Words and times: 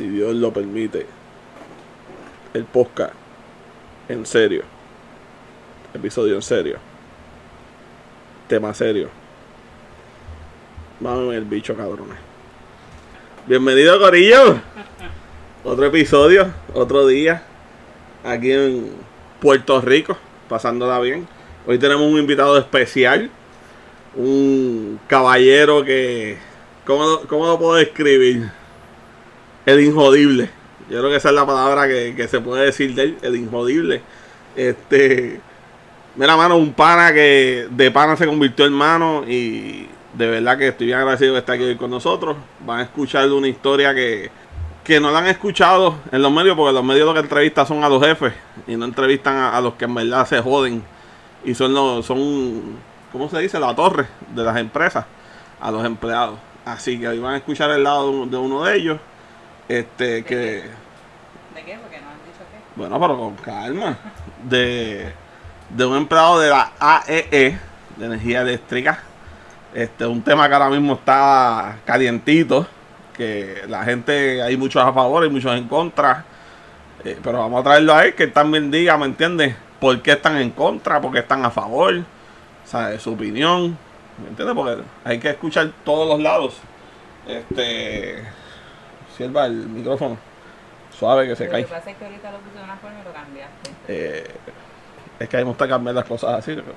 si 0.00 0.08
Dios 0.08 0.34
lo 0.34 0.50
permite, 0.50 1.04
el 2.54 2.64
podcast 2.64 3.12
en 4.08 4.24
serio. 4.24 4.62
Episodio 5.92 6.36
en 6.36 6.40
serio. 6.40 6.78
Tema 8.48 8.72
serio. 8.72 9.10
Vamos 11.00 11.34
el 11.34 11.44
bicho, 11.44 11.76
cabrones. 11.76 12.16
Bienvenido, 13.46 14.00
Corillo. 14.00 14.62
Otro 15.64 15.84
episodio, 15.84 16.50
otro 16.72 17.06
día. 17.06 17.42
Aquí 18.24 18.52
en 18.52 18.92
Puerto 19.38 19.82
Rico, 19.82 20.16
pasándola 20.48 20.98
bien. 21.00 21.28
Hoy 21.66 21.78
tenemos 21.78 22.10
un 22.10 22.18
invitado 22.18 22.56
especial. 22.56 23.30
Un 24.16 24.98
caballero 25.06 25.84
que. 25.84 26.38
¿Cómo, 26.86 27.20
cómo 27.28 27.46
lo 27.48 27.58
puedo 27.58 27.74
describir? 27.74 28.59
El 29.66 29.80
injodible. 29.80 30.50
Yo 30.88 30.98
creo 30.98 31.10
que 31.10 31.16
esa 31.16 31.28
es 31.28 31.34
la 31.34 31.46
palabra 31.46 31.86
que, 31.86 32.14
que 32.16 32.26
se 32.28 32.40
puede 32.40 32.66
decir 32.66 32.94
de 32.94 33.02
él, 33.02 33.18
el 33.22 33.36
injodible. 33.36 34.02
Este. 34.56 35.40
Mira, 36.16 36.36
mano, 36.36 36.56
un 36.56 36.72
pana 36.72 37.12
que 37.12 37.68
de 37.70 37.90
pana 37.90 38.16
se 38.16 38.26
convirtió 38.26 38.66
en 38.66 38.72
mano 38.72 39.24
y 39.26 39.86
de 40.14 40.26
verdad 40.28 40.58
que 40.58 40.68
estoy 40.68 40.86
bien 40.88 40.98
agradecido 40.98 41.34
de 41.34 41.38
estar 41.38 41.54
aquí 41.54 41.64
hoy 41.64 41.76
con 41.76 41.90
nosotros. 41.90 42.36
Van 42.66 42.80
a 42.80 42.82
escuchar 42.82 43.30
una 43.30 43.46
historia 43.46 43.94
que, 43.94 44.30
que 44.82 44.98
no 44.98 45.12
la 45.12 45.20
han 45.20 45.28
escuchado 45.28 45.94
en 46.10 46.20
los 46.20 46.32
medios 46.32 46.56
porque 46.56 46.72
los 46.72 46.84
medios 46.84 47.06
lo 47.06 47.14
que 47.14 47.20
entrevistan 47.20 47.66
son 47.66 47.84
a 47.84 47.88
los 47.88 48.04
jefes 48.04 48.32
y 48.66 48.74
no 48.74 48.84
entrevistan 48.86 49.36
a, 49.36 49.56
a 49.56 49.60
los 49.60 49.74
que 49.74 49.84
en 49.84 49.94
verdad 49.94 50.26
se 50.26 50.40
joden 50.40 50.82
y 51.44 51.54
son 51.54 51.72
los, 51.72 52.04
son, 52.04 52.76
¿cómo 53.12 53.28
se 53.30 53.38
dice? 53.38 53.58
La 53.58 53.74
torre 53.74 54.06
de 54.34 54.42
las 54.42 54.56
empresas 54.56 55.04
a 55.60 55.70
los 55.70 55.84
empleados. 55.84 56.38
Así 56.64 56.98
que 56.98 57.08
hoy 57.08 57.18
van 57.18 57.34
a 57.34 57.36
escuchar 57.38 57.70
el 57.70 57.84
lado 57.84 58.26
de 58.26 58.36
uno 58.36 58.64
de 58.64 58.76
ellos. 58.76 58.98
Este, 59.70 60.24
que, 60.24 60.34
¿De 60.34 61.62
qué? 61.64 61.78
Porque 61.80 62.00
no 62.00 62.08
han 62.08 62.18
dicho 62.26 62.42
qué. 62.50 62.58
bueno, 62.74 62.98
pero 62.98 63.16
con 63.16 63.36
calma. 63.36 63.96
De, 64.42 65.12
de 65.68 65.84
un 65.84 65.96
empleado 65.96 66.40
de 66.40 66.50
la 66.50 66.72
AEE, 66.80 67.56
de 67.96 68.04
energía 68.04 68.40
eléctrica. 68.40 68.98
Este, 69.72 70.04
un 70.06 70.22
tema 70.22 70.48
que 70.48 70.54
ahora 70.54 70.70
mismo 70.70 70.94
está 70.94 71.78
calientito. 71.84 72.66
Que 73.16 73.62
la 73.68 73.84
gente, 73.84 74.42
hay 74.42 74.56
muchos 74.56 74.82
a 74.82 74.92
favor 74.92 75.24
y 75.24 75.30
muchos 75.30 75.56
en 75.56 75.68
contra. 75.68 76.24
Eh, 77.04 77.16
pero 77.22 77.38
vamos 77.38 77.60
a 77.60 77.62
traerlo 77.62 77.94
a 77.94 78.04
él, 78.04 78.16
que 78.16 78.24
él 78.24 78.32
también 78.32 78.72
diga, 78.72 78.98
¿me 78.98 79.06
entiendes? 79.06 79.54
¿Por 79.78 80.02
qué 80.02 80.12
están 80.12 80.36
en 80.38 80.50
contra? 80.50 81.00
¿Por 81.00 81.12
qué 81.12 81.20
están 81.20 81.44
a 81.44 81.50
favor? 81.52 81.94
O 81.94 82.68
sea, 82.68 82.98
su 82.98 83.12
opinión. 83.12 83.78
¿Me 84.20 84.30
entiendes? 84.30 84.56
Porque 84.56 84.82
hay 85.04 85.20
que 85.20 85.30
escuchar 85.30 85.70
todos 85.84 86.08
los 86.08 86.20
lados. 86.20 86.56
Este. 87.28 88.39
Sierva 89.20 89.44
el 89.44 89.52
micrófono. 89.66 90.16
Suave 90.98 91.28
que 91.28 91.36
se 91.36 91.44
Lo 91.44 91.50
cae. 91.50 91.64
que 91.64 91.70
pasa 91.70 91.90
es 91.90 91.96
que 91.98 92.04
ahorita 92.06 92.30
lo 92.30 92.38
puse 92.38 92.56
de 92.56 92.64
una 92.64 92.76
forma 92.76 93.00
y 93.00 93.04
lo 93.04 93.12
cambiaste. 93.12 93.70
Eh, 93.86 94.24
es 95.18 95.28
que 95.28 95.36
a 95.36 95.40
mí 95.40 95.44
me 95.44 95.48
gusta 95.50 95.68
cambiar 95.68 95.94
las 95.94 96.06
cosas 96.06 96.38
así. 96.38 96.54
pero 96.54 96.72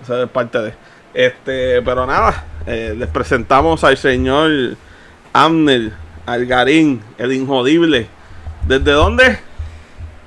Eso 0.00 0.22
es 0.22 0.30
parte 0.30 0.58
de. 0.60 0.74
Este, 1.12 1.82
pero 1.82 2.06
nada, 2.06 2.44
eh, 2.66 2.94
les 2.96 3.08
presentamos 3.08 3.82
al 3.82 3.96
señor 3.96 4.76
Amner 5.32 5.90
Algarín, 6.24 7.02
el 7.18 7.32
injodible. 7.32 8.06
¿Desde 8.68 8.92
dónde? 8.92 9.40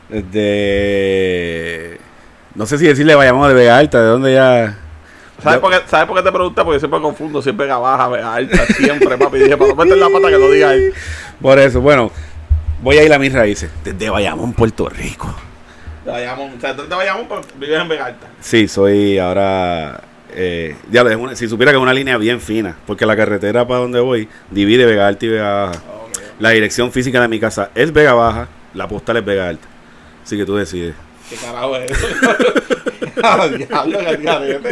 Desde. 0.10 2.00
No 2.54 2.66
sé 2.66 2.78
si 2.78 2.86
decirle 2.86 3.16
vayamos 3.16 3.48
de 3.48 3.54
Vega 3.54 3.78
Alta, 3.78 4.02
de 4.02 4.08
dónde 4.08 4.34
ya. 4.34 4.78
¿Sabes 5.44 5.58
Ya- 5.58 5.62
por, 5.62 5.72
qué, 5.72 5.80
¿Sabes 5.88 6.08
por 6.08 6.18
qué 6.18 6.24
te 6.24 6.32
pregunté? 6.32 6.64
Porque 6.64 6.80
siempre 6.80 7.02
confundo, 7.02 7.42
siempre 7.42 7.66
Vega 7.66 7.78
baja, 7.78 8.08
Vega 8.08 8.34
alta, 8.34 8.66
siempre, 8.68 9.18
papi. 9.18 9.40
Dije, 9.40 9.58
para 9.58 9.70
no 9.72 9.76
meter 9.76 9.98
la 9.98 10.10
pata 10.10 10.28
que 10.30 10.38
lo 10.38 10.50
diga 10.52 10.74
él. 10.74 10.94
Por 11.42 11.60
eso, 11.60 11.82
bueno, 11.82 12.12
voy 12.82 12.98
a 12.98 13.04
ir 13.04 13.14
a 13.14 13.20
mis 13.20 13.34
raíces. 13.34 13.70
Desde 13.84 14.10
Bayamón, 14.10 14.54
Puerto 14.54 14.88
Rico. 14.90 15.34
De 16.06 16.12
Bayamón, 16.12 16.54
o 16.58 16.60
sea, 16.62 16.76
tú 16.76 16.84
te 16.84 16.96
Bayamón, 16.96 17.26
pero 17.30 17.42
vives 17.60 17.80
en 17.82 17.88
Vega 17.90 18.06
alta. 18.08 18.28
Sí, 18.42 18.68
soy 18.68 19.18
ahora. 19.20 20.02
Eh, 20.36 20.76
diablo, 20.90 21.12
es 21.12 21.18
una- 21.18 21.36
si 21.36 21.48
supiera 21.48 21.72
que 21.72 21.78
es 21.78 21.82
una 21.84 21.94
línea 21.94 22.18
bien 22.18 22.42
fina, 22.42 22.76
porque 22.88 23.06
la 23.06 23.16
carretera 23.16 23.68
para 23.68 23.82
donde 23.82 24.00
voy 24.00 24.28
divide 24.50 24.86
Vega 24.86 25.08
Alta 25.08 25.26
y 25.26 25.30
Vega 25.30 25.66
Baja. 25.66 25.80
La 26.40 26.50
dirección 26.50 26.92
física 26.92 27.22
de 27.22 27.28
mi 27.28 27.40
casa 27.40 27.70
es 27.76 27.94
Vega 27.94 28.14
Baja, 28.14 28.48
la 28.74 28.88
postal 28.88 29.18
es 29.18 29.26
Vega 29.26 29.48
Alta. 29.48 29.68
Así 30.24 30.36
que 30.36 30.46
tú 30.46 30.56
decides. 30.56 30.96
¿Qué 31.30 31.36
carajo 31.36 31.76
es 31.78 31.92
eso? 31.92 32.08
Ah, 33.22 33.48
Diablo. 33.48 34.00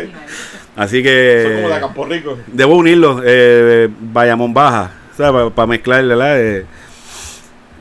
Así 0.75 1.03
como 1.03 1.13
que 1.13 1.77
Campo 1.79 2.05
Rico. 2.05 2.37
debo 2.47 2.75
unirlo, 2.75 3.21
eh, 3.25 3.89
Bayamón 3.99 4.53
Baja, 4.53 4.91
¿sabes? 5.17 5.51
Para 5.53 5.67
mezclar, 5.67 6.05
¿verdad? 6.05 6.39
Eh, 6.39 6.65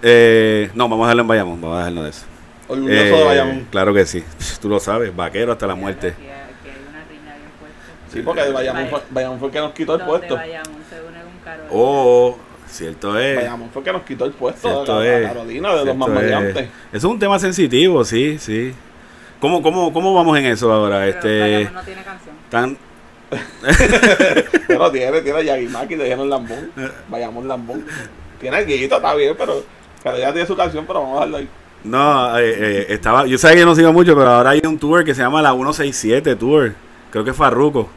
eh, 0.03 0.71
no, 0.75 0.89
vamos 0.89 1.05
a 1.05 1.09
dejarlo 1.09 1.23
en 1.23 1.29
Bayamón, 1.29 1.61
vamos 1.61 1.77
a 1.77 1.79
dejarlo 1.81 2.03
de 2.05 2.11
eso. 2.11 2.25
Orgulloso 2.69 3.01
Eh, 3.01 3.05
de 3.19 3.25
Bayamón. 3.25 3.67
Claro 3.71 3.95
que 3.95 4.07
sí, 4.07 4.25
tú 4.61 4.69
lo 4.69 4.81
sabes, 4.81 5.15
vaquero 5.15 5.53
hasta 5.53 5.67
la 5.67 5.75
muerte. 5.75 6.09
Aquí, 6.09 6.23
aquí 6.23 6.29
hay 6.69 6.89
una 6.89 7.05
riña 7.09 7.37
bien 7.37 7.51
fuerte. 7.59 8.13
Sí, 8.13 8.23
porque 8.23 8.51
Bayamón 8.51 8.89
fue, 8.89 9.01
Bayamón 9.11 9.39
fue 9.39 9.49
el 9.49 9.53
que 9.55 9.61
nos 9.61 9.73
quitó 9.73 9.95
el 9.95 10.01
puesto. 10.03 10.35
Bayamón 10.37 10.77
se 10.89 10.97
une 11.01 11.21
con 11.23 11.39
Carolina. 11.45 11.71
Oh, 11.73 12.39
cierto 12.69 13.19
es. 13.19 13.37
Bayamón 13.37 13.71
fue 13.71 13.81
el 13.83 13.85
que 13.85 13.93
nos 13.93 14.03
quitó 14.03 14.25
el 14.25 14.33
puesto 14.33 14.69
Cierto 14.69 15.01
de 15.01 15.09
la, 15.11 15.17
es. 15.17 15.23
la 15.23 15.29
Carolina, 15.29 15.75
de 15.77 15.85
los 15.85 15.97
más 15.97 16.09
es. 16.09 16.15
maleantes. 16.15 16.65
Eso 16.65 16.71
es 16.93 17.05
un 17.05 17.19
tema 17.21 17.39
sensitivo, 17.39 18.05
sí, 18.05 18.37
sí. 18.39 18.73
¿Cómo, 19.41 19.63
cómo, 19.63 19.93
cómo 19.93 20.13
vamos 20.15 20.37
en 20.39 20.47
eso 20.47 20.73
ahora? 20.73 20.99
Pero 20.99 21.11
Este, 21.11 21.41
Bayamón 21.41 21.75
no 21.75 21.83
tiene 21.83 22.03
canción. 22.03 22.40
Pero 24.67 24.91
tiene, 24.91 25.21
tiene 25.23 25.45
Yagimaki, 25.45 25.97
le 25.97 26.05
dijeron 26.05 26.29
Lambón. 26.29 26.71
Bayamón 27.09 27.47
Lambón. 27.49 27.87
Tiene 28.41 28.59
el 28.59 28.67
guito, 28.67 28.97
está 28.97 29.15
bien, 29.15 29.35
pero, 29.39 29.63
pero 30.03 30.19
ya 30.19 30.33
tiene 30.33 30.47
su 30.47 30.57
canción, 30.57 30.85
pero 30.87 31.01
vamos 31.01 31.19
a 31.19 31.21
darlo 31.21 31.37
ahí. 31.37 31.49
no, 31.85 32.39
eh, 32.39 32.55
eh, 32.59 32.87
estaba, 32.89 33.27
yo 33.27 33.39
sabía 33.39 33.59
que 33.59 33.65
no 33.65 33.75
sigo 33.75 33.93
mucho, 33.93 34.15
pero 34.17 34.31
ahora 34.31 34.51
hay 34.51 34.63
un 34.65 34.79
tour 34.79 35.05
que 35.05 35.15
se 35.15 35.23
llama 35.23 35.43
la 35.43 35.53
167 35.53 36.37
Tour. 36.37 36.75
Creo 37.11 37.25
que 37.25 37.31
es 37.31 37.37
Farruco. 37.37 37.89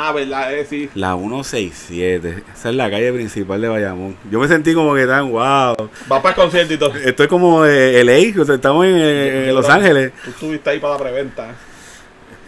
Ah, 0.00 0.12
verdad, 0.12 0.54
eh, 0.54 0.66
sí. 0.68 0.88
La 0.94 1.16
167. 1.16 2.44
Esa 2.54 2.68
es 2.68 2.74
la 2.74 2.90
calle 2.90 3.12
principal 3.12 3.60
de 3.60 3.68
Bayamón. 3.68 4.16
Yo 4.30 4.38
me 4.38 4.46
sentí 4.46 4.74
como 4.74 4.94
que 4.94 5.06
tan 5.06 5.30
wow. 5.30 5.74
Va 6.10 6.22
para 6.22 6.30
el 6.30 6.34
concierto 6.34 6.74
y 6.74 6.76
todo. 6.76 6.94
Estoy 6.94 7.26
como 7.26 7.64
eh, 7.64 8.04
LA, 8.04 8.40
o 8.40 8.44
sea, 8.44 8.54
estamos 8.54 8.86
en, 8.86 8.96
eh, 8.96 9.48
en 9.48 9.54
Los 9.54 9.68
Ángeles. 9.68 10.12
Tú 10.24 10.30
estuviste 10.30 10.70
ahí 10.70 10.78
para 10.78 10.94
la 10.94 11.00
preventa. 11.00 11.54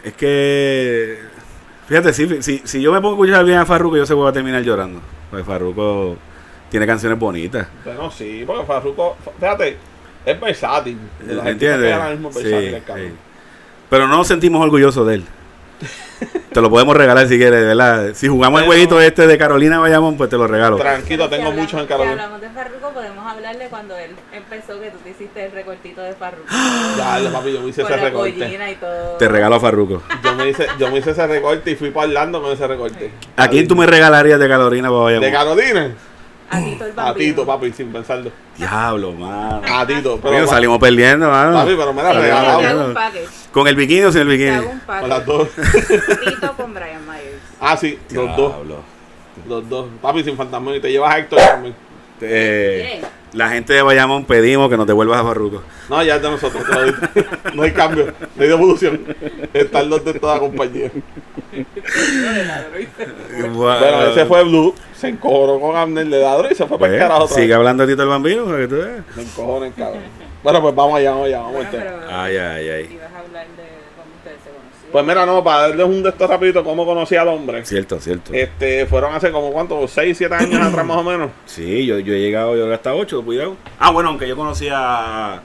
Es 0.04 0.14
que, 0.14 1.18
fíjate, 1.88 2.12
si, 2.12 2.42
si, 2.42 2.62
si 2.64 2.80
yo 2.80 2.92
me 2.92 3.00
pongo 3.00 3.14
a 3.22 3.26
escuchar 3.26 3.44
bien 3.44 3.58
a 3.58 3.66
Farruko, 3.66 3.96
yo 3.96 4.06
sé 4.06 4.10
que 4.12 4.18
voy 4.18 4.28
a 4.28 4.32
terminar 4.32 4.62
llorando. 4.62 5.00
Porque 5.30 5.44
Farruko 5.44 6.16
tiene 6.70 6.86
canciones 6.86 7.18
bonitas. 7.18 7.66
Bueno, 7.84 8.10
sí, 8.10 8.44
porque 8.46 8.64
Farruko, 8.64 9.16
fíjate, 9.38 9.76
es 10.24 10.40
versátil. 10.40 10.98
¿Entiendes? 11.44 11.96
Sí, 12.34 12.42
sí. 12.44 13.12
Pero 13.90 14.06
no 14.06 14.16
nos 14.16 14.26
sentimos 14.26 14.62
orgullosos 14.62 15.06
de 15.06 15.14
él. 15.16 15.24
te 16.52 16.60
lo 16.60 16.68
podemos 16.68 16.94
regalar 16.94 17.26
si 17.26 17.38
quieres, 17.38 17.64
¿verdad? 17.64 18.10
Si 18.14 18.28
jugamos 18.28 18.60
el 18.60 18.66
jueguito 18.66 19.00
este 19.00 19.26
de 19.26 19.38
Carolina 19.38 19.78
Bayamón, 19.78 20.16
pues 20.18 20.28
te 20.30 20.36
lo 20.36 20.46
regalo. 20.46 20.76
Tranquilo, 20.76 21.24
Si 21.24 21.30
tengo 21.30 21.46
hablamos- 21.48 21.60
muchos 21.60 21.80
en 21.80 21.86
Si 21.86 21.88
Carolina. 21.88 22.12
hablamos 22.12 22.40
de 22.42 22.50
Farruko, 22.50 22.90
podemos 22.90 23.26
hablarle 23.26 23.66
cuando 23.68 23.96
él 23.96 24.10
empezó, 24.32 24.78
que 24.80 24.90
tú 24.90 24.98
hiciste 25.20 25.44
el 25.44 25.52
recortito 25.52 26.00
de 26.00 26.14
Farruko. 26.14 26.46
Ya, 26.96 27.30
papi, 27.32 27.52
yo 27.52 27.60
me 27.60 27.68
hice 27.68 27.82
Con 27.82 27.92
ese 27.92 28.00
la 28.00 28.08
recorte. 28.08 28.30
y 28.70 28.74
todo. 28.76 29.16
Te 29.18 29.28
regalo 29.28 29.54
a 29.56 29.60
Farruko. 29.60 30.02
Yo 30.24 30.34
me, 30.34 30.48
hice, 30.48 30.66
yo 30.78 30.90
me 30.90 30.98
hice 30.98 31.10
ese 31.10 31.26
recorte 31.26 31.70
y 31.70 31.76
fui 31.76 31.90
para 31.90 32.06
Orlando 32.08 32.42
con 32.42 32.52
ese 32.52 32.66
recorte. 32.66 33.10
¿A 33.36 33.48
quién 33.48 33.68
tú 33.68 33.76
me 33.76 33.86
regalarías 33.86 34.38
de 34.40 34.48
Carolina 34.48 34.88
para 34.88 35.06
¿De 35.10 35.18
Bayamón? 35.18 35.30
Carolina? 35.32 35.94
A 36.52 36.58
Tito 36.58 36.84
el 36.84 36.90
A 36.92 36.94
bambino. 36.94 37.14
Tito, 37.30 37.46
papi, 37.46 37.72
sin 37.72 37.92
pensarlo. 37.92 38.32
Diablo, 38.56 39.12
mano. 39.12 39.62
A 39.72 39.86
Tito, 39.86 40.18
pero. 40.20 40.34
Coño, 40.34 40.46
salimos 40.48 40.78
perdiendo, 40.78 41.30
mano. 41.30 41.52
Papi, 41.54 41.74
pero 41.76 41.92
me 41.92 42.02
la 42.02 42.10
Sí, 42.10 42.16
te 42.16 42.22
regalado. 42.22 42.58
hago 42.68 42.84
un 42.86 42.94
package. 42.94 43.26
¿Con 43.52 43.68
el 43.68 43.76
bikini 43.76 44.02
o 44.02 44.10
sin 44.12 44.22
el 44.22 44.26
Te 44.28 44.32
bikini? 44.36 44.56
un 44.58 44.80
Con 44.80 45.08
las 45.08 45.20
package. 45.20 45.26
dos. 45.26 45.48
Tito 46.24 46.52
con 46.56 46.74
Brian 46.74 47.06
Myers. 47.06 47.40
Ah, 47.60 47.76
sí, 47.76 47.98
los 48.10 48.36
dos. 48.36 48.52
Diablo. 48.54 48.76
Los 49.48 49.68
dos. 49.68 49.86
Papi, 50.02 50.24
sin 50.24 50.36
fantasma. 50.36 50.74
Y 50.74 50.80
te 50.80 50.90
llevas 50.90 51.14
a 51.14 51.18
Héctor 51.18 51.38
también. 51.38 51.74
Eh, 52.22 52.98
Bien. 53.00 53.10
la 53.32 53.48
gente 53.48 53.72
de 53.72 53.82
Bayamón 53.82 54.24
pedimos 54.24 54.68
que 54.68 54.76
nos 54.76 54.86
devuelvas 54.86 55.20
a 55.20 55.24
Farruko. 55.24 55.62
No, 55.88 56.02
ya 56.02 56.16
es 56.16 56.22
de 56.22 56.30
nosotros. 56.30 56.62
te 56.64 56.74
lo 56.74 56.84
digo. 56.84 56.98
no 57.54 57.62
hay 57.62 57.72
cambio. 57.72 58.12
No 58.36 58.42
hay 58.42 58.48
devolución. 58.48 59.00
Están 59.52 59.88
los 59.90 60.04
de 60.04 60.14
toda 60.14 60.38
compañía. 60.38 60.90
Bueno, 63.52 64.02
ese 64.06 64.26
fue 64.26 64.42
Blue. 64.44 64.74
Se 64.94 65.08
encojonó 65.08 65.60
con 65.60 65.76
Abner 65.76 66.06
de 66.06 66.20
Ladro 66.20 66.48
y 66.50 66.54
se 66.54 66.66
fue 66.66 66.78
para 66.78 66.92
el 66.92 66.98
Pues, 66.98 67.08
carajo 67.08 67.28
sigue 67.28 67.46
vez. 67.48 67.56
hablando 67.56 67.86
Tito 67.86 68.02
el 68.02 68.08
Bambino 68.08 68.44
para 68.44 68.58
que 68.58 68.68
tú 68.68 68.76
veas. 68.76 69.04
Se 69.14 69.22
encojona 69.22 69.66
el 69.66 69.74
cabrón. 69.74 70.02
Bueno, 70.42 70.62
pues 70.62 70.74
vamos 70.74 70.94
allá, 70.98 71.10
vamos 71.10 71.26
allá, 71.26 71.38
vamos 71.40 71.66
Bueno, 71.70 71.86
Ay, 72.10 72.36
ay, 72.36 72.68
ay. 72.68 72.90
ibas 72.94 73.12
a 73.12 73.18
hablar 73.18 73.46
de 73.46 73.64
cómo 73.96 74.14
ustedes 74.16 74.38
se 74.42 74.50
conocieron. 74.50 74.79
Pues 74.92 75.04
mira, 75.06 75.24
no, 75.24 75.44
para 75.44 75.68
darles 75.68 75.86
un 75.86 76.02
de 76.02 76.08
estos 76.08 76.28
rapidito, 76.28 76.64
cómo 76.64 76.84
conocí 76.84 77.14
al 77.16 77.28
hombre. 77.28 77.64
Cierto, 77.64 78.00
cierto. 78.00 78.32
Este, 78.32 78.86
fueron 78.86 79.14
hace 79.14 79.30
como 79.30 79.52
cuánto, 79.52 79.86
6, 79.86 80.16
7 80.16 80.34
años 80.34 80.60
atrás 80.66 80.84
más 80.84 80.96
o 80.96 81.04
menos. 81.04 81.30
Sí, 81.46 81.86
yo, 81.86 81.98
yo 81.98 82.12
he 82.12 82.20
llegado 82.20 82.56
yo 82.56 82.72
hasta 82.72 82.94
8, 82.94 83.22
cuidado. 83.22 83.56
Ah, 83.78 83.90
bueno, 83.90 84.10
aunque 84.10 84.26
yo 84.26 84.36
conocí 84.36 84.68
a. 84.72 85.40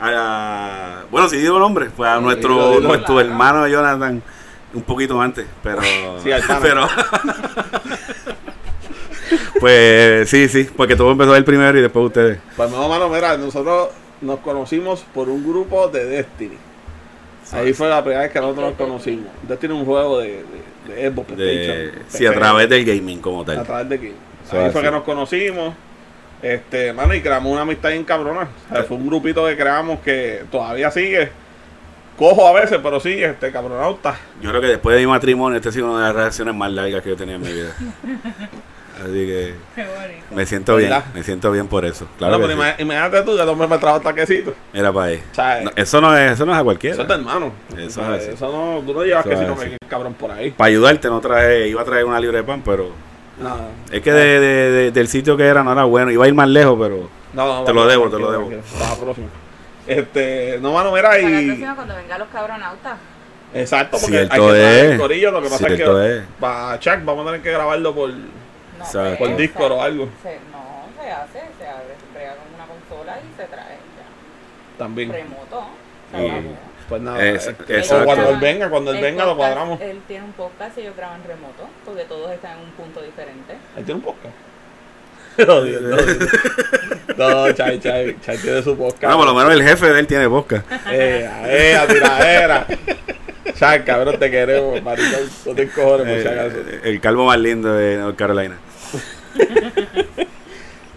a 0.00 1.02
bueno, 1.10 1.28
si 1.28 1.38
digo 1.38 1.56
el 1.56 1.62
nombre, 1.62 1.90
pues 1.96 2.08
a 2.08 2.18
Sí, 2.18 2.22
nuestro, 2.24 2.80
nuestro 2.80 3.20
hermano 3.20 3.66
Jonathan 3.66 4.22
un 4.74 4.82
poquito 4.82 5.20
antes, 5.20 5.46
pero. 5.62 5.80
Sí, 6.22 6.30
al 6.32 6.42
pero 6.62 6.88
Pues 9.60 10.28
sí, 10.28 10.48
sí, 10.48 10.68
porque 10.76 10.96
todo 10.96 11.10
empezó 11.12 11.34
el 11.34 11.44
primero 11.44 11.76
y 11.78 11.82
después 11.82 12.06
ustedes. 12.06 12.38
Pues 12.56 12.70
no, 12.70 12.88
mano, 12.88 13.08
mira, 13.08 13.36
nosotros 13.36 13.88
nos 14.20 14.40
conocimos 14.40 15.04
por 15.14 15.28
un 15.28 15.46
grupo 15.46 15.88
de 15.88 16.04
Destiny. 16.04 16.56
Ahí 17.52 17.72
fue 17.72 17.88
la 17.88 18.02
primera 18.02 18.22
vez 18.22 18.32
que 18.32 18.40
nosotros 18.40 18.70
nos 18.70 18.74
conocimos. 18.76 19.26
Destiny 19.46 19.74
es 19.74 19.80
un 19.80 19.86
juego 19.86 20.18
de, 20.18 20.44
de, 20.88 20.94
de 20.94 21.10
Xbox, 21.10 21.36
De, 21.36 21.92
sí, 22.08 22.26
a 22.26 22.32
través 22.32 22.68
del 22.68 22.84
gaming 22.84 23.20
como 23.20 23.42
a 23.42 23.44
tal. 23.44 23.64
través 23.64 23.88
de 23.88 23.94
aquí. 23.96 24.12
Eso 24.46 24.56
Ahí 24.60 24.70
fue 24.70 24.80
así. 24.80 24.88
que 24.88 24.90
nos 24.90 25.02
conocimos. 25.04 25.74
Este, 26.42 26.92
mano, 26.92 27.14
y 27.14 27.20
creamos 27.22 27.50
una 27.52 27.62
amistad 27.62 27.90
bien 27.90 28.04
cabrona. 28.04 28.48
O 28.70 28.74
sea, 28.74 28.84
fue 28.84 28.96
un 28.96 29.06
grupito 29.06 29.46
que 29.46 29.56
creamos 29.56 30.00
que 30.00 30.44
todavía 30.50 30.90
sigue. 30.90 31.30
Cojo 32.18 32.46
a 32.48 32.52
veces, 32.52 32.78
pero 32.82 32.98
sí, 32.98 33.22
este 33.22 33.52
cabronauta. 33.52 34.16
Yo 34.40 34.48
creo 34.50 34.60
que 34.60 34.68
después 34.68 34.94
de 34.96 35.02
mi 35.02 35.06
matrimonio, 35.06 35.56
esta 35.56 35.68
ha 35.68 35.72
sido 35.72 35.86
una 35.90 35.98
de 35.98 36.04
las 36.06 36.14
relaciones 36.14 36.54
más 36.54 36.70
largas 36.72 37.02
que 37.02 37.10
yo 37.10 37.16
tenía 37.16 37.34
en 37.36 37.42
mi 37.42 37.52
vida. 37.52 37.74
Así 38.98 39.12
que 39.12 39.54
Qué 39.74 39.82
bonito. 39.84 40.24
me 40.34 40.46
siento 40.46 40.76
bien, 40.76 40.92
me 41.14 41.22
siento 41.22 41.52
bien 41.52 41.68
por 41.68 41.84
eso. 41.84 42.06
Claro 42.18 42.38
No, 42.38 42.40
que 42.48 42.54
pero 42.54 42.62
sí. 42.62 42.68
ima- 42.68 42.74
imagínate 42.82 43.22
tú, 43.22 43.38
el 43.38 43.48
hombre 43.48 43.68
me 43.68 43.78
trajo 43.78 44.00
taquecito. 44.00 44.54
Era 44.72 44.92
para 44.92 45.06
ahí. 45.06 45.22
No, 45.64 45.70
eso, 45.76 46.00
no 46.00 46.16
es, 46.16 46.32
eso 46.32 46.46
no 46.46 46.52
es 46.52 46.58
a 46.58 46.64
cualquiera. 46.64 46.94
Eso 46.94 47.02
es 47.02 47.08
de 47.08 47.14
hermano. 47.14 47.52
Eso 47.76 48.00
es 48.14 48.22
así. 48.22 48.30
Eso 48.32 48.50
no, 48.50 48.82
tú 48.86 48.94
no 48.94 49.04
llevas 49.04 49.24
que 49.26 49.36
si 49.36 49.44
no 49.44 49.54
me 49.54 49.76
cabrón 49.88 50.14
por 50.14 50.30
ahí. 50.30 50.50
Para 50.50 50.68
ayudarte, 50.68 51.08
no 51.08 51.20
traje, 51.20 51.68
iba 51.68 51.82
a 51.82 51.84
traer 51.84 52.04
una 52.06 52.18
libre 52.18 52.38
de 52.38 52.44
pan, 52.44 52.62
pero 52.64 52.90
Nada. 53.38 53.68
es 53.92 54.00
que 54.00 54.12
de, 54.12 54.40
de- 54.40 54.70
de- 54.70 54.90
del 54.92 55.08
sitio 55.08 55.36
que 55.36 55.44
era 55.44 55.62
no 55.62 55.72
era 55.72 55.84
bueno. 55.84 56.10
Iba 56.10 56.24
a 56.24 56.28
ir 56.28 56.34
más 56.34 56.48
lejos, 56.48 56.76
pero 56.80 57.08
No, 57.34 57.58
no, 57.58 57.64
Te 57.64 57.74
lo 57.74 57.86
debo, 57.86 58.08
te 58.08 58.18
lo 58.18 58.30
debo. 58.32 58.46
tranquilo. 58.48 58.62
Para 58.78 58.90
la 58.94 58.96
próxima. 59.00 59.26
Este, 59.86 60.58
no, 60.60 60.72
mano, 60.72 60.90
mira 60.92 61.10
Para 61.10 61.22
la 61.22 61.40
y. 61.42 61.46
próxima 61.46 61.74
cuando 61.76 61.94
vengan 61.96 62.18
los 62.18 62.28
cabronautas. 62.28 62.94
Exacto, 63.54 63.98
porque 64.00 64.16
Cierto 64.16 64.34
hay 64.34 64.40
que 64.40 64.46
traer 64.48 64.84
es. 64.86 64.92
el 64.92 64.98
corillo. 64.98 65.30
Lo 65.30 65.42
que 65.42 65.48
pasa 65.48 65.66
Cierto 65.66 66.02
es 66.02 66.10
que 66.12 66.18
es. 66.18 66.24
para 66.40 66.78
Chuck 66.80 67.04
vamos 67.04 67.22
a 67.22 67.26
tener 67.30 67.42
que 67.42 67.52
grabarlo 67.52 67.94
por. 67.94 68.10
No, 68.78 68.84
Exacto. 68.84 69.18
Por 69.18 69.36
Discord 69.36 69.72
o 69.72 69.82
algo. 69.82 70.08
Se, 70.22 70.38
no, 70.52 71.02
se 71.02 71.10
hace, 71.10 71.40
se 71.58 71.66
abre, 71.66 71.94
se 72.00 72.18
brega 72.18 72.34
con 72.36 72.54
una 72.54 72.66
consola 72.66 73.18
y 73.20 73.36
se 73.36 73.44
trae 73.46 73.76
ya. 73.76 74.78
También. 74.78 75.12
Remoto. 75.12 75.64
Pues 76.88 77.02
nada. 77.02 77.24
Es- 77.24 77.48
exacto. 77.48 78.02
o 78.02 78.04
cuando 78.04 78.30
él 78.30 78.36
venga, 78.38 78.70
cuando 78.70 78.90
él 78.92 78.98
El 78.98 79.02
venga 79.02 79.24
lo 79.24 79.36
podcast, 79.36 79.54
cuadramos. 79.54 79.80
Él 79.80 80.00
tiene 80.06 80.24
un 80.24 80.32
podcast 80.32 80.78
y 80.78 80.82
ellos 80.82 80.96
graban 80.96 81.22
remoto, 81.24 81.68
porque 81.84 82.04
todos 82.04 82.30
están 82.32 82.58
en 82.58 82.64
un 82.64 82.70
punto 82.72 83.02
diferente. 83.02 83.54
Él 83.76 83.84
tiene 83.84 83.94
un 83.94 84.02
podcast. 84.02 84.34
No, 85.38 85.62
Dios, 85.62 85.82
no, 85.82 85.96
Dios. 85.98 86.18
no, 87.18 87.52
Chay, 87.52 87.78
Chay, 87.78 88.16
Chay 88.24 88.38
tiene 88.38 88.62
su 88.62 88.74
podcast. 88.74 89.02
no, 89.02 89.18
por 89.18 89.26
lo 89.26 89.34
menos 89.34 89.52
el 89.52 89.62
jefe 89.62 89.84
de 89.92 90.00
él 90.00 90.06
tiene 90.06 90.26
bosca. 90.26 90.64
Eh, 90.90 91.28
eh, 91.44 91.76
a 91.76 91.86
tiradera. 91.86 92.66
Chay, 93.54 93.82
cabrón, 93.84 94.18
te 94.18 94.30
queremos, 94.30 94.82
maricón. 94.82 95.28
No 95.44 95.54
te 95.54 95.68
cojones, 95.68 96.06
por 96.06 96.22
si 96.22 96.28
acaso. 96.38 96.56
Eh, 96.56 96.80
el 96.84 97.00
calvo 97.02 97.26
más 97.26 97.38
lindo 97.38 97.70
de 97.74 97.98
North 97.98 98.16
Carolina. 98.16 98.56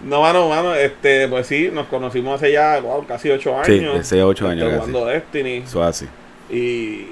No, 0.10 0.22
mano, 0.22 0.50
mano, 0.50 0.74
este, 0.74 1.28
pues 1.28 1.46
sí, 1.46 1.70
nos 1.72 1.86
conocimos 1.86 2.36
hace 2.42 2.52
ya, 2.52 2.80
wow, 2.80 3.06
casi 3.06 3.30
ocho 3.30 3.56
años. 3.56 4.08
Sí, 4.08 4.20
a 4.20 4.26
ocho 4.26 4.50
este, 4.52 4.64
años 4.64 4.70
casi. 4.80 4.92
Jugando 4.92 5.06
Destiny. 5.06 5.58
Eso 5.58 5.84
así. 5.84 6.08
Y 6.50 7.10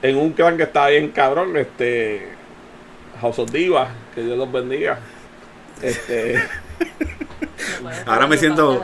en 0.00 0.16
un 0.16 0.32
clan 0.32 0.56
que 0.56 0.62
estaba 0.62 0.88
bien 0.88 1.08
cabrón, 1.10 1.54
este, 1.58 2.26
House 3.20 3.38
of 3.38 3.50
Divas, 3.50 3.90
que 4.14 4.22
Dios 4.22 4.38
los 4.38 4.50
bendiga. 4.50 4.98
Este, 5.82 6.42
Ahora 8.06 8.26
me 8.26 8.38
siento- 8.38 8.82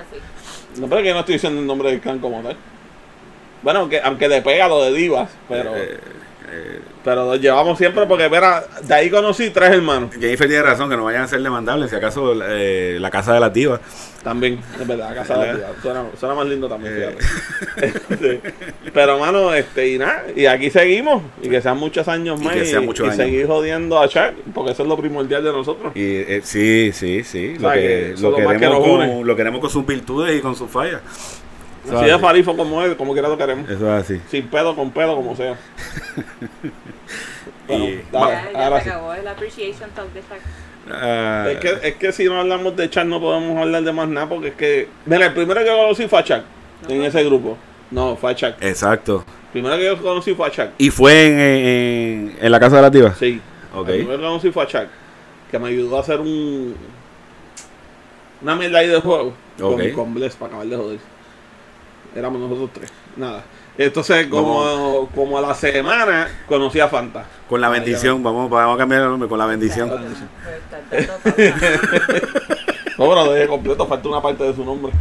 no, 0.76 0.88
pero 0.88 1.02
que 1.02 1.12
no 1.14 1.20
estoy 1.20 1.34
diciendo 1.36 1.58
el 1.60 1.66
nombre 1.66 1.90
del 1.90 2.00
clan 2.00 2.18
como 2.18 2.42
tal. 2.42 2.56
Bueno, 3.62 3.80
aunque, 3.80 3.98
aunque 4.02 4.28
le 4.28 4.42
pega 4.42 4.68
lo 4.68 4.82
de 4.82 4.92
Divas, 4.92 5.30
pero, 5.48 5.74
Eh, 5.74 5.94
eh, 5.94 5.98
pero 7.04 7.24
lo 7.26 7.36
llevamos 7.36 7.76
siempre 7.78 8.06
porque, 8.06 8.28
mira, 8.28 8.64
de 8.82 8.94
ahí 8.94 9.10
conocí 9.10 9.50
tres 9.50 9.70
hermanos. 9.70 10.10
Jennifer 10.18 10.46
tiene 10.48 10.62
razón 10.62 10.88
que 10.88 10.96
no 10.96 11.04
vayan 11.04 11.22
a 11.22 11.28
ser 11.28 11.42
demandables. 11.42 11.90
Si 11.90 11.96
acaso 11.96 12.32
eh, 12.46 12.98
la 13.00 13.10
casa 13.10 13.34
de 13.34 13.40
las 13.40 13.52
divas. 13.52 13.80
También, 14.22 14.58
es 14.80 14.86
verdad, 14.86 15.10
la 15.10 15.14
casa 15.16 15.34
de 15.34 15.40
¿Verdad? 15.40 15.56
divas. 15.68 15.82
Suena, 15.82 16.04
suena 16.18 16.34
más 16.34 16.46
lindo 16.46 16.66
también, 16.68 16.94
Eh. 16.96 17.16
Este, 18.10 18.40
pero, 18.94 19.18
mano, 19.18 19.52
este, 19.52 19.88
y 19.90 19.98
nada, 19.98 20.24
y 20.34 20.46
aquí 20.46 20.70
seguimos, 20.70 21.22
y 21.42 21.48
que 21.50 21.60
sean 21.60 21.76
muchos 21.76 22.08
años 22.08 22.40
Y 22.40 22.44
más, 22.44 22.54
que 22.54 22.62
y, 22.62 22.66
sean 22.66 22.84
muchos 22.86 23.06
y 23.06 23.10
años. 23.10 23.16
seguir 23.18 23.46
jodiendo 23.46 24.00
a 24.00 24.08
Chuck, 24.08 24.32
porque 24.54 24.72
eso 24.72 24.82
es 24.84 24.88
lo 24.88 24.96
primordial 24.96 25.44
de 25.44 25.52
nosotros. 25.52 25.92
Y 25.94 26.00
eh, 26.16 26.40
sí, 26.42 26.90
sí, 26.94 27.22
sí. 27.24 27.56
O 27.62 27.70
que 27.70 28.14
que, 28.16 28.58
que 28.58 28.68
une. 28.68 29.24
lo 29.24 29.36
queremos 29.36 29.60
con 29.60 29.68
sus 29.70 29.84
virtudes 29.84 30.38
y 30.38 30.40
con 30.40 30.54
sus 30.56 30.70
fallas. 30.70 31.02
Eso 31.84 31.98
Así 31.98 32.08
es 32.10 32.20
farifo 32.20 32.56
como 32.56 32.82
es, 32.82 32.94
como 32.94 33.12
quiera 33.12 33.28
lo 33.28 33.36
queremos. 33.36 33.68
Eso 33.68 33.94
es 33.96 34.04
así. 34.04 34.20
Sin 34.30 34.46
pedo, 34.48 34.74
con 34.74 34.90
pedo, 34.90 35.14
como 35.16 35.36
sea. 35.36 35.56
Bueno, 37.66 37.84
Y- 37.86 38.04
dale, 38.12 38.32
Ya, 38.32 38.52
ya 38.52 38.64
ahora 38.64 38.78
se 38.78 38.84
sí. 38.84 38.90
acabó 38.90 39.14
el 39.14 39.26
appreciation 39.28 39.90
talk 39.94 40.12
de. 40.12 40.20
Ah, 40.90 41.46
Es 41.50 41.58
que, 41.60 41.88
es 41.88 41.94
que 41.96 42.12
si 42.12 42.24
no 42.26 42.38
hablamos 42.40 42.76
de 42.76 42.90
Chuck 42.90 43.04
no 43.04 43.20
podemos 43.20 43.56
hablar 43.58 43.82
de 43.82 43.92
más 43.92 44.06
nada 44.06 44.28
porque 44.28 44.48
es 44.48 44.54
que... 44.54 44.88
Mira, 45.06 45.26
el 45.26 45.32
primero 45.32 45.60
que 45.62 45.70
conocí 45.70 46.06
fue 46.06 46.18
a 46.18 46.24
Chuck 46.24 46.42
en 46.88 47.02
ese 47.04 47.24
grupo. 47.24 47.56
No, 47.90 48.16
fue 48.16 48.32
a 48.32 48.34
Chuck. 48.34 48.54
Exacto. 48.60 49.24
Primero 49.52 49.76
que 49.78 49.84
yo 49.86 50.02
conocí 50.02 50.34
fue 50.34 50.46
a 50.46 50.50
Chuck. 50.50 50.68
¿Y 50.76 50.90
fue 50.90 51.26
en, 51.26 51.38
en, 51.40 52.36
en 52.38 52.52
la 52.52 52.60
casa 52.60 52.76
de 52.76 52.82
las 52.82 52.92
divas? 52.92 53.16
Sí. 53.18 53.40
Ok. 53.74 53.88
El 53.88 53.94
primero 53.96 54.18
que 54.18 54.24
conocí 54.24 54.50
fue 54.50 54.62
a 54.62 54.66
Chuck. 54.66 54.86
Que 55.50 55.58
me 55.58 55.68
ayudó 55.68 55.96
a 55.96 56.00
hacer 56.00 56.20
un... 56.20 56.74
Una 58.42 58.54
mierda 58.56 58.80
ahí 58.80 58.88
de 58.88 59.00
juego. 59.00 59.32
Con, 59.58 59.90
con 59.92 60.12
Bless 60.14 60.34
para 60.36 60.48
acabar 60.48 60.66
de 60.66 60.76
joder. 60.76 60.98
Éramos 62.14 62.40
nosotros 62.40 62.70
tres. 62.72 62.92
Nada. 63.16 63.42
Entonces, 63.76 64.28
como, 64.28 65.08
como 65.14 65.36
a 65.38 65.40
la 65.40 65.54
semana, 65.54 66.28
conocí 66.46 66.78
a 66.78 66.88
Fanta. 66.88 67.24
Con 67.48 67.60
la 67.60 67.68
bendición. 67.68 68.22
Vamos, 68.22 68.48
vamos 68.48 68.76
a 68.76 68.78
cambiar 68.78 69.02
el 69.02 69.08
nombre. 69.08 69.28
Con 69.28 69.38
la 69.38 69.46
bendición. 69.46 69.90
Pues. 70.90 71.08
No, 72.96 73.08
pero 73.08 73.32
de 73.32 73.48
completo 73.48 73.86
falta 73.88 74.08
una 74.08 74.22
parte 74.22 74.44
de 74.44 74.54
su 74.54 74.64
nombre. 74.64 74.92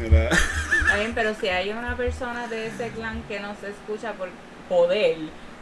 Está 0.00 0.96
bien, 0.96 1.12
pero 1.12 1.34
si 1.40 1.48
hay 1.48 1.70
una 1.70 1.96
persona 1.96 2.46
de 2.46 2.68
ese 2.68 2.90
clan 2.90 3.20
que 3.26 3.40
no 3.40 3.48
se 3.60 3.70
escucha 3.70 4.12
por 4.12 4.28
poder, 4.68 5.16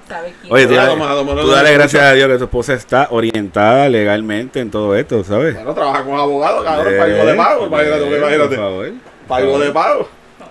¿sabes 0.06 0.34
quién 0.42 0.52
Oye, 0.52 0.66
tú 0.66 0.74
dale, 0.74 0.94
tú 1.40 1.48
dale 1.50 1.72
gracias 1.72 2.02
a 2.02 2.12
Dios 2.12 2.28
que 2.28 2.36
tu 2.36 2.44
esposa 2.44 2.74
está 2.74 3.08
orientada 3.10 3.88
legalmente 3.88 4.60
en 4.60 4.70
todo 4.70 4.94
esto, 4.94 5.24
¿sabes? 5.24 5.54
Bueno, 5.54 5.72
trabaja 5.72 6.04
como 6.04 6.18
abogado, 6.20 6.62
cabrón, 6.62 6.94
para 6.98 7.04
algo 7.04 7.24
de 7.24 7.34
pago. 7.34 7.66
Imagínate, 7.66 8.04
Eh, 8.04 8.18
imagínate. 8.18 8.48
Por 8.48 8.56
favor. 8.56 8.92
Para 9.26 9.44
algo 9.44 9.58
de 9.58 9.70
pago. 9.70 10.08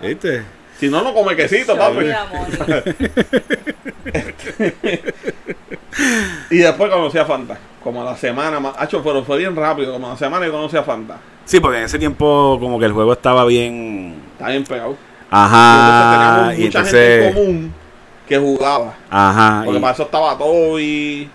¿Viste? 0.07 0.43
Si 0.79 0.89
no, 0.89 1.01
no 1.03 1.13
come 1.13 1.35
quesito, 1.35 1.77
papi. 1.77 2.05
Y 6.49 6.57
después 6.57 6.89
conocí 6.91 7.17
a 7.17 7.25
Fanta. 7.25 7.57
Como 7.83 8.01
a 8.01 8.05
la 8.05 8.15
semana 8.17 8.59
más. 8.59 8.73
Hacho, 8.77 9.03
pero 9.03 9.23
fue 9.23 9.37
bien 9.37 9.55
rápido. 9.55 9.93
Como 9.93 10.07
a 10.07 10.11
la 10.11 10.17
semana 10.17 10.47
y 10.47 10.51
conocí 10.51 10.77
a 10.77 10.83
Fanta. 10.83 11.17
Sí, 11.45 11.59
porque 11.59 11.77
en 11.79 11.83
ese 11.85 11.99
tiempo 11.99 12.57
como 12.59 12.79
que 12.79 12.85
el 12.85 12.93
juego 12.93 13.13
estaba 13.13 13.45
bien... 13.45 14.15
Está 14.33 14.49
bien 14.49 14.63
pegado. 14.63 14.95
Ajá. 15.29 16.53
y 16.55 16.61
Y 16.63 16.65
entonces 16.65 16.91
teníamos 16.91 16.95
mucha 16.95 17.23
gente 17.23 17.27
en 17.27 17.33
común 17.33 17.73
que 18.27 18.37
jugaba. 18.37 18.93
Ajá. 19.09 19.61
Porque 19.65 19.77
y- 19.79 19.81
para 19.81 19.93
eso 19.93 20.03
estaba 20.03 20.37
Toby, 20.37 21.29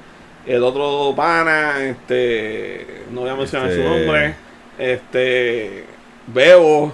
el 0.46 0.62
otro 0.62 1.14
pana, 1.14 1.74
este. 1.84 3.02
No 3.12 3.22
voy 3.22 3.30
a 3.30 3.34
mencionar 3.34 3.68
Este- 3.70 3.82
su 3.82 3.88
nombre. 3.88 4.34
Este. 4.78 5.84
Bebo. 6.28 6.92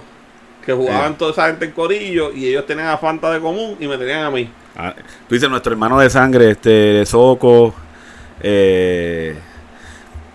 Que 0.65 0.73
jugaban 0.73 1.11
Eh. 1.13 1.15
toda 1.19 1.31
esa 1.31 1.47
gente 1.47 1.65
en 1.65 1.71
corillo 1.71 2.31
y 2.33 2.47
ellos 2.47 2.65
tenían 2.65 2.87
a 2.87 2.97
Fanta 2.97 3.31
de 3.31 3.39
común 3.39 3.77
y 3.79 3.87
me 3.87 3.97
tenían 3.97 4.23
a 4.23 4.31
mí. 4.31 4.49
Ah, 4.75 4.93
tú 5.27 5.35
dices 5.35 5.49
nuestro 5.49 5.71
hermano 5.71 5.99
de 5.99 6.09
sangre, 6.09 6.51
este, 6.51 7.05
Soco, 7.05 7.73
eh, 8.41 9.35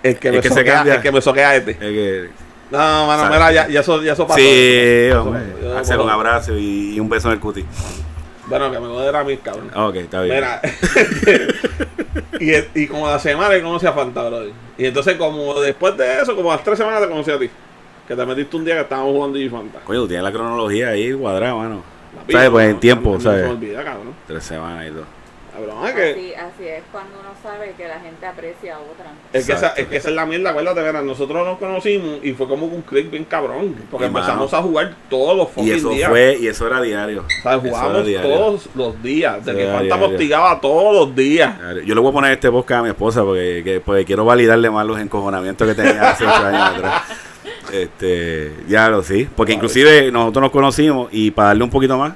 El 0.03 0.19
que, 0.19 0.29
El 0.29 0.35
me 0.37 0.41
que 0.41 0.49
se 0.49 0.55
soquea, 0.55 0.75
cambia. 0.75 0.95
el 0.95 1.03
que 1.03 1.13
me 1.13 1.21
soquea 1.21 1.57
este. 1.57 1.73
el 1.73 1.79
que- 1.79 2.31
No, 2.71 3.07
mano, 3.07 3.25
mira, 3.29 3.53
ya, 3.53 3.69
ya 3.69 3.81
eso, 3.81 4.01
ya 4.03 4.13
eso 4.13 4.27
pasó. 4.27 4.39
sí, 4.39 5.11
hombre, 5.13 5.41
pasó. 5.43 5.63
Yo 5.63 5.79
hacer 5.79 5.99
un 5.99 6.09
abrazo 6.09 6.57
y, 6.57 6.95
y 6.95 7.01
un 7.01 7.09
beso 7.09 7.29
en 7.29 7.35
el 7.35 7.41
cuti. 7.41 7.65
Bueno, 8.47 8.71
que 8.71 8.81
me 8.81 8.87
lo 8.87 9.17
a 9.17 9.25
mí, 9.25 9.37
cabrón. 9.37 9.71
Ok, 9.75 9.97
está 9.97 10.23
bien. 10.23 10.37
Mira, 10.37 10.61
y, 12.41 12.83
y 12.83 12.87
como 12.87 13.07
la 13.09 13.19
semana 13.19 13.55
que 13.55 13.63
conocí 13.63 13.87
a 13.87 13.93
Fanta, 13.93 14.23
brother. 14.25 14.53
Y 14.79 14.87
entonces, 14.87 15.17
como 15.17 15.61
después 15.61 15.97
de 15.97 16.23
eso, 16.23 16.35
como 16.35 16.51
a 16.53 16.57
las 16.57 16.65
tres 16.65 16.79
semanas 16.79 17.01
te 17.03 17.09
conocí 17.09 17.31
a 17.31 17.39
ti. 17.39 17.51
Que 18.11 18.17
te 18.17 18.27
metiste 18.27 18.57
un 18.57 18.65
día 18.65 18.75
que 18.75 18.81
estábamos 18.81 19.13
jugando 19.15 19.39
Fanta. 19.57 19.79
Coño, 19.85 20.01
tú 20.01 20.09
tienes 20.09 20.25
la 20.25 20.33
cronología 20.33 20.89
ahí 20.89 21.13
cuadrada, 21.13 21.55
mano. 21.55 21.81
¿Sabes? 22.29 22.51
Pues 22.51 22.69
en 22.71 22.81
tiempo, 22.81 23.21
¿sabes? 23.21 23.23
¿sabes? 23.23 23.43
No 23.43 23.47
se 23.47 23.53
me 23.53 23.67
olvida, 23.69 23.85
cabrón. 23.85 24.15
Tres 24.27 24.43
semanas 24.43 24.89
y 24.89 24.91
todo. 24.91 25.05
Cabrón, 25.55 25.87
es 25.87 25.95
que, 25.95 26.11
Así, 26.11 26.35
así 26.35 26.69
es 26.69 26.83
cuando 26.91 27.13
uno 27.21 27.29
sabe 27.41 27.73
que 27.77 27.87
la 27.87 28.01
gente 28.01 28.27
aprecia 28.27 28.75
a 28.75 28.79
otra. 28.81 29.13
es, 29.33 29.47
que 29.47 29.53
esa, 29.53 29.69
es 29.69 29.87
que 29.87 29.97
esa 29.97 30.09
es 30.09 30.15
la 30.17 30.27
mierda, 30.27 30.51
acuérdate, 30.51 30.93
nosotros 31.05 31.47
nos 31.47 31.59
conocimos 31.59 32.19
y 32.25 32.33
fue 32.33 32.49
como 32.49 32.67
un 32.67 32.83
click 32.83 33.13
bien 33.13 33.23
cabrón. 33.27 33.77
Porque 33.89 34.07
Y, 34.07 34.09
empezamos 34.09 34.51
mano, 34.51 34.59
a 34.59 34.69
jugar 34.69 34.95
todos 35.09 35.37
los 35.37 35.47
Y 35.47 35.53
fucking 35.53 35.73
eso 35.75 35.91
días. 35.91 36.11
fue, 36.11 36.37
y 36.41 36.49
eso 36.49 36.67
era 36.67 36.81
diario. 36.83 37.21
O 37.21 37.43
sea, 37.45 37.53
Eso 37.53 37.61
jugábamos 37.61 38.07
diario. 38.07 38.29
todos 38.29 38.69
los 38.75 39.03
días. 39.05 39.45
De 39.45 39.53
Eso 39.53 39.59
que 39.61 39.67
Fanta 39.67 39.83
diario. 39.85 40.09
postigaba 40.09 40.61
todos 40.61 40.95
los 40.97 41.15
días. 41.15 41.55
Yo 41.87 41.95
le 41.95 42.01
voy 42.01 42.11
a 42.11 42.13
poner 42.15 42.33
este 42.33 42.51
podcast 42.51 42.81
a 42.81 42.83
mi 42.83 42.89
esposa 42.89 43.23
porque, 43.23 43.63
que- 43.63 43.81
porque 43.81 44.05
quiero 44.05 44.25
validarle 44.25 44.69
más 44.69 44.85
los 44.85 44.99
encojonamientos 44.99 45.69
que 45.69 45.75
tenía 45.77 46.11
hace 46.11 46.25
ocho 46.27 46.35
años 46.45 46.61
atrás. 46.77 47.03
Este, 47.73 48.53
ya 48.69 48.89
lo 48.89 49.03
sí. 49.03 49.29
Porque 49.35 49.53
inclusive 49.53 50.11
nosotros 50.11 50.43
nos 50.43 50.51
conocimos 50.51 51.09
y 51.13 51.31
para 51.31 51.49
darle 51.49 51.65
un 51.65 51.71
poquito 51.71 51.97
más, 51.99 52.13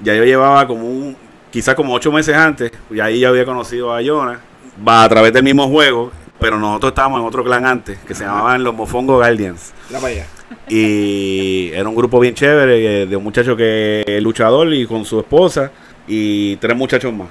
ya 0.00 0.14
yo 0.14 0.24
llevaba 0.24 0.66
como 0.66 0.88
un, 0.88 1.16
quizás 1.50 1.74
como 1.74 1.94
ocho 1.94 2.12
meses 2.12 2.34
antes, 2.34 2.72
y 2.90 3.00
ahí 3.00 3.20
ya 3.20 3.28
había 3.28 3.44
conocido 3.44 3.94
a 3.94 4.00
Jonah, 4.04 4.40
va 4.86 5.04
a 5.04 5.08
través 5.08 5.32
del 5.32 5.42
mismo 5.42 5.68
juego, 5.68 6.12
pero 6.38 6.58
nosotros 6.58 6.90
estábamos 6.90 7.20
en 7.20 7.26
otro 7.26 7.44
clan 7.44 7.66
antes, 7.66 7.98
que 7.98 8.14
se 8.14 8.24
llamaban 8.24 8.62
los 8.62 8.74
Mofongo 8.74 9.16
Guardians. 9.16 9.72
Allá. 9.94 10.26
Y 10.68 11.70
era 11.72 11.88
un 11.88 11.94
grupo 11.94 12.20
bien 12.20 12.34
chévere 12.34 13.02
eh, 13.02 13.06
de 13.06 13.16
un 13.16 13.24
muchacho 13.24 13.56
que 13.56 14.04
es 14.06 14.22
luchador 14.22 14.72
y 14.72 14.86
con 14.86 15.04
su 15.04 15.18
esposa 15.18 15.70
y 16.06 16.56
tres 16.56 16.76
muchachos 16.76 17.12
más. 17.12 17.28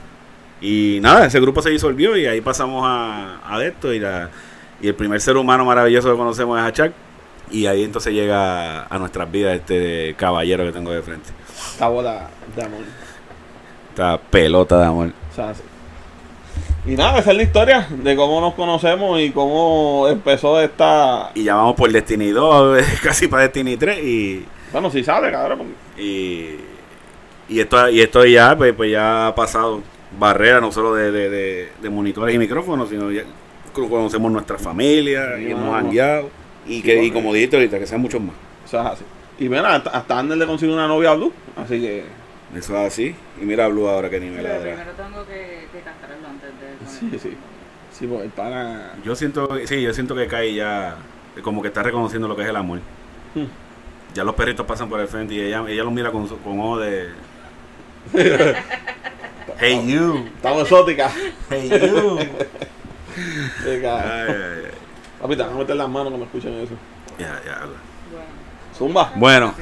Y 0.60 1.00
nada, 1.01 1.27
ese 1.27 1.39
grupo 1.39 1.62
se 1.62 1.70
disolvió 1.70 2.17
y 2.17 2.25
ahí 2.25 2.41
pasamos 2.41 2.84
a, 2.86 3.39
a 3.48 3.63
esto 3.63 3.94
y, 3.94 4.00
la, 4.00 4.29
y 4.82 4.88
el 4.88 4.96
primer 4.96 5.22
ser 5.22 5.38
humano 5.38 5.65
maravilloso 5.65 6.12
que 6.12 6.17
conocemos 6.17 6.60
es 6.60 6.65
Hachak. 6.65 6.94
Y 7.51 7.65
ahí 7.67 7.83
entonces 7.83 8.13
llega 8.13 8.83
a 8.85 8.97
nuestras 8.99 9.31
vidas 9.31 9.55
este 9.55 10.15
caballero 10.17 10.65
que 10.65 10.71
tengo 10.71 10.91
de 10.91 11.01
frente. 11.01 11.29
Esta 11.71 11.87
bola 11.87 12.27
de 12.55 12.63
amor. 12.63 12.79
Esta 13.89 14.17
pelota 14.17 14.79
de 14.79 14.85
amor. 14.85 15.11
O 15.31 15.35
sea, 15.35 15.53
sí. 15.53 15.61
Y 16.85 16.95
nada, 16.95 17.19
esa 17.19 17.31
es 17.31 17.37
la 17.37 17.43
historia 17.43 17.87
de 17.89 18.15
cómo 18.15 18.39
nos 18.39 18.53
conocemos 18.53 19.19
y 19.19 19.31
cómo 19.31 20.07
empezó 20.09 20.59
esta. 20.61 21.31
Y 21.35 21.43
ya 21.43 21.55
vamos 21.55 21.75
por 21.75 21.91
Destiny 21.91 22.29
2, 22.29 22.81
casi 23.03 23.27
para 23.27 23.43
Destiny 23.43 23.75
3 23.77 23.99
y... 24.03 24.45
Bueno, 24.71 24.89
si 24.89 25.03
sabe, 25.03 25.31
cabrón. 25.31 25.73
Y, 25.97 26.55
y 27.49 27.59
esto 27.59 27.89
y 27.89 28.01
esto 28.01 28.25
ya 28.25 28.55
pues, 28.57 28.73
pues 28.73 28.91
ya 28.91 29.27
ha 29.27 29.35
pasado 29.35 29.81
barrera 30.19 30.59
no 30.61 30.71
solo 30.71 30.93
de, 30.93 31.11
de, 31.11 31.29
de- 31.29 31.69
de 31.81 31.89
monitores 31.89 32.33
y 32.35 32.37
micrófonos 32.37 32.89
sino 32.89 33.11
ya 33.11 33.23
conocemos 33.73 34.31
nuestra 34.31 34.57
familia 34.57 35.35
Sí, 35.37 35.45
y 35.47 35.51
hemos 35.51 35.73
hangueado 35.73 36.29
y 36.67 36.81
que 36.81 37.03
y 37.03 37.12
como 37.12 37.33
dijiste 37.33 37.55
ahorita 37.57 37.79
que 37.79 37.88
sean 37.88 38.01
muchos 38.01 38.21
más 38.21 38.36
O 38.65 38.67
sea, 38.67 38.81
es 38.81 38.88
así. 38.93 39.03
Y 39.39 39.50
mira, 39.50 39.75
hasta, 39.75 39.89
hasta 39.91 40.19
Ander 40.19 40.38
le 40.38 40.45
consiguió 40.45 40.75
una 40.75 40.88
novia 40.88 41.12
a 41.12 41.13
Blue. 41.15 41.31
Así 41.55 41.79
que. 41.79 42.03
eso 42.55 42.77
es 42.77 42.93
así 42.93 43.15
y 43.41 43.45
mira 43.45 43.65
a 43.65 43.67
Blue 43.67 43.88
ahora 43.88 44.09
que 44.09 44.19
ni 44.19 44.29
me 44.29 44.41
Pero 44.41 44.59
primero 44.62 44.91
tengo 44.97 45.25
que, 45.27 45.67
que 45.71 45.79
cantarlo 45.81 46.27
antes 46.27 46.50
de 46.59 46.89
Sí, 47.00 47.05
poner- 47.07 47.19
sí. 47.19 47.38
Sí, 47.91 48.05
porque 48.07 48.25
el 48.25 48.29
pana. 48.31 48.91
yo 49.03 49.15
siento 49.15 49.50
sí 49.65 49.81
yo 49.81 49.93
siento 49.93 50.15
que 50.15 50.27
Kai 50.27 50.53
ya 50.55 50.97
como 51.43 51.62
que 51.62 51.67
está 51.69 51.81
reconociendo 51.83 52.27
lo 52.27 52.36
que 52.36 52.43
es 52.43 52.50
el 52.50 52.55
amor 52.55 52.79
Hmm. 53.36 53.45
ya 54.13 54.24
los 54.24 54.33
perritos 54.36 54.65
pasan 54.65 54.88
por 54.89 55.00
el 55.00 55.07
frente 55.07 55.33
y 55.33 55.39
ella 55.41 55.63
ella 55.67 55.83
los 55.83 55.91
mira 55.93 56.12
con 56.12 56.27
su- 56.27 56.38
con 56.39 56.59
ojos 56.59 56.81
de 56.86 57.07
hey 59.59 59.83
you 59.88 60.25
Estamos 60.36 60.63
exóticas. 60.63 61.13
hey 61.50 61.69
you 61.69 62.19
Sí, 63.63 63.81
cabrón. 63.81 64.12
Ay, 64.12 64.27
ay, 64.29 64.63
ay. 64.65 64.71
Papi, 65.27 65.36
te 65.36 65.43
van 65.43 65.53
a 65.53 65.57
meter 65.57 65.75
las 65.75 65.89
manos 65.89 66.12
que 66.13 66.17
me 66.19 66.24
escuchen 66.24 66.53
eso. 66.53 66.74
ya 67.19 67.41
ya 67.46 67.53
habla. 67.55 67.77
Bueno, 68.12 68.25
Zumba. 68.77 69.12
Bueno, 69.15 69.53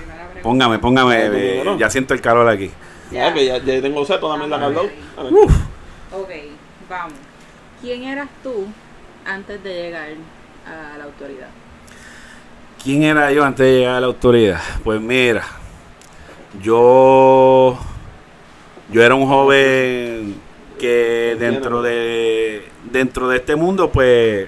póngame, 0.44 0.78
póngame, 0.78 1.16
Ah, 1.16 1.26
eh, 1.26 1.62
bueno. 1.64 1.80
ya 1.80 1.90
siento 1.90 2.14
el 2.14 2.22
calor 2.22 2.48
aquí. 2.48 2.70
Ya, 3.12 3.34
que 3.34 3.46
ya, 3.46 3.58
ya 3.58 3.82
tengo 3.82 4.06
set, 4.06 4.20
toda 4.20 4.38
la 4.38 4.60
Carlos. 4.60 4.86
ahí. 5.18 5.28
Uf. 5.32 5.52
Ok, 6.14 6.30
vamos. 6.88 7.14
¿Quién 7.82 8.04
eras 8.04 8.28
tú 8.44 8.68
antes 9.26 9.64
de 9.64 9.74
llegar 9.74 10.08
a 10.68 10.98
la 10.98 11.04
autoridad? 11.06 11.48
¿Quién 12.84 13.02
era 13.04 13.32
yo 13.32 13.44
antes 13.44 13.66
de 13.66 13.80
llegar 13.80 13.96
a 13.96 14.00
la 14.02 14.08
autoridad? 14.08 14.62
Pues 14.84 15.02
mira, 15.02 15.44
yo, 16.62 17.78
yo 18.92 19.04
era 19.04 19.16
un 19.16 19.28
joven 19.28 20.36
que 20.80 21.36
dentro 21.40 21.82
de, 21.82 22.68
dentro 22.92 23.28
de 23.30 23.38
este 23.38 23.56
mundo, 23.56 23.90
pues, 23.92 24.48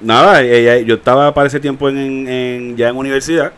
nada, 0.00 0.42
ella- 0.42 0.78
yo 0.78 0.94
estaba 0.96 1.32
para 1.34 1.46
ese 1.48 1.60
tiempo 1.60 1.88
en, 1.88 2.26
en- 2.28 2.76
ya 2.76 2.88
en 2.88 2.96
universidad. 2.96 3.52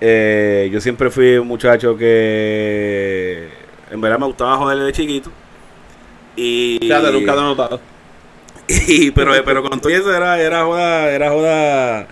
Eh, 0.00 0.68
yo 0.72 0.80
siempre 0.80 1.10
fui 1.10 1.36
un 1.38 1.46
muchacho 1.46 1.96
que 1.96 3.48
en 3.90 4.00
verdad 4.00 4.18
me 4.18 4.26
gustaba 4.26 4.56
joderle 4.56 4.84
de 4.84 4.92
chiquito. 4.92 5.30
Y, 6.36 6.78
Fíjate, 6.80 7.12
nunca 7.12 7.32
he 7.32 7.36
notado. 7.36 7.80
y, 8.68 9.10
pero, 9.10 9.32
pero 9.44 9.62
con 9.62 9.80
todo 9.80 9.92
eso 9.92 10.14
era, 10.14 10.40
era 10.40 10.64
joda, 10.64 11.10
era 11.10 11.30
joda 11.30 12.08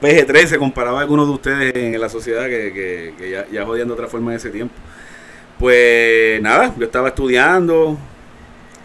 PG-13 0.00 0.46
se 0.46 0.58
comparaba 0.58 0.98
a 0.98 1.02
algunos 1.02 1.26
de 1.26 1.34
ustedes 1.34 1.74
en 1.74 2.00
la 2.00 2.08
sociedad 2.08 2.44
que, 2.44 2.72
que, 2.72 3.14
que 3.18 3.30
ya, 3.30 3.46
ya 3.50 3.64
jodían 3.64 3.88
de 3.88 3.94
otra 3.94 4.06
forma 4.08 4.30
en 4.32 4.36
ese 4.36 4.50
tiempo. 4.50 4.74
Pues 5.58 6.40
nada, 6.42 6.74
yo 6.78 6.84
estaba 6.84 7.08
estudiando 7.08 7.98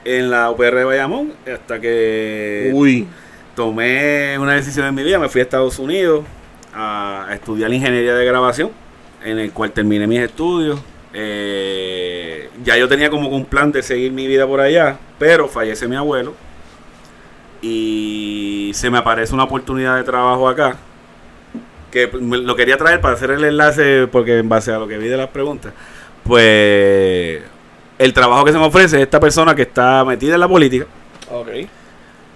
en 0.06 0.32
la 0.32 0.50
UPR 0.50 0.76
de 0.76 0.84
Bayamón 0.86 1.34
hasta 1.52 1.80
que 1.80 2.72
Uy. 2.74 3.08
Tomé 3.62 4.40
una 4.40 4.54
decisión 4.54 4.88
en 4.88 4.96
mi 4.96 5.04
vida, 5.04 5.20
me 5.20 5.30
fui 5.30 5.40
a 5.40 5.44
Estados 5.44 5.78
Unidos 5.78 6.26
a, 6.74 7.28
estudiar 7.32 7.72
ingeniería 7.72 8.16
de 8.16 8.26
grabación, 8.26 8.72
en 9.24 9.38
el 9.38 9.52
cual 9.52 9.72
terminé 9.72 10.08
mis 10.08 10.22
estudios. 10.22 10.80
Eh, 11.14 12.50
ya 12.64 12.76
yo 12.78 12.88
tenía 12.88 13.12
como 13.12 13.30
un 13.30 13.46
plan 13.46 13.72
de 13.72 13.84
seguir 13.84 14.14
mi 14.14 14.26
vida 14.26 14.48
por 14.48 14.62
allá, 14.62 14.98
pero 15.20 15.48
fallece 15.48 15.88
mi 15.88 15.96
abuelo 15.96 16.34
y 17.62 18.72
se 18.74 18.90
me 18.90 18.98
aparece 18.98 19.32
una 19.36 19.44
oportunidad 19.44 19.96
de 19.98 20.04
trabajo 20.06 20.50
acá 20.50 20.78
que 21.92 22.10
lo 22.12 22.56
quería 22.56 22.78
traer 22.78 23.00
para 23.00 23.14
hacer 23.14 23.30
el 23.30 23.44
enlace 23.44 24.08
porque 24.12 24.40
en 24.40 24.50
base 24.50 24.72
a 24.72 24.80
lo 24.80 24.88
que 24.88 24.98
vi 24.98 25.08
de 25.08 25.18
las 25.18 25.30
preguntas 25.30 25.72
pues 26.24 27.44
el 28.00 28.14
trabajo 28.14 28.44
que 28.44 28.54
se 28.54 28.58
me 28.58 28.66
ofrece 28.66 28.96
es 28.96 29.04
esta 29.04 29.20
persona 29.20 29.54
que 29.54 29.64
está 29.64 30.04
metida 30.04 30.34
en 30.34 30.40
la 30.40 30.48
política 30.48 30.88
Ok. 31.30 31.50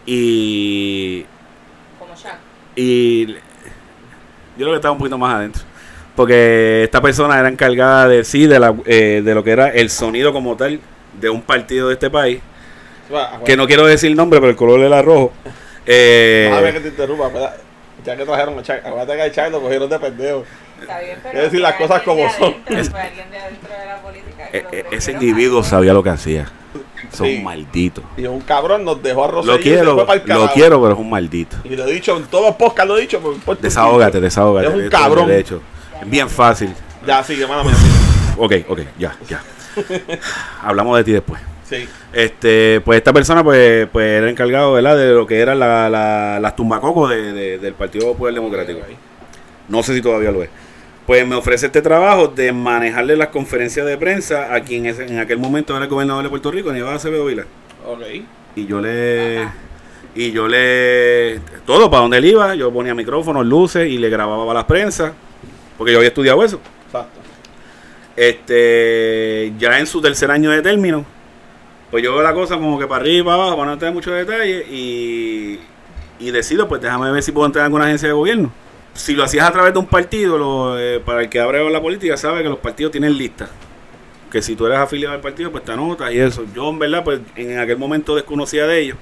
Y 0.05 1.25
Como 1.99 2.15
Shaq. 2.15 2.37
y 2.75 3.27
yo 3.33 3.37
creo 4.57 4.69
que 4.71 4.75
estaba 4.75 4.91
un 4.93 4.97
poquito 4.99 5.17
más 5.17 5.35
adentro. 5.35 5.63
Porque 6.15 6.83
esta 6.85 7.01
persona 7.01 7.37
era 7.37 7.49
encargada 7.49 8.07
de 8.07 8.23
sí, 8.23 8.47
de, 8.47 8.57
la, 8.59 8.73
eh, 8.85 9.21
de 9.23 9.35
lo 9.35 9.43
que 9.43 9.51
era 9.51 9.69
el 9.69 9.89
sonido 9.89 10.31
como 10.31 10.55
tal 10.55 10.79
de 11.19 11.29
un 11.29 11.41
partido 11.41 11.89
de 11.89 11.93
este 11.95 12.09
país. 12.09 12.39
Que 13.45 13.57
no 13.57 13.67
quiero 13.67 13.85
decir 13.85 14.09
el 14.11 14.15
nombre, 14.17 14.39
pero 14.39 14.49
el 14.49 14.55
color 14.55 14.79
era 14.79 15.01
rojo. 15.01 15.33
Eh, 15.85 16.47
Déjame 16.49 16.73
que 16.73 16.79
te 16.79 16.87
interrumpa, 16.87 17.29
pero 17.31 17.49
ya 18.05 18.15
que 18.15 18.23
trajeron 18.25 18.57
a 18.57 18.63
Chuck, 18.63 18.75
acuérdate 18.85 19.15
que 19.17 19.21
a 19.23 19.31
Chuck 19.31 19.51
lo 19.51 19.61
cogieron 19.61 19.89
de 19.89 19.99
pendejo. 19.99 20.43
Está 20.81 20.99
bien, 20.99 21.17
pero 21.21 21.31
Quiero 21.31 21.45
decir 21.45 21.59
las 21.61 21.75
cosas 21.75 21.99
de 21.99 22.05
como 22.05 22.29
son. 22.31 22.55
Es- 22.67 22.91
de 22.93 22.97
adentro 22.99 23.69
de 23.79 23.85
la 23.85 23.97
política. 24.01 24.49
que 24.51 24.57
eh, 24.57 24.65
eh, 24.71 24.85
ese 24.91 25.11
individuo 25.11 25.63
sabía 25.63 25.93
lo 25.93 26.01
que 26.01 26.09
hacía. 26.09 26.49
Son 27.15 27.27
Sí. 27.27 27.39
malditos. 27.41 28.03
Y 28.17 28.25
un 28.25 28.41
cabrón 28.41 28.83
nos 28.85 29.01
dejó 29.01 29.23
a 29.25 29.27
Rosselló 29.27 29.53
Lo 29.53 29.59
y 29.59 29.63
se 29.63 29.69
quiero, 29.69 29.95
fue 29.95 30.05
para 30.05 30.21
el 30.21 30.29
lo 30.29 30.51
quiero, 30.51 30.81
pero 30.81 30.93
es 30.93 30.99
un 30.99 31.09
maldito. 31.09 31.57
Y 31.63 31.69
lo 31.75 31.85
he 31.87 31.93
dicho 31.93 32.15
en 32.17 32.23
todos 32.25 32.45
los 32.47 32.55
podcasts, 32.55 32.87
lo 32.87 32.97
he 32.97 33.01
dicho. 33.01 33.19
Por, 33.19 33.57
Desahógate, 33.57 34.19
desahógate. 34.21 34.67
Es 34.67 34.73
un 34.73 34.89
cabrón. 34.89 35.27
De 35.27 35.39
hecho, 35.39 35.61
es 36.01 36.09
bien 36.09 36.29
fácil. 36.29 36.73
Ya, 37.07 37.23
sigue, 37.23 37.47
mala 37.47 37.63
mía. 37.63 37.73
Ok, 38.37 38.53
ok, 38.67 38.79
ya, 38.99 39.15
ya. 39.29 39.41
Hablamos 40.63 40.97
de 40.97 41.03
ti 41.03 41.11
después. 41.11 41.41
Sí. 41.67 41.87
Este, 42.13 42.79
pues 42.85 42.97
esta 42.97 43.11
persona 43.11 43.43
pues, 43.43 43.87
pues 43.91 44.05
era 44.05 44.29
encargado, 44.29 44.73
¿verdad? 44.73 44.95
De 44.97 45.13
lo 45.13 45.25
que 45.25 45.39
eran 45.39 45.59
la, 45.59 45.89
la- 45.89 46.39
las 46.39 46.55
tumbacocos 46.55 47.09
de, 47.09 47.33
de- 47.33 47.57
del 47.57 47.73
Partido 47.73 48.07
Popular 48.11 48.33
Democrático. 48.33 48.79
No 49.67 49.81
sé 49.81 49.95
si 49.95 50.01
todavía 50.01 50.31
lo 50.31 50.43
es. 50.43 50.49
Pues 51.05 51.25
me 51.27 51.35
ofrece 51.35 51.67
este 51.67 51.81
trabajo 51.81 52.27
de 52.29 52.51
manejarle 52.51 53.15
las 53.15 53.27
conferencias 53.27 53.85
de 53.85 53.97
prensa 53.97 54.53
a 54.53 54.61
quien 54.61 54.87
es- 54.87 54.99
en 54.99 55.19
aquel 55.19 55.37
momento 55.37 55.75
era 55.75 55.85
el 55.85 55.89
gobernador 55.89 56.23
de 56.23 56.29
Puerto 56.29 56.49
Rico, 56.51 56.71
Aníbal 56.71 56.95
Acevedo 56.95 57.25
Vila. 57.25 57.45
Ok. 57.85 58.01
Y 58.55 58.65
yo 58.65 58.81
le... 58.81 59.47
Y 60.15 60.31
yo 60.31 60.47
le... 60.47 61.39
Todo, 61.65 61.91
para 61.91 62.01
donde 62.03 62.17
él 62.17 62.25
iba, 62.25 62.55
yo 62.55 62.71
ponía 62.71 62.95
micrófonos, 62.95 63.45
luces 63.45 63.87
y 63.87 63.97
le 63.97 64.09
grababa 64.09 64.49
a 64.49 64.53
las 64.55 64.63
prensas. 64.63 65.11
Porque 65.77 65.91
yo 65.91 65.99
había 65.99 66.07
estudiado 66.07 66.43
eso. 66.43 66.59
Exacto. 66.87 67.19
Este, 68.15 69.53
ya 69.59 69.77
en 69.77 69.85
su 69.85 70.01
tercer 70.01 70.31
año 70.31 70.49
de 70.49 70.61
término, 70.61 71.05
pues 71.91 72.01
yo 72.01 72.13
veo 72.13 72.23
la 72.23 72.33
cosa 72.33 72.55
como 72.55 72.79
que 72.79 72.87
para 72.87 73.01
arriba 73.01 73.19
y 73.19 73.23
para 73.23 73.35
abajo, 73.35 73.57
para 73.57 73.71
no 73.71 73.77
tener 73.77 73.93
muchos 73.93 74.13
detalles, 74.13 74.65
y, 74.71 75.59
y 76.19 76.31
decido, 76.31 76.67
pues 76.67 76.81
déjame 76.81 77.11
ver 77.11 77.21
si 77.21 77.33
puedo 77.33 77.45
entrar 77.45 77.63
en 77.63 77.65
alguna 77.65 77.85
agencia 77.85 78.07
de 78.07 78.13
gobierno. 78.13 78.51
Si 78.95 79.13
lo 79.13 79.25
hacías 79.25 79.47
a 79.47 79.51
través 79.51 79.73
de 79.73 79.79
un 79.79 79.87
partido, 79.87 80.37
lo, 80.37 80.79
eh, 80.79 81.01
para 81.01 81.21
el 81.21 81.29
que 81.29 81.41
abre 81.41 81.69
la 81.69 81.81
política, 81.81 82.15
sabe 82.15 82.43
que 82.43 82.49
los 82.49 82.59
partidos 82.59 82.93
tienen 82.93 83.17
listas. 83.17 83.49
Que 84.31 84.41
si 84.41 84.55
tú 84.55 84.65
eres 84.65 84.79
afiliado 84.79 85.13
al 85.13 85.21
partido, 85.21 85.51
pues 85.51 85.65
te 85.65 85.73
anotas 85.73 86.13
y 86.13 86.19
eso. 86.19 86.45
Yo, 86.55 86.69
en 86.69 86.79
verdad, 86.79 87.03
pues 87.03 87.19
en 87.35 87.59
aquel 87.59 87.77
momento 87.77 88.15
desconocía 88.15 88.65
de 88.65 88.79
ellos. 88.79 88.97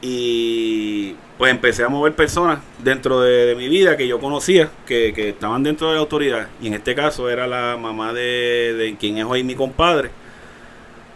Y 0.00 1.14
pues 1.38 1.52
empecé 1.52 1.84
a 1.84 1.88
mover 1.88 2.14
personas 2.14 2.58
dentro 2.82 3.20
de, 3.20 3.54
mi 3.54 3.68
vida 3.68 3.96
que 3.96 4.08
yo 4.08 4.18
conocía, 4.18 4.68
que, 4.84 5.12
que 5.14 5.28
estaban 5.28 5.62
dentro 5.62 5.88
de 5.88 5.94
la 5.94 6.00
autoridad. 6.00 6.48
Y 6.60 6.66
en 6.66 6.74
este 6.74 6.96
caso 6.96 7.30
era 7.30 7.46
la 7.46 7.76
mamá 7.76 8.12
de, 8.12 8.74
de 8.74 8.96
quien 8.96 9.18
es 9.18 9.24
hoy 9.24 9.44
mi 9.44 9.54
compadre, 9.54 10.10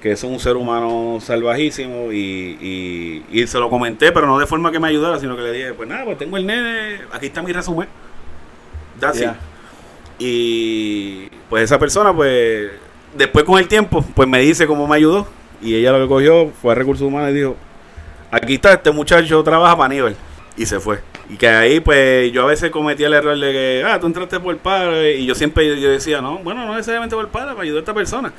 que 0.06 0.12
es 0.12 0.22
un 0.22 0.38
ser 0.38 0.54
humano 0.56 1.18
salvajísimo. 1.20 2.12
Y, 2.12 3.24
y, 3.30 3.40
y 3.40 3.46
se 3.48 3.58
lo 3.58 3.68
comenté, 3.68 4.12
pero 4.12 4.28
no 4.28 4.38
de 4.38 4.46
forma 4.46 4.70
que 4.70 4.78
me 4.78 4.86
ayudara, 4.86 5.18
sino 5.18 5.34
que 5.34 5.42
le 5.42 5.52
dije, 5.52 5.74
pues 5.74 5.88
nada, 5.88 6.04
pues 6.04 6.16
tengo 6.16 6.36
el 6.36 6.46
nene, 6.46 7.00
aquí 7.12 7.26
está 7.26 7.42
mi 7.42 7.52
resumen. 7.52 7.88
That's 9.00 9.20
it. 9.20 9.30
Y 10.20 11.26
pues 11.48 11.64
esa 11.64 11.80
persona, 11.80 12.14
pues 12.14 12.70
después 13.16 13.44
con 13.44 13.58
el 13.58 13.66
tiempo, 13.66 14.04
pues 14.14 14.28
me 14.28 14.38
dice 14.38 14.68
cómo 14.68 14.86
me 14.86 14.94
ayudó. 14.94 15.26
Y 15.60 15.74
ella 15.74 15.90
lo 15.90 15.98
que 15.98 16.08
cogió 16.08 16.52
fue 16.62 16.70
a 16.70 16.74
recursos 16.76 17.04
humanos 17.04 17.30
y 17.30 17.34
dijo, 17.34 17.56
aquí 18.30 18.54
está, 18.54 18.74
este 18.74 18.92
muchacho 18.92 19.42
trabaja 19.42 19.76
para 19.76 19.86
Aníbal. 19.86 20.14
Y 20.56 20.66
se 20.66 20.78
fue. 20.78 21.00
Y 21.28 21.36
que 21.36 21.48
ahí, 21.48 21.80
pues, 21.80 22.30
yo 22.30 22.44
a 22.44 22.46
veces 22.46 22.70
cometía 22.70 23.08
el 23.08 23.14
error 23.14 23.36
de 23.36 23.52
que, 23.52 23.84
ah, 23.84 23.98
tú 23.98 24.06
entraste 24.06 24.38
por 24.38 24.56
padre. 24.58 25.16
Y 25.16 25.26
yo 25.26 25.34
siempre 25.34 25.80
yo 25.80 25.90
decía, 25.90 26.20
no, 26.20 26.38
bueno, 26.38 26.64
no 26.64 26.74
necesariamente 26.74 27.16
por 27.16 27.28
padre, 27.28 27.50
para 27.50 27.62
ayudar 27.62 27.78
a 27.78 27.80
esta 27.80 27.94
persona. 27.94 28.32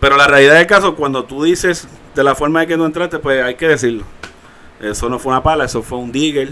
Pero 0.00 0.16
la 0.16 0.26
realidad 0.26 0.54
del 0.54 0.66
caso, 0.66 0.96
cuando 0.96 1.24
tú 1.24 1.42
dices 1.44 1.86
de 2.14 2.24
la 2.24 2.34
forma 2.34 2.60
de 2.60 2.66
que 2.66 2.76
tú 2.76 2.84
entraste, 2.84 3.18
pues 3.18 3.42
hay 3.42 3.54
que 3.54 3.68
decirlo. 3.68 4.04
Eso 4.80 5.08
no 5.10 5.18
fue 5.18 5.30
una 5.32 5.42
pala, 5.42 5.64
eso 5.66 5.82
fue 5.82 5.98
un 5.98 6.10
digger. 6.10 6.48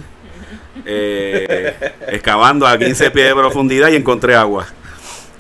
eh, 0.85 1.75
excavando 2.09 2.67
a 2.67 2.79
15 2.79 3.11
pies 3.11 3.29
de 3.29 3.35
profundidad 3.35 3.89
y 3.89 3.97
encontré 3.97 4.35
agua. 4.35 4.67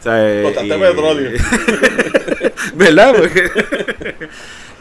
O 0.01 0.03
sea, 0.03 0.15
eh, 0.29 0.43
Botaste 0.43 0.67
y- 0.77 0.81
petróleo. 0.81 1.31
¿Verdad? 2.75 3.15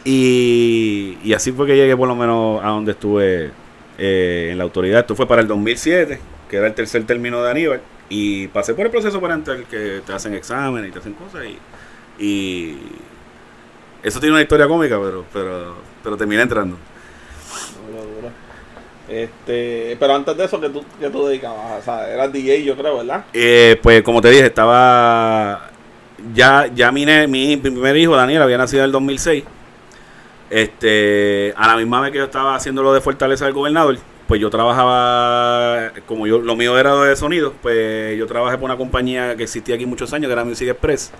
Y, 0.04 1.18
y 1.22 1.32
así 1.34 1.52
fue 1.52 1.66
que 1.66 1.76
llegué 1.76 1.94
por 1.96 2.08
lo 2.08 2.14
menos 2.16 2.62
a 2.64 2.68
donde 2.68 2.92
estuve 2.92 3.50
eh, 3.98 4.48
en 4.52 4.56
la 4.58 4.64
autoridad. 4.64 5.00
Esto 5.00 5.14
fue 5.14 5.26
para 5.28 5.42
el 5.42 5.48
2007, 5.48 6.18
que 6.48 6.56
era 6.56 6.66
el 6.66 6.74
tercer 6.74 7.04
término 7.04 7.42
de 7.42 7.50
Aníbal. 7.50 7.80
Y 8.08 8.46
pasé 8.48 8.72
por 8.72 8.86
el 8.86 8.90
proceso 8.92 9.20
parental 9.20 9.66
que 9.70 10.00
te 10.06 10.12
hacen 10.14 10.32
exámenes 10.34 10.88
y 10.88 10.92
te 10.92 10.98
hacen 11.00 11.12
cosas. 11.12 11.42
Y, 11.44 12.24
y 12.24 12.78
eso 14.02 14.20
tiene 14.20 14.34
una 14.34 14.42
historia 14.42 14.66
cómica, 14.66 14.98
pero, 15.02 15.24
pero, 15.32 15.76
pero 16.02 16.16
terminé 16.16 16.42
entrando. 16.42 16.76
Duro, 17.86 18.02
duro. 18.02 18.30
Este, 19.08 19.96
pero 19.98 20.14
antes 20.14 20.36
de 20.36 20.44
eso, 20.44 20.60
que 20.60 20.68
tú, 20.68 20.84
que 21.00 21.08
tú 21.08 21.26
dedicabas? 21.26 21.80
O 21.80 21.82
sea, 21.82 22.08
eras 22.08 22.32
DJ, 22.32 22.64
yo 22.64 22.76
creo, 22.76 22.98
¿verdad? 22.98 23.24
Eh, 23.32 23.78
pues 23.82 24.02
como 24.02 24.20
te 24.20 24.30
dije, 24.30 24.46
estaba 24.46 25.70
ya 26.34 26.66
ya 26.74 26.90
mi, 26.92 27.06
mi 27.26 27.56
primer 27.56 27.96
hijo 27.96 28.16
Daniel 28.16 28.42
había 28.42 28.58
nacido 28.58 28.82
en 28.82 28.86
el 28.86 28.92
2006. 28.92 29.44
Este, 30.50 31.52
a 31.56 31.66
la 31.68 31.76
misma 31.76 32.00
vez 32.00 32.12
que 32.12 32.18
yo 32.18 32.24
estaba 32.24 32.54
haciendo 32.54 32.82
lo 32.82 32.94
de 32.94 33.00
Fortaleza 33.00 33.44
del 33.44 33.54
Gobernador, 33.54 33.98
pues 34.26 34.40
yo 34.40 34.50
trabajaba 34.50 35.92
como 36.06 36.26
yo 36.26 36.38
lo 36.38 36.56
mío 36.56 36.78
era 36.78 36.94
de 37.02 37.16
sonido, 37.16 37.54
pues 37.62 38.16
yo 38.18 38.26
trabajé 38.26 38.56
por 38.56 38.64
una 38.64 38.76
compañía 38.76 39.36
que 39.36 39.44
existía 39.44 39.74
aquí 39.74 39.86
muchos 39.86 40.12
años, 40.12 40.28
que 40.28 40.32
era 40.32 40.44
Music 40.44 40.68
Express. 40.68 41.12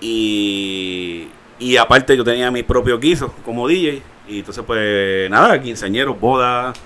Y 0.00 1.28
y 1.60 1.76
aparte 1.76 2.16
yo 2.16 2.24
tenía 2.24 2.50
mis 2.50 2.64
propios 2.64 2.98
guisos 2.98 3.30
como 3.44 3.68
DJ 3.68 4.02
y 4.26 4.38
entonces 4.40 4.64
pues 4.66 5.30
nada, 5.30 5.60
quinceañeros, 5.60 6.18
bodas. 6.18 6.76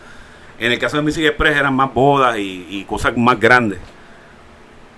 En 0.58 0.70
el 0.70 0.78
caso 0.78 0.96
de 0.98 1.02
Music 1.02 1.24
Express 1.24 1.56
eran 1.56 1.74
más 1.74 1.92
bodas 1.94 2.36
y, 2.38 2.84
cosas 2.88 3.16
más 3.16 3.40
grandes 3.40 3.78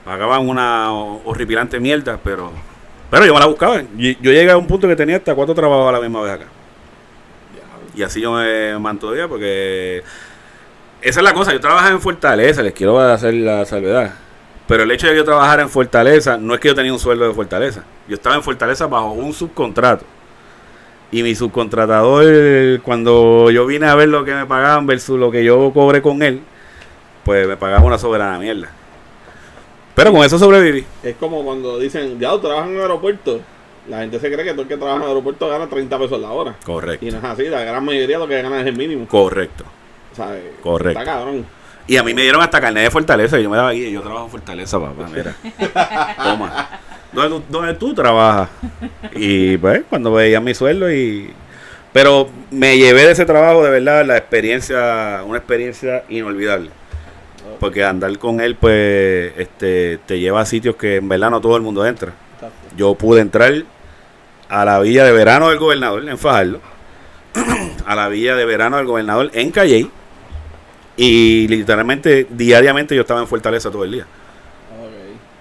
pagaban 0.04 0.48
una 0.48 0.92
ho- 0.92 1.20
horripilante 1.24 1.80
mierda, 1.80 2.18
pero 2.22 2.52
pero 3.10 3.24
yo 3.24 3.34
me 3.34 3.40
la 3.40 3.46
buscaba. 3.46 3.82
Yo 3.96 4.12
llegué 4.32 4.50
a 4.50 4.56
un 4.56 4.66
punto 4.66 4.88
que 4.88 4.96
tenía 4.96 5.16
hasta 5.16 5.34
cuatro 5.34 5.54
trabajos 5.54 5.88
a 5.88 5.92
la 5.92 6.00
misma 6.00 6.22
vez 6.22 6.32
acá. 6.32 6.46
Y 7.94 8.02
así 8.02 8.20
yo 8.20 8.32
me 8.32 8.78
mantuve 8.78 9.26
porque 9.28 10.02
esa 11.00 11.20
es 11.20 11.24
la 11.24 11.32
cosa. 11.32 11.52
Yo 11.52 11.60
trabajaba 11.60 11.90
en 11.92 12.00
Fortaleza, 12.00 12.62
les 12.62 12.72
quiero 12.72 12.98
hacer 13.00 13.32
la 13.34 13.64
salvedad. 13.64 14.12
Pero 14.68 14.82
el 14.82 14.90
hecho 14.90 15.06
de 15.06 15.12
que 15.12 15.18
yo 15.18 15.24
trabajara 15.24 15.62
en 15.62 15.68
Fortaleza 15.68 16.36
no 16.36 16.54
es 16.54 16.60
que 16.60 16.68
yo 16.68 16.74
tenía 16.74 16.92
un 16.92 16.98
sueldo 16.98 17.26
de 17.26 17.34
Fortaleza. 17.34 17.84
Yo 18.08 18.14
estaba 18.14 18.34
en 18.34 18.42
Fortaleza 18.42 18.86
bajo 18.86 19.12
un 19.12 19.32
subcontrato. 19.32 20.04
Y 21.12 21.22
mi 21.22 21.34
subcontratador, 21.34 22.80
cuando 22.82 23.50
yo 23.50 23.64
vine 23.66 23.86
a 23.86 23.94
ver 23.94 24.08
lo 24.08 24.24
que 24.24 24.34
me 24.34 24.44
pagaban 24.46 24.86
versus 24.86 25.18
lo 25.18 25.30
que 25.30 25.44
yo 25.44 25.70
cobré 25.72 26.02
con 26.02 26.20
él, 26.22 26.40
pues 27.24 27.46
me 27.46 27.56
pagaba 27.56 27.84
una 27.84 27.96
soberana 27.96 28.38
mierda. 28.38 28.68
Pero 29.94 30.12
con 30.12 30.24
eso 30.24 30.38
sobreviví. 30.38 30.84
Es 31.02 31.14
como 31.16 31.44
cuando 31.44 31.78
dicen, 31.78 32.18
ya, 32.18 32.32
tú 32.32 32.40
trabajas 32.40 32.68
en 32.68 32.76
un 32.76 32.82
aeropuerto. 32.82 33.40
La 33.88 34.00
gente 34.00 34.18
se 34.18 34.32
cree 34.32 34.44
que 34.44 34.50
todo 34.50 34.62
el 34.62 34.68
que 34.68 34.76
trabaja 34.76 34.96
en 34.96 35.02
el 35.02 35.08
aeropuerto 35.08 35.48
gana 35.48 35.68
30 35.68 35.98
pesos 35.98 36.20
la 36.20 36.32
hora. 36.32 36.56
Correcto. 36.64 37.06
Y 37.06 37.10
no 37.12 37.18
es 37.18 37.24
así, 37.24 37.44
la 37.44 37.62
gran 37.62 37.84
mayoría 37.84 38.18
lo 38.18 38.26
que 38.26 38.42
gana 38.42 38.60
es 38.60 38.66
el 38.66 38.76
mínimo. 38.76 39.06
Correcto. 39.06 39.64
¿sabes? 40.16 40.42
Correcto. 40.62 40.98
Está 40.98 41.12
cabrón. 41.12 41.46
Y 41.86 41.96
a 41.96 42.02
mí 42.02 42.14
me 42.14 42.22
dieron 42.22 42.42
hasta 42.42 42.60
carnet 42.60 42.84
de 42.84 42.90
Fortaleza. 42.90 43.38
y 43.38 43.44
Yo 43.44 43.50
me 43.50 43.56
daba 43.56 43.70
aquí. 43.70 43.90
Yo 43.90 44.02
trabajo 44.02 44.24
en 44.24 44.30
Fortaleza, 44.30 44.80
papá. 44.80 45.08
Mira. 45.12 45.34
Toma. 46.22 46.80
¿Dónde 47.12 47.36
tú, 47.36 47.42
dónde 47.48 47.74
tú 47.74 47.94
trabajas? 47.94 48.48
Y 49.14 49.56
pues, 49.58 49.82
cuando 49.88 50.12
veía 50.12 50.40
mi 50.40 50.54
sueldo 50.54 50.92
y. 50.92 51.32
Pero 51.92 52.28
me 52.50 52.76
llevé 52.76 53.06
de 53.06 53.12
ese 53.12 53.24
trabajo, 53.24 53.64
de 53.64 53.70
verdad, 53.70 54.04
la 54.04 54.18
experiencia, 54.18 55.22
una 55.24 55.38
experiencia 55.38 56.04
inolvidable. 56.10 56.70
Porque 57.58 57.84
andar 57.84 58.18
con 58.18 58.40
él, 58.40 58.54
pues, 58.56 59.32
este, 59.38 59.98
te 60.04 60.18
lleva 60.18 60.42
a 60.42 60.46
sitios 60.46 60.76
que 60.76 60.96
en 60.96 61.08
verdad 61.08 61.30
no 61.30 61.40
todo 61.40 61.56
el 61.56 61.62
mundo 61.62 61.86
entra. 61.86 62.12
Yo 62.76 62.94
pude 62.96 63.22
entrar 63.22 63.54
a 64.48 64.64
la 64.64 64.78
villa 64.80 65.04
de 65.04 65.12
verano 65.12 65.48
del 65.48 65.58
gobernador 65.58 66.06
en 66.06 66.18
Fajardo, 66.18 66.60
a 67.86 67.94
la 67.94 68.08
villa 68.08 68.36
de 68.36 68.44
verano 68.44 68.76
del 68.76 68.86
gobernador 68.86 69.30
en 69.32 69.50
Calley, 69.50 69.90
y 70.96 71.46
literalmente 71.48 72.26
diariamente 72.30 72.94
yo 72.94 73.02
estaba 73.02 73.20
en 73.20 73.26
Fortaleza 73.26 73.70
todo 73.70 73.84
el 73.84 73.92
día. 73.92 74.06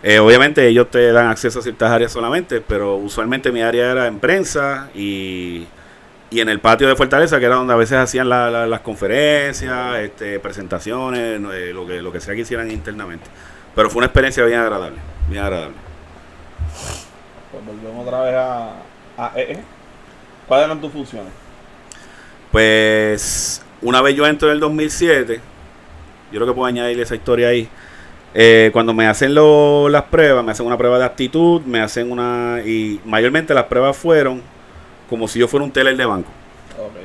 Eh, 0.03 0.19
obviamente 0.19 0.67
ellos 0.67 0.91
te 0.91 1.11
dan 1.11 1.27
acceso 1.29 1.59
a 1.59 1.61
ciertas 1.63 1.89
áreas 1.91 2.11
solamente, 2.11 2.61
pero 2.61 2.95
usualmente 2.97 3.51
mi 3.51 3.61
área 3.63 3.91
era 3.91 4.05
en 4.05 4.19
prensa 4.19 4.89
y, 4.93 5.65
y 6.29 6.39
en 6.41 6.49
el 6.49 6.59
patio 6.59 6.87
de 6.87 6.95
Fortaleza, 6.95 7.39
que 7.39 7.45
era 7.45 7.55
donde 7.55 7.73
a 7.73 7.77
veces 7.77 7.97
hacían 7.97 8.29
la- 8.29 8.51
la- 8.51 8.67
las 8.67 8.81
conferencias, 8.81 9.97
este, 9.99 10.39
presentaciones, 10.39 11.41
eh, 11.53 11.71
lo, 11.73 11.87
que, 11.87 12.03
lo 12.03 12.11
que 12.11 12.19
sea 12.19 12.35
que 12.35 12.41
hicieran 12.41 12.69
internamente. 12.69 13.25
Pero 13.73 13.89
fue 13.89 13.97
una 13.99 14.05
experiencia 14.07 14.45
bien 14.45 14.59
agradable, 14.59 14.97
bien 15.27 15.43
agradable. 15.43 15.75
Pues 17.51 17.65
volvemos 17.65 18.05
otra 18.05 18.21
vez 18.21 18.35
a, 18.35 18.73
a 19.17 19.31
EE. 19.35 19.57
¿Cuáles 20.47 20.65
eran 20.67 20.81
tus 20.81 20.91
funciones? 20.91 21.31
Pues 22.51 23.64
una 23.85 24.01
vez 24.01 24.15
yo 24.15 24.25
entro 24.27 24.49
en 24.49 24.55
el 24.55 24.59
2007, 24.59 25.35
yo 26.31 26.39
creo 26.39 26.47
que 26.47 26.53
puedo 26.53 26.67
añadir 26.67 26.99
esa 26.99 27.15
historia 27.15 27.49
ahí. 27.49 27.69
eh, 28.35 28.69
cuando 28.73 28.93
me 28.93 29.07
hacen 29.07 29.33
lo- 29.35 29.89
las 29.89 30.03
pruebas, 30.03 30.43
me 30.45 30.51
hacen 30.51 30.65
una 30.65 30.77
prueba 30.77 30.99
de 30.99 31.05
aptitud, 31.05 31.61
me 31.63 31.79
hacen 31.81 32.11
una. 32.11 32.61
Y 32.65 32.99
mayormente 33.05 33.53
las 33.53 33.65
pruebas 33.65 33.95
fueron 33.97 34.41
como 35.09 35.27
si 35.27 35.39
yo 35.39 35.47
fuera 35.47 35.63
un 35.65 35.71
teller 35.71 35.95
de 35.97 36.05
banco. 36.05 36.29
Ok. 36.79 36.97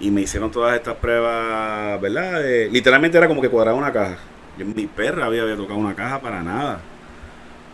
Y 0.00 0.10
me 0.10 0.22
hicieron 0.22 0.50
todas 0.50 0.74
estas 0.76 0.96
pruebas, 0.96 2.00
¿verdad? 2.00 2.46
Eh, 2.46 2.68
literalmente 2.72 3.18
era 3.18 3.28
como 3.28 3.42
que 3.42 3.48
cuadraba 3.50 3.76
una 3.78 3.92
caja. 3.92 4.16
Yo 4.58 4.64
mi 4.66 4.86
perra 4.86 5.26
había, 5.26 5.42
había 5.42 5.56
tocado 5.56 5.78
una 5.78 5.94
caja 5.94 6.20
para 6.20 6.42
nada. 6.42 6.80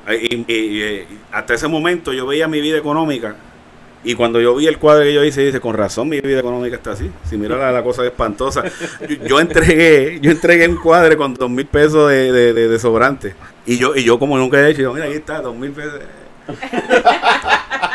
Y, 0.09 0.37
y- 0.37 0.83
y, 0.83 1.07
hasta 1.33 1.55
ese 1.55 1.69
momento 1.69 2.13
yo 2.13 2.27
veía 2.27 2.49
mi 2.49 2.61
vida 2.61 2.79
económica. 2.79 3.35
Y 4.09 4.15
cuando 4.15 4.41
yo 4.41 4.55
vi 4.55 4.69
el 4.69 4.79
cuadro 4.79 5.03
que 5.03 5.13
yo 5.13 5.25
hice, 5.25 5.43
dice, 5.45 5.61
con 5.61 5.75
razón 5.75 6.09
mi 6.09 6.21
vida 6.21 6.39
económica 6.39 6.77
está 6.77 6.93
así. 6.93 7.11
Si 7.29 7.37
mira 7.37 7.57
la, 7.57 7.73
la 7.73 7.83
cosa 7.83 8.03
es 8.03 8.11
espantosa. 8.11 8.63
Yo, 9.09 9.17
yo 9.27 9.41
entregué, 9.41 10.21
yo 10.23 10.31
entregué 10.31 10.69
un 10.69 10.77
cuadre 10.77 11.17
con 11.17 11.35
dos 11.35 11.51
mil 11.51 11.67
pesos 11.67 12.09
de, 12.09 12.31
de, 12.33 12.53
de- 12.55 12.69
de 12.69 12.79
sobrante. 12.79 13.35
Y 13.67 13.79
yo, 13.79 13.97
y 13.97 14.05
yo 14.05 14.19
como 14.21 14.39
nunca 14.39 14.61
he 14.61 14.71
hecho, 14.71 14.83
yo, 14.83 14.93
mira, 14.95 15.07
aquí 15.07 15.15
está, 15.17 15.41
dos 15.41 15.57
mil 15.57 15.73
pesos. 15.73 16.01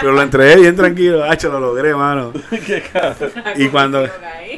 Pero 0.02 0.14
lo 0.14 0.22
entregué 0.22 0.58
bien 0.58 0.76
tranquilo, 0.76 1.24
hacho, 1.24 1.50
lo 1.52 1.60
logré, 1.60 1.94
mano. 1.96 2.34
Y 3.56 3.68
cuando, 3.70 4.06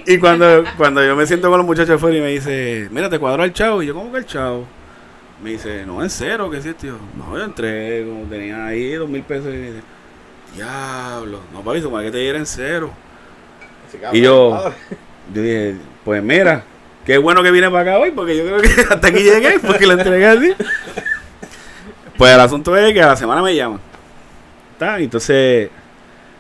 y 0.05 0.17
cuando, 0.17 0.63
cuando 0.77 1.03
yo 1.05 1.15
me 1.15 1.25
siento 1.27 1.49
con 1.49 1.57
los 1.57 1.65
muchachos 1.67 1.95
afuera 1.95 2.17
y 2.17 2.21
me 2.21 2.29
dice, 2.29 2.87
mira, 2.91 3.09
te 3.09 3.19
cuadró 3.19 3.43
el 3.43 3.53
chavo. 3.53 3.83
Y 3.83 3.87
yo, 3.87 3.93
¿cómo 3.93 4.11
que 4.11 4.19
el 4.19 4.25
chavo? 4.25 4.65
Me 5.43 5.51
dice, 5.51 5.85
no, 5.85 6.01
en 6.01 6.09
cero, 6.09 6.49
¿qué 6.49 6.57
es 6.57 6.77
tío? 6.77 6.97
No, 7.17 7.37
yo 7.37 7.43
entré, 7.43 8.05
como 8.07 8.23
tenía 8.25 8.65
ahí 8.65 8.93
dos 8.93 9.09
mil 9.09 9.23
pesos. 9.23 9.47
Y 9.47 9.57
me 9.57 9.67
dice, 9.67 9.83
diablo, 10.55 11.39
no, 11.53 11.61
papi, 11.61 11.81
¿cómo 11.81 11.99
es 11.99 12.05
que 12.05 12.11
te 12.11 12.17
diera 12.19 12.37
en 12.37 12.45
cero? 12.45 12.91
Y 14.11 14.21
yo-. 14.21 14.71
Yo 15.33 15.41
dije, 15.41 15.75
pues 16.03 16.21
mira, 16.21 16.63
qué 17.05 17.17
bueno 17.17 17.41
que 17.43 17.51
vine 17.51 17.69
para 17.69 17.91
acá 17.91 17.99
hoy, 17.99 18.11
porque 18.11 18.35
yo 18.37 18.43
creo 18.45 18.59
que 18.61 18.69
hasta 18.89 19.07
aquí 19.07 19.19
llegué, 19.23 19.59
porque 19.59 19.85
lo 19.87 19.93
entregué 19.93 20.25
así. 20.27 20.53
Pues 22.17 22.33
el 22.33 22.39
asunto 22.39 22.75
es 22.77 22.93
que 22.93 23.01
a 23.01 23.07
la 23.07 23.15
semana 23.15 23.41
me 23.41 23.55
llaman. 23.55 23.79
¿Está? 24.73 24.99
Entonces, 24.99 25.69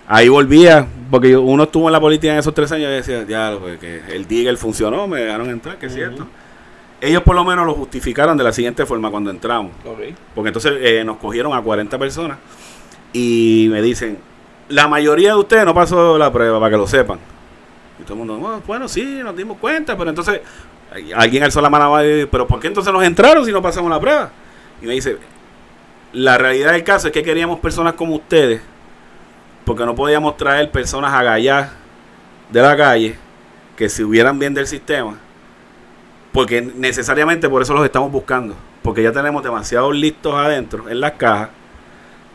ahí 0.07 0.29
volvía, 0.29 0.85
porque 1.09 1.31
yo- 1.31 1.41
uno 1.41 1.63
estuvo 1.63 1.87
en 1.87 1.93
la 1.93 1.99
política 1.99 2.33
en 2.33 2.39
esos 2.39 2.53
tres 2.53 2.71
años 2.71 2.89
y 2.89 2.93
decía, 2.93 3.23
ya, 3.27 3.55
pues, 3.59 3.79
que 3.79 4.01
el 4.09 4.27
Digger 4.27 4.57
funcionó, 4.57 5.07
me 5.07 5.21
dejaron 5.21 5.49
entrar, 5.49 5.77
que 5.77 5.85
es 5.87 5.93
cierto. 5.93 6.27
Ellos 7.01 7.21
por 7.23 7.35
lo 7.35 7.43
menos 7.43 7.65
lo 7.65 7.73
justificaron 7.73 8.37
de 8.37 8.43
la 8.45 8.53
siguiente 8.53 8.85
forma 8.85 9.11
cuando 9.11 9.29
entramos. 9.29 9.71
Porque 10.35 10.49
entonces 10.49 10.73
eh, 10.79 11.03
nos 11.05 11.17
cogieron 11.17 11.53
a 11.53 11.61
40 11.61 11.97
personas 11.97 12.37
y 13.13 13.67
me 13.71 13.81
dicen, 13.81 14.17
la 14.69 14.87
mayoría 14.87 15.29
de 15.33 15.39
ustedes 15.39 15.65
no 15.65 15.73
pasó 15.73 16.17
la 16.17 16.31
prueba, 16.33 16.59
para 16.59 16.71
que 16.71 16.77
lo 16.77 16.87
sepan. 16.87 17.19
Y 17.99 18.03
todo 18.03 18.13
el 18.13 18.19
mundo, 18.19 18.37
"Bueno, 18.37 18.61
bueno, 18.65 18.87
sí, 18.87 19.21
nos 19.23 19.35
dimos 19.37 19.57
cuenta, 19.59 19.95
pero 19.95 20.09
entonces 20.09 20.41
alguien 21.15 21.43
alzó 21.43 21.61
la 21.61 21.69
mano 21.69 22.03
y 22.03 22.07
dice, 22.07 22.27
pero 22.27 22.47
¿por 22.47 22.59
qué 22.59 22.67
entonces 22.67 22.91
nos 22.91 23.03
entraron 23.03 23.45
si 23.45 23.51
no 23.51 23.61
pasamos 23.61 23.89
la 23.89 23.99
prueba? 23.99 24.31
Y 24.81 24.85
me 24.85 24.93
dice, 24.93 25.17
la 26.11 26.37
realidad 26.37 26.73
del 26.73 26.83
caso 26.83 27.07
es 27.07 27.13
que 27.13 27.23
queríamos 27.23 27.59
personas 27.59 27.93
como 27.93 28.15
ustedes, 28.15 28.61
porque 29.65 29.85
no 29.85 29.95
podíamos 29.95 30.35
traer 30.37 30.71
personas 30.71 31.13
agallas 31.13 31.71
de 32.49 32.61
la 32.61 32.75
calle 32.75 33.15
que 33.75 33.89
se 33.89 34.03
hubieran 34.03 34.37
bien 34.37 34.53
del 34.53 34.67
sistema, 34.67 35.17
porque 36.31 36.61
necesariamente 36.61 37.47
por 37.47 37.61
eso 37.61 37.73
los 37.73 37.85
estamos 37.85 38.11
buscando, 38.11 38.55
porque 38.81 39.03
ya 39.03 39.11
tenemos 39.11 39.43
demasiados 39.43 39.95
listos 39.95 40.33
adentro 40.35 40.89
en 40.89 40.99
las 40.99 41.13
cajas 41.13 41.49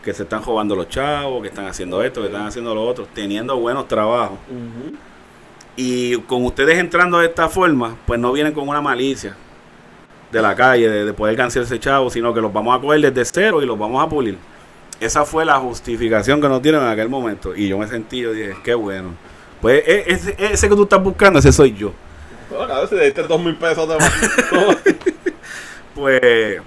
que 0.03 0.13
se 0.13 0.23
están 0.23 0.43
robando 0.43 0.75
los 0.75 0.87
chavos, 0.89 1.41
que 1.41 1.49
están 1.49 1.67
haciendo 1.67 2.01
esto, 2.03 2.21
que 2.21 2.27
están 2.27 2.47
haciendo 2.47 2.73
lo 2.73 2.83
otro, 2.83 3.07
teniendo 3.13 3.57
buenos 3.57 3.87
trabajos. 3.87 4.37
Y 5.75 6.17
con 6.21 6.43
ustedes 6.45 6.77
entrando 6.77 7.19
de 7.19 7.27
esta 7.27 7.47
forma, 7.49 7.95
pues 8.05 8.19
no 8.19 8.31
vienen 8.31 8.53
con 8.53 8.67
una 8.67 8.81
malicia 8.81 9.35
de 10.31 10.41
la 10.41 10.55
calle, 10.55 10.89
de, 10.89 11.05
de 11.05 11.13
poder 11.13 11.35
ganarse 11.35 11.79
chavos, 11.79 12.13
sino 12.13 12.33
que 12.33 12.41
los 12.41 12.51
vamos 12.51 12.77
a 12.77 12.81
coger 12.81 13.01
desde 13.01 13.25
cero 13.25 13.61
y 13.61 13.65
los 13.65 13.77
vamos 13.77 14.03
a 14.03 14.09
pulir. 14.09 14.37
Esa 14.99 15.23
fue 15.23 15.45
la 15.45 15.55
justificación 15.59 16.41
que 16.41 16.49
nos 16.49 16.61
dieron 16.61 16.83
en 16.83 16.89
aquel 16.89 17.07
momento. 17.09 17.55
Y 17.55 17.67
yo 17.69 17.77
me 17.77 17.87
sentí, 17.87 18.19
yo 18.19 18.33
dije, 18.33 18.55
qué 18.63 18.73
bueno. 18.73 19.11
Pues 19.61 19.81
e- 19.87 20.03
ese, 20.11 20.35
ese 20.37 20.69
que 20.69 20.75
tú 20.75 20.83
estás 20.83 21.01
buscando, 21.01 21.39
ese 21.39 21.51
soy 21.53 21.73
yo. 21.73 21.93
Bueno, 22.49 22.65
claro, 22.65 22.87
si 22.87 22.95
le 22.95 23.05
diste 23.05 23.23
dos 23.23 23.41
mil 23.41 23.55
pesos 23.55 23.87
de 23.87 23.97
más. 23.97 24.11
Pues 25.95 26.61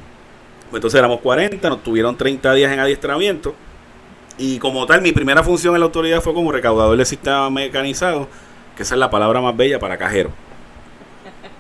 entonces 0.75 0.99
éramos 0.99 1.21
40, 1.21 1.69
nos 1.69 1.83
tuvieron 1.83 2.17
30 2.17 2.53
días 2.55 2.73
en 2.73 2.81
adiestramiento. 2.81 3.55
Y 4.39 4.59
como 4.59 4.87
tal, 4.87 5.03
mi 5.03 5.13
primera 5.13 5.43
función 5.43 5.75
en 5.75 5.81
la 5.81 5.87
autoridad 5.87 6.21
fue 6.21 6.33
como 6.35 6.51
recaudador 6.53 6.97
de 6.97 7.05
sistema 7.05 7.51
mecanizado, 7.51 8.29
que 8.77 8.83
esa 8.83 8.95
es 8.95 8.99
la 8.99 9.11
palabra 9.11 9.41
más 9.41 9.57
bella 9.57 9.79
para 9.79 9.97
cajero. 9.99 10.31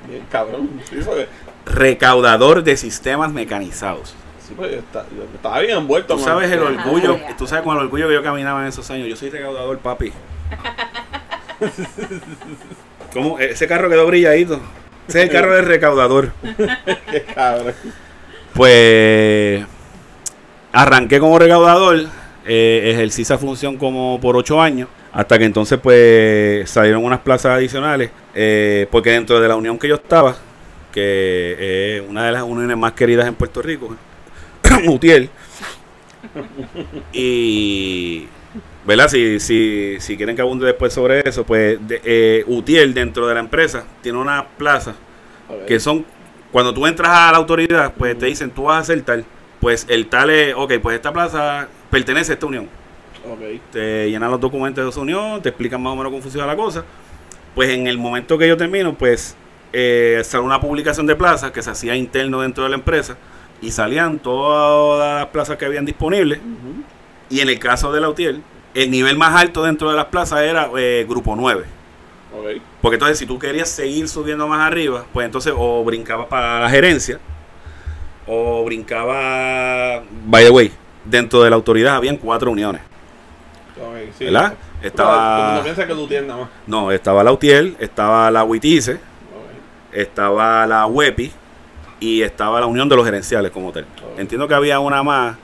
Bien, 0.08 0.24
cabrón. 0.30 0.68
Sí, 0.88 0.96
porque, 1.04 1.28
Recaudador 1.64 2.62
de 2.64 2.76
sistemas 2.76 3.32
mecanizados. 3.32 4.14
sí, 4.46 4.54
yo 4.58 4.64
está- 4.64 5.06
yo 5.16 5.22
estaba 5.34 5.60
bien 5.60 5.78
envuelto. 5.78 6.14
Tú 6.14 6.20
man. 6.20 6.28
sabes 6.28 6.50
el 6.50 6.58
orgullo, 6.60 7.18
tú 7.38 7.46
sabes 7.46 7.62
con 7.64 7.76
el 7.76 7.84
orgullo 7.84 8.08
que 8.08 8.14
yo 8.14 8.22
caminaba 8.22 8.62
en 8.62 8.68
esos 8.68 8.90
años. 8.90 9.06
Yo 9.08 9.16
soy 9.16 9.30
recaudador, 9.30 9.78
papi. 9.78 10.12
¿Cómo? 13.12 13.38
Ese 13.38 13.66
carro 13.68 13.88
quedó 13.88 14.06
brilladito. 14.06 14.60
Ese 15.06 15.20
es 15.22 15.24
el 15.26 15.30
carro 15.30 15.54
del 15.54 15.66
recaudador. 15.66 16.32
Qué 17.10 17.22
cabrón. 17.34 17.74
Pues 18.54 19.64
arranqué 20.72 21.18
como 21.20 21.38
recaudador, 21.38 22.06
eh, 22.44 22.90
ejercí 22.92 23.22
esa 23.22 23.38
función 23.38 23.76
como 23.76 24.20
por 24.20 24.36
ocho 24.36 24.60
años, 24.60 24.88
hasta 25.12 25.38
que 25.38 25.44
entonces 25.44 25.78
pues 25.82 26.68
salieron 26.68 27.04
unas 27.04 27.20
plazas 27.20 27.56
adicionales, 27.56 28.10
eh, 28.34 28.86
porque 28.90 29.10
dentro 29.10 29.40
de 29.40 29.48
la 29.48 29.56
unión 29.56 29.78
que 29.78 29.88
yo 29.88 29.94
estaba, 29.94 30.36
que 30.92 31.96
es 31.96 32.02
una 32.08 32.26
de 32.26 32.32
las 32.32 32.42
uniones 32.42 32.76
más 32.76 32.92
queridas 32.92 33.26
en 33.26 33.34
Puerto 33.34 33.62
Rico, 33.62 33.96
Mutiel, 34.84 35.30
y 37.12 38.26
¿verdad? 38.84 39.08
Si, 39.08 39.38
si, 39.40 39.96
si 40.00 40.16
quieren 40.16 40.34
que 40.34 40.42
abunde 40.42 40.66
después 40.66 40.92
sobre 40.92 41.26
eso, 41.28 41.44
pues 41.44 41.78
de, 41.86 42.00
eh, 42.04 42.44
Utiel 42.46 42.94
dentro 42.94 43.26
de 43.28 43.34
la 43.34 43.40
empresa 43.40 43.84
tiene 44.02 44.18
una 44.18 44.46
plaza 44.46 44.94
que 45.66 45.78
son 45.78 46.04
cuando 46.52 46.72
tú 46.74 46.86
entras 46.86 47.10
a 47.10 47.32
la 47.32 47.38
autoridad, 47.38 47.94
pues 47.96 48.16
te 48.18 48.26
dicen 48.26 48.50
tú 48.50 48.64
vas 48.64 48.76
a 48.76 48.78
hacer 48.80 49.02
tal, 49.02 49.24
pues 49.60 49.86
el 49.88 50.06
tal 50.08 50.30
es, 50.30 50.54
ok, 50.54 50.74
pues 50.82 50.96
esta 50.96 51.12
plaza 51.12 51.66
pertenece 51.90 52.32
a 52.32 52.34
esta 52.34 52.46
unión. 52.46 52.68
Ok. 53.24 53.60
Te 53.72 54.10
llenan 54.10 54.30
los 54.30 54.40
documentos 54.40 54.84
de 54.84 54.90
esa 54.90 55.00
unión, 55.00 55.40
te 55.40 55.48
explican 55.48 55.82
más 55.82 55.92
o 55.94 55.96
menos 55.96 56.10
cómo 56.10 56.22
funciona 56.22 56.46
la 56.46 56.56
cosa. 56.56 56.84
Pues 57.54 57.70
en 57.70 57.86
el 57.86 57.96
momento 57.96 58.36
que 58.36 58.46
yo 58.46 58.56
termino, 58.56 58.94
pues 58.94 59.36
eh, 59.72 60.20
sale 60.24 60.44
una 60.44 60.60
publicación 60.60 61.06
de 61.06 61.16
plazas 61.16 61.50
que 61.52 61.62
se 61.62 61.70
hacía 61.70 61.96
interno 61.96 62.42
dentro 62.42 62.64
de 62.64 62.70
la 62.70 62.76
empresa 62.76 63.16
y 63.62 63.70
salían 63.70 64.18
todas 64.18 65.20
las 65.20 65.26
plazas 65.28 65.56
que 65.56 65.64
habían 65.64 65.86
disponibles. 65.86 66.40
Y 67.30 67.40
en 67.40 67.48
el 67.48 67.58
caso 67.58 67.92
de 67.92 68.00
la 68.00 68.10
UTIEL, 68.10 68.42
el 68.74 68.90
nivel 68.90 69.16
más 69.16 69.34
alto 69.40 69.62
dentro 69.62 69.90
de 69.90 69.96
las 69.96 70.06
plazas 70.06 70.42
era 70.42 70.68
eh, 70.76 71.06
grupo 71.08 71.34
9. 71.36 71.64
Porque 72.80 72.94
entonces 72.96 73.18
si 73.18 73.26
tú 73.26 73.38
querías 73.38 73.68
seguir 73.68 74.08
subiendo 74.08 74.48
más 74.48 74.60
arriba, 74.66 75.04
pues 75.12 75.26
entonces 75.26 75.52
o 75.56 75.84
brincabas 75.84 76.26
para 76.26 76.60
la 76.60 76.70
gerencia 76.70 77.18
o 78.26 78.64
brincaba, 78.64 80.02
by 80.26 80.44
the 80.44 80.50
way, 80.50 80.72
dentro 81.04 81.42
de 81.42 81.50
la 81.50 81.56
autoridad 81.56 81.96
habían 81.96 82.16
cuatro 82.16 82.50
uniones, 82.50 82.80
Ok, 83.76 84.14
sí. 84.16 84.24
¿verdad? 84.26 84.54
Estaba, 84.82 85.56
No 85.56 85.62
piensas 85.62 85.86
que 85.86 85.94
tú 85.94 86.06
tienes 86.06 86.26
nada 86.28 86.40
más. 86.42 86.50
no, 86.66 86.90
estaba 86.90 87.22
la 87.22 87.32
UTIEL, 87.32 87.76
estaba 87.78 88.30
la 88.30 88.44
WITICE, 88.44 88.94
Ok. 88.94 89.00
estaba 89.92 90.66
la 90.66 90.86
WEPI 90.86 91.32
y 92.00 92.22
estaba 92.22 92.60
la 92.60 92.66
unión 92.66 92.88
de 92.88 92.96
los 92.96 93.04
gerenciales 93.04 93.50
como 93.52 93.72
tal. 93.72 93.86
Entiendo 94.16 94.48
que 94.48 94.54
había 94.54 94.78
una 94.80 95.02
más, 95.02 95.36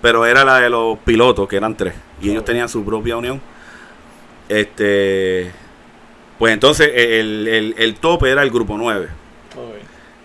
pero 0.00 0.24
era 0.26 0.44
la 0.44 0.58
de 0.58 0.70
los 0.70 0.98
pilotos, 1.00 1.48
que 1.48 1.56
eran 1.56 1.76
tres, 1.76 1.94
y 2.20 2.30
ellos 2.30 2.44
tenían 2.44 2.68
su 2.68 2.84
propia 2.84 3.16
unión. 3.16 3.40
Este, 4.48 5.52
pues 6.40 6.52
entonces 6.54 6.90
el, 6.92 7.46
el- 7.46 7.74
el 7.78 7.94
tope 7.96 8.30
era 8.30 8.42
el 8.42 8.50
grupo 8.50 8.76
9. 8.76 9.06
Ok. 9.56 9.76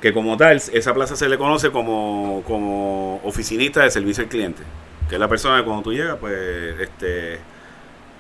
que 0.02 0.14
como 0.14 0.38
tal, 0.38 0.58
esa 0.72 0.94
plaza 0.94 1.16
se 1.16 1.28
le 1.30 1.38
conoce 1.38 1.70
como, 1.72 2.42
como 2.48 3.20
oficinista 3.24 3.84
de 3.84 3.90
servicio 3.92 4.24
al 4.24 4.30
cliente, 4.30 4.62
que 5.10 5.16
es 5.16 5.20
la 5.20 5.28
persona 5.28 5.58
que 5.60 5.64
cuando 5.66 5.82
tú 5.84 5.94
llegas, 5.94 6.18
pues, 6.20 6.34
este, 6.80 7.40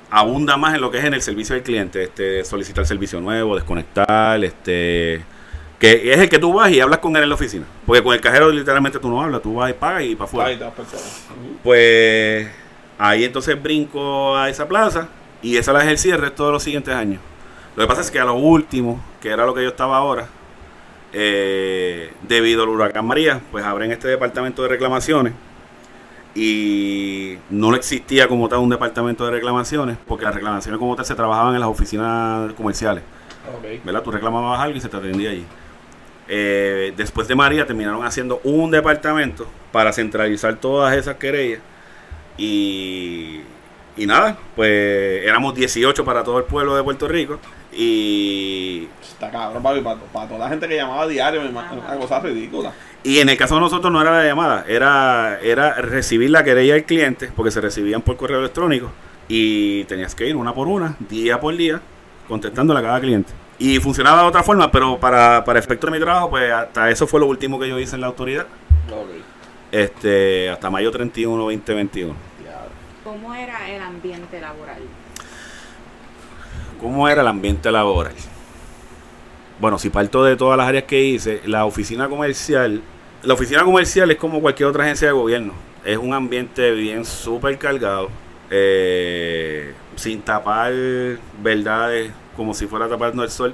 abunda 0.09 0.57
más 0.57 0.73
en 0.75 0.81
lo 0.81 0.89
que 0.91 0.97
es 0.97 1.05
en 1.05 1.13
el 1.13 1.21
servicio 1.21 1.55
al 1.55 1.61
cliente, 1.63 2.03
este, 2.03 2.43
solicitar 2.43 2.85
servicio 2.87 3.19
nuevo, 3.21 3.55
desconectar, 3.55 4.43
este, 4.43 5.21
que 5.77 6.11
es 6.13 6.19
el 6.19 6.27
que 6.29 6.39
tú 6.39 6.53
vas 6.53 6.71
y 6.71 6.79
hablas 6.79 6.99
con 6.99 7.15
él 7.17 7.23
en 7.23 7.29
la 7.29 7.35
oficina, 7.35 7.65
porque 7.85 8.01
con 8.01 8.13
el 8.15 8.21
cajero 8.21 8.49
literalmente 8.51 8.97
tú 8.99 9.07
no 9.09 9.21
hablas, 9.21 9.41
tú 9.43 9.53
vas 9.55 9.69
y 9.69 9.73
pagas 9.73 10.03
y 10.03 10.15
para 10.15 10.25
afuera. 10.25 10.49
Pues 11.63 12.47
ahí 12.97 13.25
entonces 13.25 13.61
brinco 13.61 14.35
a 14.37 14.49
esa 14.49 14.67
plaza 14.67 15.09
y 15.43 15.57
esa 15.57 15.71
la 15.73 15.83
ejercí 15.83 16.09
el 16.09 16.17
resto 16.19 16.45
de 16.47 16.51
los 16.53 16.63
siguientes 16.63 16.93
años. 16.95 17.19
Lo 17.75 17.83
que 17.83 17.87
pasa 17.87 18.01
es 18.01 18.11
que 18.11 18.19
a 18.19 18.25
lo 18.25 18.35
último, 18.35 19.03
que 19.21 19.29
era 19.29 19.45
lo 19.45 19.53
que 19.53 19.61
yo 19.61 19.69
estaba 19.69 19.97
ahora, 19.97 20.27
eh, 21.11 22.11
debido 22.23 22.63
al 22.63 22.69
huracán 22.69 23.05
María, 23.05 23.41
pues 23.51 23.65
abren 23.65 23.91
este 23.91 24.07
departamento 24.07 24.63
de 24.63 24.69
reclamaciones 24.69 25.33
y 26.33 27.37
no 27.49 27.73
existía 27.75 28.27
como 28.27 28.49
tal 28.49 28.59
un 28.59 28.69
departamento 28.69 29.25
de 29.25 29.31
reclamaciones, 29.31 29.97
porque 30.07 30.25
las 30.25 30.35
reclamaciones 30.35 30.79
como 30.79 30.95
tal 30.95 31.05
se 31.05 31.15
trabajaban 31.15 31.53
en 31.53 31.59
las 31.59 31.69
oficinas 31.69 32.53
comerciales. 32.53 33.03
Ok. 33.57 33.85
¿verdad? 33.85 34.03
Tú 34.03 34.11
reclamabas 34.11 34.59
algo 34.59 34.77
y 34.77 34.81
se 34.81 34.89
te 34.89 34.97
atendía 34.97 35.31
allí. 35.31 35.45
Eh, 36.27 36.93
después 36.97 37.27
de 37.27 37.35
María 37.35 37.65
terminaron 37.65 38.05
haciendo 38.05 38.41
un 38.43 38.71
departamento 38.71 39.47
para 39.71 39.93
centralizar 39.93 40.55
todas 40.55 40.97
esas 40.97 41.17
querellas 41.17 41.59
y, 42.37 43.41
y 43.95 44.05
nada, 44.05 44.37
pues 44.55 45.23
éramos 45.23 45.53
18 45.55 46.03
para 46.03 46.23
todo 46.23 46.39
el 46.39 46.45
pueblo 46.45 46.75
de 46.75 46.83
Puerto 46.83 47.07
Rico 47.07 47.39
y, 47.75 48.87
Está 49.01 49.29
cabrón, 49.29 49.61
papi. 49.61 49.81
Para, 49.81 49.99
para 49.99 50.27
toda 50.27 50.39
la 50.39 50.49
gente 50.49 50.67
que 50.67 50.75
llamaba 50.75 51.07
diario, 51.07 51.41
me 51.41 51.49
imagino. 51.49 51.81
Ajá. 51.81 51.91
Una 51.91 52.01
cosa 52.01 52.19
ridícula. 52.19 52.73
y 53.03 53.19
en 53.19 53.29
el 53.29 53.37
caso 53.37 53.55
de 53.55 53.61
nosotros 53.61 53.91
no 53.91 54.01
era 54.01 54.11
la 54.11 54.25
llamada, 54.25 54.65
era, 54.67 55.39
era 55.41 55.75
recibir 55.75 56.29
la 56.29 56.43
querella 56.43 56.73
del 56.73 56.85
cliente 56.85 57.31
porque 57.35 57.51
se 57.51 57.61
recibían 57.61 58.01
por 58.01 58.17
correo 58.17 58.39
electrónico 58.39 58.91
y 59.27 59.83
tenías 59.85 60.15
que 60.15 60.27
ir 60.27 60.35
una 60.35 60.53
por 60.53 60.67
una, 60.67 60.95
día 61.09 61.39
por 61.39 61.55
día, 61.55 61.81
contestándole 62.27 62.79
a 62.79 62.83
cada 62.83 62.99
cliente. 62.99 63.33
Y 63.57 63.79
funcionaba 63.79 64.21
de 64.21 64.27
otra 64.27 64.43
forma, 64.43 64.69
pero 64.71 64.99
para, 64.99 65.43
para 65.45 65.59
efecto 65.59 65.87
de 65.87 65.93
mi 65.93 65.99
trabajo, 65.99 66.29
pues 66.29 66.51
hasta 66.51 66.89
eso 66.89 67.07
fue 67.07 67.19
lo 67.19 67.27
último 67.27 67.57
que 67.57 67.69
yo 67.69 67.79
hice 67.79 67.95
en 67.95 68.01
la 68.01 68.07
autoridad. 68.07 68.45
Ok. 68.91 69.09
Este, 69.71 70.49
hasta 70.49 70.69
mayo 70.69 70.91
31, 70.91 71.43
2021. 71.43 72.13
Diablo. 72.41 72.69
¿Cómo 73.03 73.33
era 73.33 73.69
el 73.69 73.81
ambiente 73.81 74.41
laboral? 74.41 74.81
¿Cómo 76.79 77.07
era 77.07 77.21
el 77.21 77.27
ambiente 77.27 77.71
laboral? 77.71 78.13
Bueno, 79.59 79.79
si 79.79 79.89
parto 79.89 80.23
de 80.23 80.35
todas 80.35 80.57
las 80.57 80.67
áreas 80.67 80.83
que 80.83 81.01
hice, 81.01 81.41
la 81.45 81.65
oficina 81.65 82.09
comercial, 82.09 82.81
la 83.23 83.33
oficina 83.33 83.63
comercial 83.63 84.11
es 84.11 84.17
como 84.17 84.41
cualquier 84.41 84.67
otra 84.69 84.83
agencia 84.83 85.07
de 85.07 85.13
gobierno. 85.13 85.53
Es 85.83 85.97
un 85.97 86.13
ambiente 86.13 86.71
bien 86.71 87.05
súper 87.05 87.57
cargado, 87.57 88.09
eh, 88.49 89.73
sin 89.95 90.21
tapar 90.21 90.73
verdades 91.41 92.11
como 92.35 92.53
si 92.53 92.67
fuera 92.67 92.89
tapando 92.89 93.23
el 93.23 93.29
sol. 93.29 93.53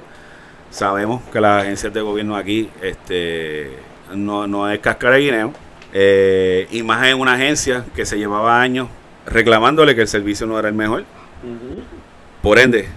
Sabemos 0.70 1.22
que 1.30 1.40
las 1.40 1.62
agencias 1.62 1.92
de 1.92 2.00
gobierno 2.00 2.34
aquí 2.34 2.68
este, 2.80 3.70
no, 4.14 4.46
no 4.46 4.68
es 4.70 4.78
cáscara 4.80 5.16
de 5.16 5.20
guineo. 5.20 5.52
eh, 5.92 6.66
y 6.70 6.82
más 6.82 7.06
en 7.06 7.20
una 7.20 7.34
agencia 7.34 7.84
que 7.94 8.06
se 8.06 8.16
llevaba 8.18 8.60
años 8.60 8.88
reclamándole 9.26 9.94
que 9.94 10.00
el 10.00 10.08
servicio 10.08 10.46
no 10.46 10.58
era 10.58 10.68
el 10.68 10.74
mejor. 10.74 11.04
Por 12.42 12.58
ende, 12.58 12.88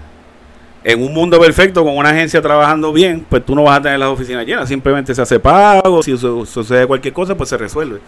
en 0.87 1.01
un 1.03 1.11
mundo 1.13 1.39
perfecto, 1.39 1.83
con 1.83 1.97
una 1.97 2.09
agencia 2.11 2.41
trabajando 2.43 2.93
bien, 2.93 3.25
pues 3.27 3.43
tú 3.43 3.55
no 3.55 3.63
vas 3.63 3.79
a 3.79 3.81
tener 3.81 3.97
las 3.97 4.09
oficinas 4.09 4.45
llenas. 4.45 4.69
Simplemente 4.69 5.15
se 5.15 5.21
hace 5.21 5.39
pago, 5.39 6.03
si 6.03 6.15
su- 6.15 6.45
sucede 6.45 6.85
cualquier 6.85 7.11
cosa, 7.13 7.35
pues 7.35 7.49
se 7.49 7.57
resuelve. 7.57 7.99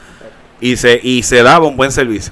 Y 0.61 0.75
se, 0.77 0.99
y 1.01 1.23
se 1.23 1.41
daba 1.41 1.65
un 1.67 1.75
buen 1.75 1.91
servicio. 1.91 2.31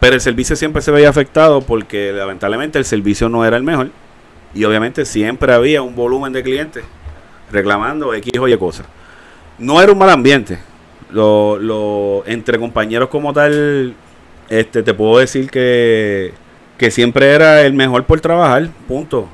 Pero 0.00 0.14
el 0.14 0.22
servicio 0.22 0.56
siempre 0.56 0.80
se 0.80 0.90
veía 0.90 1.10
afectado 1.10 1.60
porque 1.60 2.12
lamentablemente 2.12 2.78
el 2.78 2.86
servicio 2.86 3.28
no 3.28 3.44
era 3.44 3.58
el 3.58 3.62
mejor. 3.62 3.90
Y 4.54 4.64
obviamente 4.64 5.04
siempre 5.04 5.52
había 5.52 5.82
un 5.82 5.94
volumen 5.94 6.32
de 6.32 6.42
clientes 6.42 6.82
reclamando 7.50 8.12
X 8.14 8.32
o 8.40 8.48
Y 8.48 8.56
cosas. 8.56 8.86
No 9.58 9.80
era 9.82 9.92
un 9.92 9.98
mal 9.98 10.08
ambiente. 10.10 10.58
Lo, 11.10 11.58
lo, 11.58 12.22
entre 12.26 12.58
compañeros 12.58 13.10
como 13.10 13.34
tal, 13.34 13.94
este, 14.48 14.82
te 14.82 14.94
puedo 14.94 15.18
decir 15.18 15.50
que, 15.50 16.32
que 16.78 16.90
siempre 16.90 17.32
era 17.32 17.60
el 17.60 17.74
mejor 17.74 18.04
por 18.04 18.18
trabajar, 18.20 18.70
punto. 18.88 19.28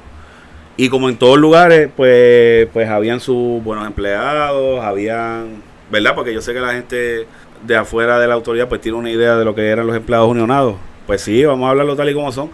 Y 0.80 0.88
como 0.90 1.08
en 1.08 1.16
todos 1.16 1.36
lugares, 1.36 1.90
pues, 1.96 2.68
pues 2.72 2.88
habían 2.88 3.18
sus 3.18 3.60
buenos 3.64 3.84
empleados, 3.84 4.80
habían, 4.84 5.60
¿verdad? 5.90 6.14
Porque 6.14 6.32
yo 6.32 6.40
sé 6.40 6.54
que 6.54 6.60
la 6.60 6.72
gente 6.72 7.26
de 7.66 7.76
afuera 7.76 8.20
de 8.20 8.28
la 8.28 8.34
autoridad 8.34 8.68
pues 8.68 8.80
tiene 8.80 8.96
una 8.96 9.10
idea 9.10 9.36
de 9.36 9.44
lo 9.44 9.56
que 9.56 9.68
eran 9.68 9.88
los 9.88 9.96
empleados 9.96 10.28
unionados. 10.30 10.76
Pues 11.04 11.20
sí, 11.22 11.44
vamos 11.44 11.66
a 11.66 11.70
hablarlo 11.70 11.96
tal 11.96 12.08
y 12.08 12.14
como 12.14 12.30
son. 12.30 12.50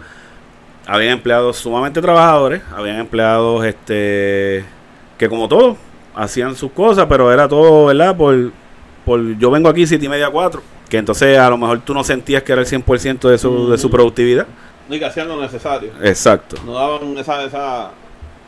Habían 0.87 1.13
empleados 1.13 1.57
sumamente 1.57 2.01
trabajadores, 2.01 2.63
habían 2.75 2.97
empleados 2.97 3.63
este 3.63 4.65
que 5.19 5.29
como 5.29 5.47
todos 5.47 5.77
hacían 6.15 6.55
sus 6.55 6.71
cosas, 6.71 7.05
pero 7.07 7.31
era 7.31 7.47
todo, 7.47 7.85
¿verdad? 7.85 8.17
Por, 8.17 8.51
por 9.05 9.37
yo 9.37 9.51
vengo 9.51 9.69
aquí 9.69 9.85
siete 9.85 10.05
y 10.05 10.09
media 10.09 10.31
cuatro, 10.31 10.63
que 10.89 10.97
entonces 10.97 11.37
a 11.37 11.47
lo 11.47 11.59
mejor 11.59 11.81
tú 11.81 11.93
no 11.93 12.03
sentías 12.03 12.41
que 12.41 12.53
era 12.53 12.61
el 12.61 12.67
100% 12.67 13.29
de 13.29 13.37
su, 13.37 13.69
de 13.69 13.77
su 13.77 13.91
productividad, 13.91 14.47
No, 14.89 14.95
y 14.95 14.99
que 14.99 15.05
hacían 15.05 15.27
lo 15.27 15.39
necesario. 15.39 15.91
Exacto. 16.01 16.57
No 16.65 16.73
daban 16.73 17.17
esa, 17.19 17.43
esa 17.43 17.91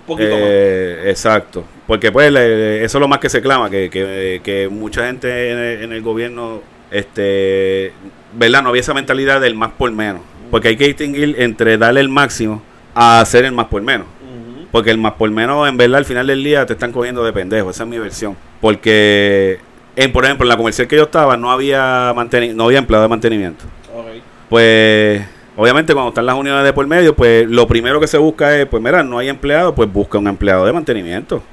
poquito 0.07 0.29
Eh, 0.33 1.03
exacto. 1.09 1.63
Porque 1.85 2.11
pues 2.11 2.31
le- 2.31 2.83
eso 2.83 2.97
es 2.97 3.01
lo 3.01 3.07
más 3.07 3.19
que 3.19 3.29
se 3.29 3.41
clama, 3.41 3.69
que, 3.69 3.89
que, 3.91 4.41
que 4.43 4.67
mucha 4.69 5.05
gente 5.05 5.51
en 5.51 5.57
el, 5.59 5.83
en 5.83 5.91
el 5.93 6.01
gobierno, 6.01 6.61
este, 6.89 7.91
¿verdad? 8.33 8.63
No 8.63 8.69
había 8.69 8.81
esa 8.81 8.93
mentalidad 8.95 9.39
del 9.41 9.53
más 9.55 9.71
por 9.77 9.91
menos. 9.91 10.21
Porque 10.49 10.69
hay 10.69 10.77
que 10.77 10.87
distinguir 10.87 11.35
entre 11.39 11.77
darle 11.77 11.99
el 12.01 12.09
máximo 12.09 12.61
a 12.95 13.19
hacer 13.21 13.45
el 13.45 13.51
más 13.51 13.67
por 13.67 13.81
menos. 13.81 14.07
más. 14.07 14.67
Porque 14.71 14.91
el 14.91 14.97
más 14.97 15.13
por 15.13 15.29
menos, 15.29 15.67
en 15.69 15.77
verdad, 15.77 15.97
al 15.99 16.05
final 16.05 16.25
del 16.27 16.43
día 16.43 16.65
te 16.65 16.73
están 16.73 16.91
cogiendo 16.91 17.23
de 17.23 17.31
pendejo. 17.33 17.69
Esa 17.69 17.83
es 17.83 17.89
mi 17.89 17.99
versión. 17.99 18.35
Porque, 18.61 19.59
en, 19.95 20.11
por 20.11 20.25
ejemplo, 20.25 20.45
en 20.45 20.49
la 20.49 20.57
comercial 20.57 20.87
que 20.87 20.95
yo 20.95 21.03
estaba, 21.03 21.37
no 21.37 21.51
había, 21.51 22.13
no 22.53 22.63
había 22.65 22.79
empleado 22.79 23.03
de 23.03 23.09
mantenimiento. 23.09 23.65
Ok. 23.93 24.07
Pues, 24.49 25.21
obviamente, 25.57 25.93
cuando 25.93 26.09
están 26.09 26.25
las 26.25 26.35
uniones 26.35 26.63
de 26.63 26.71
por 26.71 26.87
medio, 26.87 27.13
pues 27.13 27.45
lo 27.49 27.67
primero 27.67 27.99
que 27.99 28.07
se 28.07 28.17
busca 28.17 28.55
es, 28.57 28.65
pues 28.67 28.81
mira, 28.81 29.03
no 29.03 29.17
hay 29.17 29.27
empleado, 29.27 29.75
pues 29.75 29.91
busca 29.91 30.17
un 30.17 30.27
empleado 30.27 30.65
de 30.65 30.71
mantenimiento. 30.71 31.43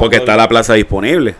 Porque 0.00 0.16
está 0.16 0.36
la 0.36 0.48
plaza 0.48 0.74
disponible. 0.74 1.34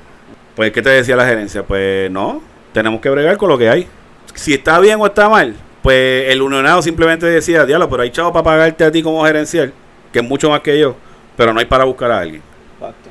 Pues, 0.54 0.72
¿qué 0.72 0.80
te 0.80 0.90
decía 0.90 1.16
la 1.16 1.26
gerencia? 1.26 1.62
Pues 1.62 2.10
no, 2.10 2.40
tenemos 2.72 3.00
que 3.00 3.10
bregar 3.10 3.36
con 3.36 3.48
lo 3.48 3.58
que 3.58 3.68
hay. 3.68 3.86
Si 4.34 4.54
está 4.54 4.78
bien 4.78 5.00
o 5.00 5.06
está 5.06 5.28
mal, 5.28 5.54
pues 5.82 6.30
el 6.30 6.42
unionado 6.42 6.82
simplemente 6.82 7.26
decía, 7.26 7.64
diablo, 7.64 7.88
pero 7.88 8.02
hay 8.02 8.10
chavo 8.10 8.32
para 8.32 8.44
pagarte 8.44 8.84
a 8.84 8.90
ti 8.90 9.02
como 9.02 9.24
gerencial, 9.24 9.72
que 10.12 10.20
es 10.20 10.24
mucho 10.24 10.50
más 10.50 10.60
que 10.60 10.78
yo, 10.78 10.94
pero 11.36 11.52
no 11.52 11.60
hay 11.60 11.66
para 11.66 11.84
buscar 11.84 12.10
a 12.10 12.20
alguien. 12.20 12.42
Exacto. 12.74 13.10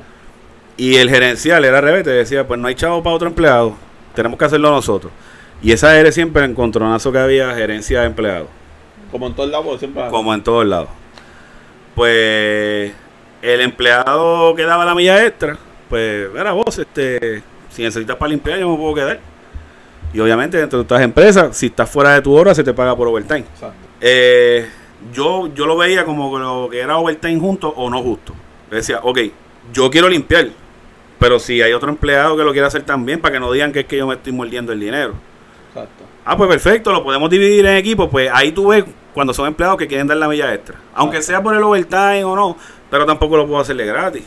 Y 0.76 0.96
el 0.96 1.10
gerencial 1.10 1.64
era 1.64 1.78
al 1.78 1.84
revés, 1.84 2.04
te 2.04 2.10
decía, 2.10 2.46
pues 2.46 2.58
no 2.60 2.68
hay 2.68 2.74
chavo 2.74 3.02
para 3.02 3.16
otro 3.16 3.28
empleado, 3.28 3.74
tenemos 4.14 4.38
que 4.38 4.44
hacerlo 4.44 4.70
nosotros. 4.70 5.12
Y 5.62 5.72
esa 5.72 5.98
era 5.98 6.12
siempre 6.12 6.44
el 6.44 6.50
encontronazo 6.52 7.10
que 7.10 7.18
había 7.18 7.52
gerencia 7.54 8.00
de 8.00 8.06
empleados, 8.06 8.48
Como 9.10 9.26
en 9.26 9.34
todos 9.34 9.50
lados, 9.50 9.78
siempre. 9.78 10.08
como 10.08 10.32
en 10.34 10.42
todos 10.42 10.64
lados. 10.66 10.88
Pues 11.94 12.92
el 13.42 13.60
empleado 13.60 14.54
que 14.54 14.62
daba 14.64 14.84
la 14.84 14.94
milla 14.94 15.24
extra, 15.26 15.58
pues, 15.88 16.28
mira 16.32 16.52
vos, 16.52 16.78
este, 16.78 17.42
si 17.70 17.82
necesitas 17.82 18.16
para 18.16 18.30
limpiar, 18.30 18.58
yo 18.58 18.70
me 18.70 18.76
puedo 18.76 18.94
quedar. 18.94 19.18
Y 20.12 20.20
obviamente 20.20 20.56
dentro 20.56 20.78
de 20.78 20.82
estas 20.84 21.02
empresas, 21.02 21.56
si 21.56 21.66
estás 21.66 21.90
fuera 21.90 22.14
de 22.14 22.22
tu 22.22 22.34
hora, 22.34 22.54
se 22.54 22.62
te 22.64 22.72
paga 22.72 22.96
por 22.96 23.08
overtime. 23.08 23.40
Exacto. 23.40 23.76
Eh, 24.00 24.66
yo, 25.12 25.52
yo 25.54 25.66
lo 25.66 25.76
veía 25.76 26.04
como 26.04 26.32
que 26.32 26.38
lo 26.40 26.68
que 26.70 26.80
era 26.80 26.96
overtime 26.98 27.38
justo 27.40 27.68
o 27.68 27.90
no 27.90 28.02
justo. 28.02 28.32
Decía, 28.70 29.00
ok, 29.02 29.18
yo 29.72 29.90
quiero 29.90 30.08
limpiar, 30.08 30.48
pero 31.18 31.38
si 31.38 31.60
hay 31.62 31.72
otro 31.72 31.90
empleado 31.90 32.36
que 32.36 32.44
lo 32.44 32.52
quiere 32.52 32.66
hacer 32.66 32.82
también, 32.82 33.20
para 33.20 33.34
que 33.34 33.40
no 33.40 33.50
digan 33.52 33.72
que 33.72 33.80
es 33.80 33.86
que 33.86 33.96
yo 33.96 34.06
me 34.06 34.14
estoy 34.14 34.32
mordiendo 34.32 34.72
el 34.72 34.80
dinero. 34.80 35.14
Exacto. 35.82 36.04
Ah, 36.24 36.36
pues 36.36 36.48
perfecto, 36.48 36.92
lo 36.92 37.02
podemos 37.02 37.30
dividir 37.30 37.64
en 37.66 37.76
equipos. 37.76 38.08
Pues 38.10 38.30
ahí 38.32 38.52
tú 38.52 38.68
ves 38.68 38.84
cuando 39.14 39.32
son 39.32 39.46
empleados 39.46 39.78
que 39.78 39.86
quieren 39.86 40.06
dar 40.06 40.16
la 40.16 40.28
milla 40.28 40.52
extra. 40.52 40.76
Aunque 40.94 41.22
sea 41.22 41.42
por 41.42 41.54
el 41.54 41.62
overtime 41.62 42.24
o 42.24 42.36
no, 42.36 42.56
pero 42.90 43.06
tampoco 43.06 43.36
lo 43.36 43.46
puedo 43.46 43.60
hacerle 43.60 43.86
gratis. 43.86 44.24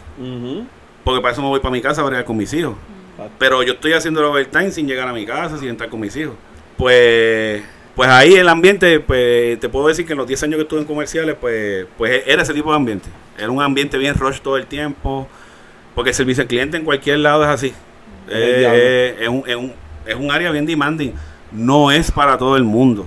Porque 1.03 1.21
para 1.21 1.33
eso 1.33 1.41
me 1.41 1.47
voy 1.47 1.59
para 1.59 1.71
mi 1.71 1.81
casa 1.81 2.01
a 2.01 2.03
bregar 2.03 2.25
con 2.25 2.37
mis 2.37 2.51
hijos. 2.53 2.75
Exacto. 3.11 3.35
Pero 3.37 3.63
yo 3.63 3.73
estoy 3.73 3.93
haciendo 3.93 4.19
el 4.19 4.27
overtime 4.27 4.71
sin 4.71 4.87
llegar 4.87 5.07
a 5.07 5.13
mi 5.13 5.25
casa, 5.25 5.57
sin 5.57 5.69
estar 5.69 5.89
con 5.89 5.99
mis 5.99 6.15
hijos. 6.15 6.35
Pues, 6.77 7.61
pues 7.95 8.09
ahí 8.09 8.33
el 8.33 8.49
ambiente, 8.49 8.99
pues 8.99 9.59
te 9.59 9.69
puedo 9.69 9.87
decir 9.87 10.05
que 10.05 10.13
en 10.13 10.17
los 10.17 10.27
10 10.27 10.43
años 10.43 10.55
que 10.55 10.63
estuve 10.63 10.79
en 10.79 10.85
comerciales, 10.85 11.35
pues, 11.39 11.85
pues 11.97 12.23
era 12.25 12.41
ese 12.41 12.53
tipo 12.53 12.71
de 12.71 12.77
ambiente. 12.77 13.09
Era 13.37 13.51
un 13.51 13.61
ambiente 13.61 13.97
bien 13.97 14.15
rush 14.15 14.39
todo 14.39 14.57
el 14.57 14.65
tiempo. 14.65 15.27
Porque 15.93 16.11
el 16.11 16.15
servicio 16.15 16.41
al 16.41 16.47
cliente 16.47 16.77
en 16.77 16.85
cualquier 16.85 17.19
lado 17.19 17.43
es 17.43 17.49
así. 17.49 17.73
Eh, 18.29 19.17
es, 19.19 19.27
un, 19.27 19.43
es, 19.45 19.55
un, 19.55 19.73
es 20.05 20.15
un 20.15 20.31
área 20.31 20.51
bien 20.51 20.65
demanding. 20.65 21.13
No 21.51 21.91
es 21.91 22.11
para 22.11 22.37
todo 22.37 22.55
el 22.57 22.63
mundo. 22.63 23.05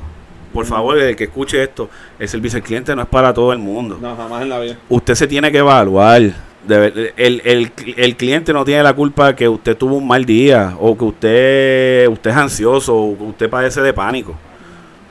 Por 0.52 0.66
favor, 0.66 0.98
el 0.98 1.16
que 1.16 1.24
escuche 1.24 1.62
esto, 1.62 1.90
el 2.18 2.28
servicio 2.28 2.58
al 2.58 2.62
cliente 2.62 2.94
no 2.94 3.02
es 3.02 3.08
para 3.08 3.34
todo 3.34 3.52
el 3.52 3.58
mundo 3.58 3.98
No, 4.00 4.14
jamás 4.16 4.42
en 4.42 4.48
la 4.50 4.60
vida. 4.60 4.76
usted 4.88 5.14
se 5.16 5.26
tiene 5.26 5.50
que 5.50 5.58
evaluar. 5.58 6.22
El, 6.68 7.12
el, 7.16 7.72
el 7.96 8.16
cliente 8.16 8.52
no 8.52 8.64
tiene 8.64 8.82
la 8.82 8.92
culpa 8.94 9.34
que 9.36 9.48
usted 9.48 9.76
tuvo 9.76 9.96
un 9.96 10.06
mal 10.06 10.24
día 10.24 10.74
o 10.80 10.96
que 10.96 11.04
usted, 11.04 12.08
usted 12.08 12.30
es 12.30 12.36
ansioso 12.36 12.94
o 12.96 13.18
que 13.18 13.24
usted 13.24 13.50
padece 13.50 13.82
de 13.82 13.92
pánico. 13.92 14.34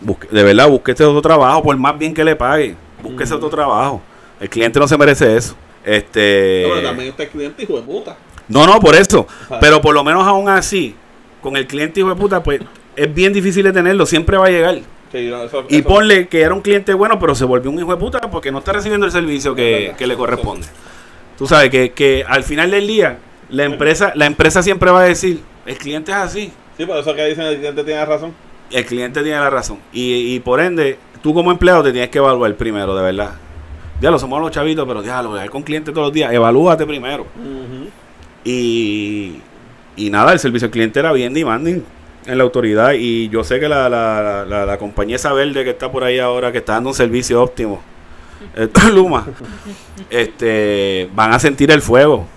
Busque- 0.04 0.30
de 0.30 0.44
verdad, 0.44 0.70
búsquese 0.70 1.04
otro 1.04 1.22
trabajo, 1.22 1.62
por 1.62 1.76
más 1.78 1.98
bien 2.00 2.14
que 2.14 2.24
le 2.24 2.36
pague. 2.36 2.76
Búsquese 3.04 3.34
otro 3.36 3.50
trabajo. 3.50 4.02
El 4.40 4.50
cliente 4.50 4.80
no 4.80 4.88
se 4.88 4.98
merece 4.98 5.36
eso. 5.36 5.56
Este, 5.84 6.64
No, 6.68 6.76
pero 6.76 6.88
también 6.88 7.10
está 7.10 7.24
el 7.24 7.30
cliente, 7.30 7.64
hijo 7.64 7.76
de 7.76 7.82
puta. 7.82 8.16
no, 8.48 8.66
no, 8.66 8.80
por 8.80 8.96
eso. 8.96 9.28
Pero 9.60 9.80
por 9.82 9.94
lo 9.94 10.04
menos 10.04 10.26
aún 10.26 10.48
así, 10.50 10.96
con 11.42 11.56
el 11.58 11.68
cliente 11.68 12.00
hijo 12.00 12.10
de 12.10 12.16
puta, 12.16 12.42
pues 12.42 12.62
es 12.96 13.14
bien 13.14 13.34
difícil 13.34 13.64
de 13.64 13.72
tenerlo. 13.74 14.06
Siempre 14.06 14.38
va 14.38 14.48
a 14.48 14.50
llegar. 14.50 14.80
Sí, 15.12 15.28
no, 15.30 15.44
eso- 15.44 15.66
Y 15.70 15.78
eso- 15.80 15.88
ponle 15.88 16.28
que 16.28 16.42
era 16.42 16.54
un 16.54 16.62
cliente 16.62 16.94
bueno, 16.94 17.20
pero 17.20 17.36
se 17.36 17.46
volvió 17.46 17.70
un 17.70 17.78
hijo 17.80 17.92
de 17.92 17.98
puta 17.98 18.20
porque 18.32 18.52
no 18.52 18.60
está 18.60 18.74
recibiendo 18.74 19.06
el 19.06 19.12
servicio 19.12 19.54
que, 19.56 19.94
que 19.98 20.08
le 20.08 20.16
corresponde. 20.16 20.68
Tú 21.38 21.48
sabes 21.48 21.70
que, 21.70 21.92
que 21.92 22.24
al 22.28 22.44
final 22.44 22.72
del 22.72 22.88
día, 22.88 23.18
la 23.50 23.64
empresa, 23.66 24.12
la 24.16 24.26
empresa 24.26 24.64
siempre 24.64 24.90
va 24.92 25.02
a 25.02 25.06
decir, 25.06 25.42
el 25.66 25.78
cliente 25.78 26.12
es 26.12 26.18
así. 26.18 26.52
Sí, 26.78 26.86
por 26.86 26.98
eso 26.98 27.14
que 27.14 27.26
dicen 27.26 27.46
el 27.46 27.58
cliente 27.58 27.84
tiene 27.84 28.04
razón. 28.06 28.34
El 28.72 28.86
cliente 28.86 29.22
tiene 29.22 29.38
la 29.40 29.50
razón. 29.52 29.78
Y, 29.92 30.34
y 30.36 30.40
por 30.40 30.60
ende, 30.60 30.98
tú 31.22 31.34
como 31.34 31.52
empleado 31.52 31.84
te 31.84 31.92
tienes 31.92 32.10
que 32.10 32.18
evaluar 32.18 32.56
primero, 32.56 32.96
de 32.96 33.04
verdad. 33.04 33.36
Diablo, 34.02 34.18
somos 34.18 34.42
los 34.42 34.50
chavitos, 34.52 34.86
pero 34.88 35.02
diablo, 35.04 35.42
ir 35.44 35.50
con 35.52 35.62
clientes 35.62 35.94
todos 35.94 36.08
los 36.08 36.14
días. 36.14 36.34
Evalúate 36.34 36.86
primero. 36.88 37.28
Y, 38.44 39.36
y 39.96 40.10
nada, 40.10 40.34
el 40.34 40.40
servicio 40.40 40.66
al 40.66 40.72
cliente 40.72 41.00
era 41.00 41.12
bien 41.14 41.34
demanding 41.34 41.84
en 42.26 42.38
la 42.38 42.44
autoridad. 42.44 42.94
Y 42.94 43.30
yo 43.30 43.44
sé 43.44 43.60
que 43.60 43.68
la, 43.68 43.90
la, 43.90 44.46
la, 44.48 44.66
la 44.66 44.78
compañía 44.78 45.16
esa 45.16 45.34
verde 45.34 45.64
que 45.64 45.72
está 45.72 45.92
por 45.92 46.04
ahí 46.04 46.20
ahora, 46.20 46.52
que 46.52 46.60
está 46.60 46.74
dando 46.74 46.90
un 46.90 46.96
servicio 46.96 47.42
óptimo, 47.42 47.82
Luma, 48.94 49.26
este, 50.10 51.10
van 51.14 51.34
a 51.34 51.40
sentir 51.40 51.72
el 51.72 51.82
fuego. 51.82 52.28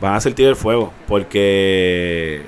Van 0.00 0.14
a 0.14 0.20
sentir 0.20 0.46
el 0.46 0.56
fuego. 0.56 0.92
Porque, 1.06 2.42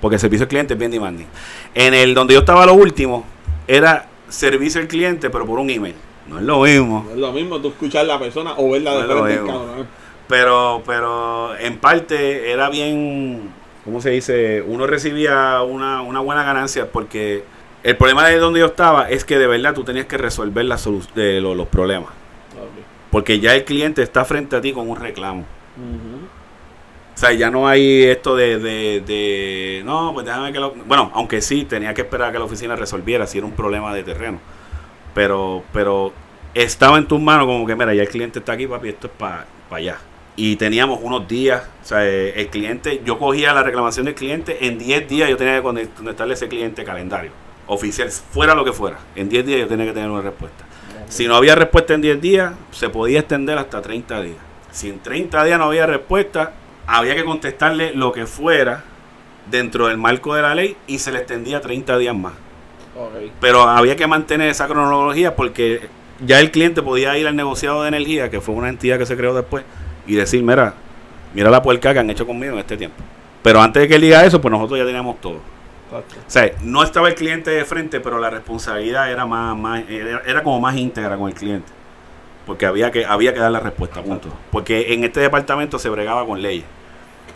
porque 0.00 0.16
el 0.16 0.20
servicio 0.20 0.44
al 0.44 0.48
cliente 0.48 0.74
es 0.74 0.78
bien 0.78 0.90
demanding. 0.90 1.26
En 1.74 1.94
el 1.94 2.14
donde 2.14 2.34
yo 2.34 2.40
estaba 2.40 2.66
lo 2.66 2.74
último, 2.74 3.24
era 3.68 4.08
servicio 4.28 4.80
al 4.80 4.88
cliente, 4.88 5.30
pero 5.30 5.46
por 5.46 5.58
un 5.58 5.70
email. 5.70 5.94
No 6.28 6.38
es 6.38 6.44
lo 6.44 6.60
mismo. 6.62 7.04
No 7.06 7.12
es 7.12 7.18
lo 7.18 7.32
mismo 7.32 7.60
tú 7.60 7.68
escuchar 7.68 8.04
a 8.04 8.08
la 8.08 8.18
persona 8.18 8.54
o 8.56 8.70
verla 8.70 8.94
No 8.94 9.00
de 9.00 9.22
frente, 9.22 9.46
cabrón. 9.46 9.86
Pero, 10.28 10.82
pero 10.84 11.56
en 11.56 11.78
parte 11.78 12.50
era 12.50 12.68
bien, 12.68 13.50
¿cómo 13.86 14.02
se 14.02 14.10
dice? 14.10 14.62
Uno 14.66 14.86
recibía 14.86 15.62
una, 15.62 16.02
una 16.02 16.20
buena 16.20 16.42
ganancia 16.42 16.92
porque 16.92 17.44
el 17.82 17.96
problema 17.96 18.26
de 18.28 18.36
donde 18.36 18.60
yo 18.60 18.66
estaba 18.66 19.08
es 19.08 19.24
que 19.24 19.38
de 19.38 19.46
verdad 19.46 19.72
tú 19.72 19.82
tenías 19.84 20.04
que 20.04 20.18
resolver 20.18 20.66
la 20.66 20.78
de 21.14 21.40
lo- 21.40 21.54
los 21.54 21.68
problemas. 21.68 22.10
Porque 23.10 23.40
ya 23.40 23.54
el 23.54 23.64
cliente 23.64 24.02
está 24.02 24.26
frente 24.26 24.56
a 24.56 24.60
ti 24.60 24.72
con 24.74 24.90
un 24.90 24.96
reclamo. 24.96 25.46
O 27.14 27.18
sea, 27.18 27.32
ya 27.32 27.50
no 27.50 27.66
hay 27.66 28.02
esto 28.04 28.36
de, 28.36 28.58
de, 28.58 29.00
de, 29.06 29.82
no, 29.86 30.10
pues 30.12 30.26
déjame 30.26 30.52
que 30.52 30.60
lo... 30.60 30.72
Bueno, 30.72 31.10
aunque 31.14 31.40
sí, 31.40 31.64
tenía 31.64 31.94
que 31.94 32.02
esperar 32.02 32.28
a 32.28 32.32
que 32.32 32.38
la 32.38 32.44
oficina 32.44 32.76
resolviera 32.76 33.26
si 33.26 33.38
era 33.38 33.46
un 33.46 33.54
problema 33.54 33.94
de 33.94 34.02
terreno. 34.02 34.38
Pero, 35.14 35.64
pero 35.72 36.12
estaba 36.52 36.98
en 36.98 37.08
tus 37.08 37.18
manos 37.18 37.46
como 37.46 37.66
que, 37.66 37.74
mira, 37.74 37.94
ya 37.94 38.02
el 38.02 38.08
cliente 38.10 38.40
está 38.40 38.52
aquí, 38.52 38.66
papi, 38.66 38.90
esto 38.90 39.06
es 39.06 39.12
para 39.18 39.46
allá. 39.70 39.96
Y 40.36 40.56
teníamos 40.56 41.00
unos 41.02 41.26
días, 41.26 41.62
o 41.82 41.86
sea, 41.86 42.06
eh, 42.06 42.34
el 42.40 42.48
cliente, 42.48 43.00
yo 43.04 43.18
cogía 43.18 43.54
la 43.54 43.62
reclamación 43.62 44.04
del 44.06 44.14
cliente, 44.14 44.66
en 44.66 44.78
10 44.78 45.08
días 45.08 45.30
yo 45.30 45.36
tenía 45.38 45.54
que 45.60 45.62
conect- 45.66 45.94
conectarle 45.96 46.34
a 46.34 46.36
ese 46.36 46.46
cliente 46.48 46.84
calendario, 46.84 47.30
oficial, 47.66 48.10
fuera 48.10 48.54
lo 48.54 48.62
que 48.64 48.72
fuera. 48.72 48.98
En 49.14 49.28
10 49.30 49.46
días 49.46 49.60
yo 49.60 49.66
tenía 49.66 49.86
que 49.86 49.92
tener 49.92 50.10
una 50.10 50.20
respuesta. 50.22 50.64
Si 51.08 51.26
no 51.26 51.36
había 51.36 51.54
respuesta 51.54 51.94
en 51.94 52.02
10 52.02 52.20
días, 52.20 52.52
se 52.70 52.88
podía 52.90 53.20
extender 53.20 53.56
hasta 53.56 53.80
30 53.80 54.20
días. 54.22 54.36
Si 54.72 54.90
en 54.90 54.98
30 54.98 55.42
días 55.44 55.58
no 55.58 55.66
había 55.66 55.86
respuesta, 55.86 56.52
había 56.86 57.14
que 57.14 57.24
contestarle 57.24 57.94
lo 57.94 58.12
que 58.12 58.26
fuera 58.26 58.84
dentro 59.50 59.86
del 59.86 59.96
marco 59.96 60.34
de 60.34 60.42
la 60.42 60.54
ley 60.54 60.76
y 60.86 60.98
se 60.98 61.12
le 61.12 61.18
extendía 61.18 61.60
30 61.62 61.96
días 61.96 62.14
más. 62.14 62.34
Ok. 62.94 63.30
Pero 63.40 63.62
había 63.62 63.96
que 63.96 64.06
mantener 64.06 64.50
esa 64.50 64.66
cronología 64.66 65.34
porque 65.34 65.88
ya 66.24 66.40
el 66.40 66.50
cliente 66.50 66.82
podía 66.82 67.16
ir 67.16 67.26
al 67.26 67.36
negociado 67.36 67.82
de 67.82 67.88
energía, 67.88 68.28
que 68.28 68.40
fue 68.40 68.54
una 68.54 68.68
entidad 68.68 68.98
que 68.98 69.06
se 69.06 69.16
creó 69.16 69.32
después, 69.34 69.64
y 70.06 70.14
decir, 70.14 70.42
mira, 70.42 70.74
mira 71.34 71.50
la 71.50 71.62
puerca 71.62 71.92
que 71.92 71.98
han 71.98 72.10
hecho 72.10 72.26
conmigo 72.26 72.54
en 72.54 72.60
este 72.60 72.76
tiempo. 72.76 73.02
Pero 73.42 73.60
antes 73.60 73.82
de 73.82 73.88
que 73.88 73.94
él 73.96 74.00
diga 74.00 74.24
eso, 74.24 74.40
pues 74.40 74.50
nosotros 74.50 74.78
ya 74.78 74.84
teníamos 74.84 75.20
todo. 75.20 75.38
Exacto. 75.86 76.16
O 76.18 76.30
sea, 76.30 76.52
no 76.62 76.82
estaba 76.82 77.08
el 77.08 77.14
cliente 77.14 77.50
de 77.50 77.64
frente, 77.64 78.00
pero 78.00 78.18
la 78.18 78.30
responsabilidad 78.30 79.10
era 79.10 79.24
más, 79.24 79.56
más 79.56 79.84
era, 79.88 80.22
era 80.26 80.42
como 80.42 80.60
más 80.60 80.76
íntegra 80.76 81.16
con 81.16 81.28
el 81.28 81.34
cliente. 81.34 81.70
Porque 82.46 82.66
había 82.66 82.90
que, 82.90 83.04
había 83.04 83.34
que 83.34 83.40
dar 83.40 83.50
la 83.50 83.60
respuesta, 83.60 84.02
punto. 84.02 84.28
Porque 84.50 84.94
en 84.94 85.04
este 85.04 85.20
departamento 85.20 85.78
se 85.78 85.88
bregaba 85.88 86.24
con 86.24 86.40
leyes. 86.40 86.64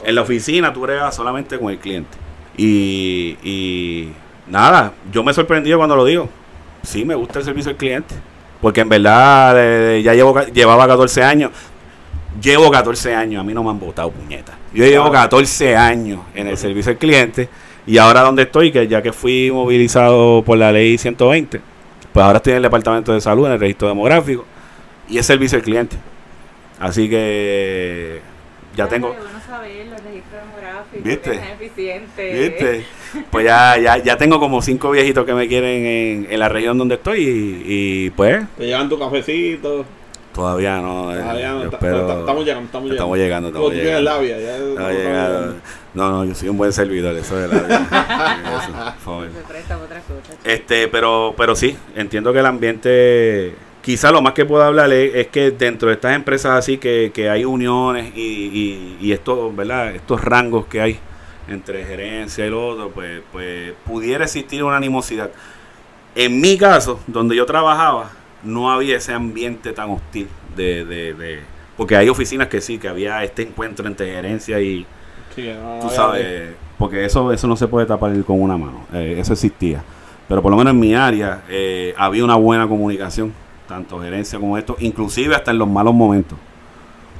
En 0.05 0.15
la 0.15 0.23
oficina 0.23 0.73
tú 0.73 0.81
bregabas 0.81 1.15
solamente 1.15 1.59
con 1.59 1.71
el 1.71 1.79
cliente. 1.79 2.17
Y, 2.57 3.37
y 3.43 4.13
nada, 4.47 4.93
yo 5.13 5.23
me 5.25 5.33
he 5.33 5.35
sorprendido 5.35 5.79
cuando 5.79 5.97
lo 5.97 6.05
digo. 6.05 6.29
Sí, 6.83 7.05
me 7.05 7.15
gusta 7.15 7.41
el 7.41 7.45
servicio 7.45 7.73
al 7.73 7.77
cliente. 7.77 8.15
Porque 8.61 8.83
en 8.83 8.89
verdad 8.89 9.55
eh, 9.57 10.03
ya 10.03 10.15
llevo, 10.15 10.41
llevaba 10.43 10.87
14 10.87 11.23
años. 11.23 11.51
Llevo 12.41 12.71
14 12.71 13.15
años, 13.15 13.41
a 13.41 13.45
mí 13.45 13.53
no 13.53 13.63
me 13.63 13.71
han 13.71 13.81
votado 13.81 14.11
puñetas. 14.11 14.55
Yo 14.73 14.85
llevo 14.85 15.11
14 15.11 15.77
años 15.77 16.21
en 16.35 16.47
el 16.47 16.57
servicio 16.57 16.93
al 16.93 16.99
cliente 16.99 17.49
y 17.87 17.99
ahora 17.99 18.21
donde 18.23 18.43
estoy, 18.43 18.71
que 18.71 18.87
ya 18.87 19.03
que 19.03 19.13
fui 19.13 19.51
movilizado 19.51 20.43
por 20.43 20.57
la 20.59 20.71
ley 20.71 20.97
120, 20.97 21.61
Pues 22.13 22.25
ahora 22.25 22.37
estoy 22.39 22.53
en 22.53 22.59
el 22.59 22.63
departamento 22.63 23.13
de 23.13 23.21
salud, 23.21 23.47
en 23.47 23.53
el 23.53 23.61
registro 23.61 23.89
demográfico, 23.89 24.45
y 25.09 25.19
es 25.19 25.27
servicio 25.27 25.59
al 25.59 25.65
cliente. 25.65 25.97
Así 26.79 27.09
que 27.09 28.21
ya 28.77 28.87
tengo... 28.89 29.09
Bueno 29.09 29.41
saber, 29.51 29.87
los 29.87 30.03
registros 30.03 30.43
demográficos, 30.43 31.05
¿Viste? 31.05 31.31
que 31.31 31.37
sean 31.37 31.53
eficientes. 31.61 32.39
¿Viste? 32.39 32.85
Pues 33.31 33.45
ya, 33.45 33.77
ya, 33.79 33.99
ya 33.99 34.17
tengo 34.17 34.39
como 34.39 34.63
cinco 34.63 34.91
viejitos 34.93 35.27
que 35.27 35.35
me 35.35 35.49
quieren 35.49 35.85
en, 35.85 36.27
en 36.31 36.39
la 36.39 36.49
región 36.49 36.79
donde 36.79 36.95
estoy 36.95 37.21
y, 37.23 37.63
y, 37.67 38.11
pues 38.11 38.45
Te 38.57 38.67
llevan 38.67 38.89
tu 38.89 38.99
cafecito. 38.99 39.85
Todavía 40.35 40.81
no. 40.81 41.13
eh, 41.15 41.19
Todavía 41.21 41.53
no, 41.53 41.63
espero- 41.65 42.07
ta- 42.07 42.21
estamos 42.21 42.45
llegando, 42.45 42.67
estamos 42.67 42.89
llegando. 42.91 42.93
Estamos 42.93 43.19
llegando, 43.19 43.49
estamos 43.49 44.03
labia, 44.03 44.39
ya 44.41 44.57
Estamos 44.57 44.93
llegando. 44.93 45.55
No, 45.95 46.11
no, 46.11 46.25
yo 46.25 46.35
soy 46.35 46.49
un 46.49 46.57
buen 46.57 46.73
servidor, 46.73 47.17
eso 47.17 47.37
de 47.37 47.49
la 47.49 47.57
Eso. 49.03 49.25
Este, 50.45 50.89
pero, 50.89 51.35
pero 51.37 51.55
sí, 51.57 51.77
entiendo 51.97 52.33
que 52.33 52.39
el 52.39 52.47
ambiente, 52.47 53.55
quizá 53.83 54.11
lo 54.11 54.23
más 54.23 54.33
que 54.35 54.45
puedo 54.45 54.63
hablar 54.63 54.93
es, 54.93 55.15
es 55.15 55.27
que 55.29 55.51
dentro 55.51 55.89
de 55.89 55.95
estas 55.95 56.15
empresas 56.15 56.53
así 56.57 56.79
que, 56.79 57.11
que 57.13 57.29
hay 57.29 57.45
uniones 57.45 58.13
y, 58.17 58.21
y, 58.21 58.99
y 59.01 59.13
estos, 59.13 59.55
¿verdad? 59.55 59.95
Estos 59.95 60.23
rangos 60.23 60.67
que 60.67 60.81
hay 60.81 60.99
entre 61.49 61.85
gerencia 61.85 62.47
y 62.47 62.51
lo 62.51 62.69
otro, 62.69 62.91
pues, 62.91 63.21
pues 63.33 63.73
pudiera 63.85 64.25
existir 64.25 64.63
una 64.63 64.77
animosidad. 64.77 65.31
En 66.15 66.41
mi 66.41 66.57
caso, 66.57 67.01
donde 67.07 67.35
yo 67.37 67.47
trabajaba, 67.47 68.11
no 68.43 68.71
había 68.71 68.97
ese 68.97 69.13
ambiente 69.13 69.73
tan 69.73 69.91
hostil 69.91 70.29
de, 70.57 70.85
de, 70.85 71.15
de 71.15 71.41
porque 71.77 71.97
hay 71.97 72.09
oficinas 72.09 72.49
que 72.49 72.61
sí, 72.61 72.79
que 72.79 72.89
había 72.89 73.25
este 73.25 73.43
encuentro 73.43 73.87
entre 73.87 74.13
gerencia 74.13 74.61
y, 74.61 74.87
Sí, 75.35 75.49
no, 75.49 75.79
tú 75.81 75.91
sabes, 75.91 76.55
porque 76.77 77.05
eso 77.05 77.33
eso 77.33 77.47
no 77.47 77.57
se 77.57 77.69
puede 77.69 77.87
tapar 77.87 78.13
con 78.25 78.41
una 78.41 78.57
mano, 78.57 78.85
eh, 78.93 79.17
eso 79.19 79.33
existía. 79.33 79.83
Pero 80.29 80.43
por 80.43 80.51
lo 80.51 80.57
menos 80.57 80.73
en 80.73 80.81
mi 80.81 80.95
área 80.95 81.43
eh, 81.49 81.95
había 81.97 82.25
una 82.25 82.37
buena 82.37 82.69
comunicación, 82.69 83.33
tanto 83.69 84.01
gerencia 84.01 84.39
como 84.39 84.59
esto, 84.59 84.77
inclusive 84.81 85.35
hasta 85.35 85.51
en 85.51 85.59
los 85.59 85.69
malos 85.69 85.95
momentos, 85.95 86.39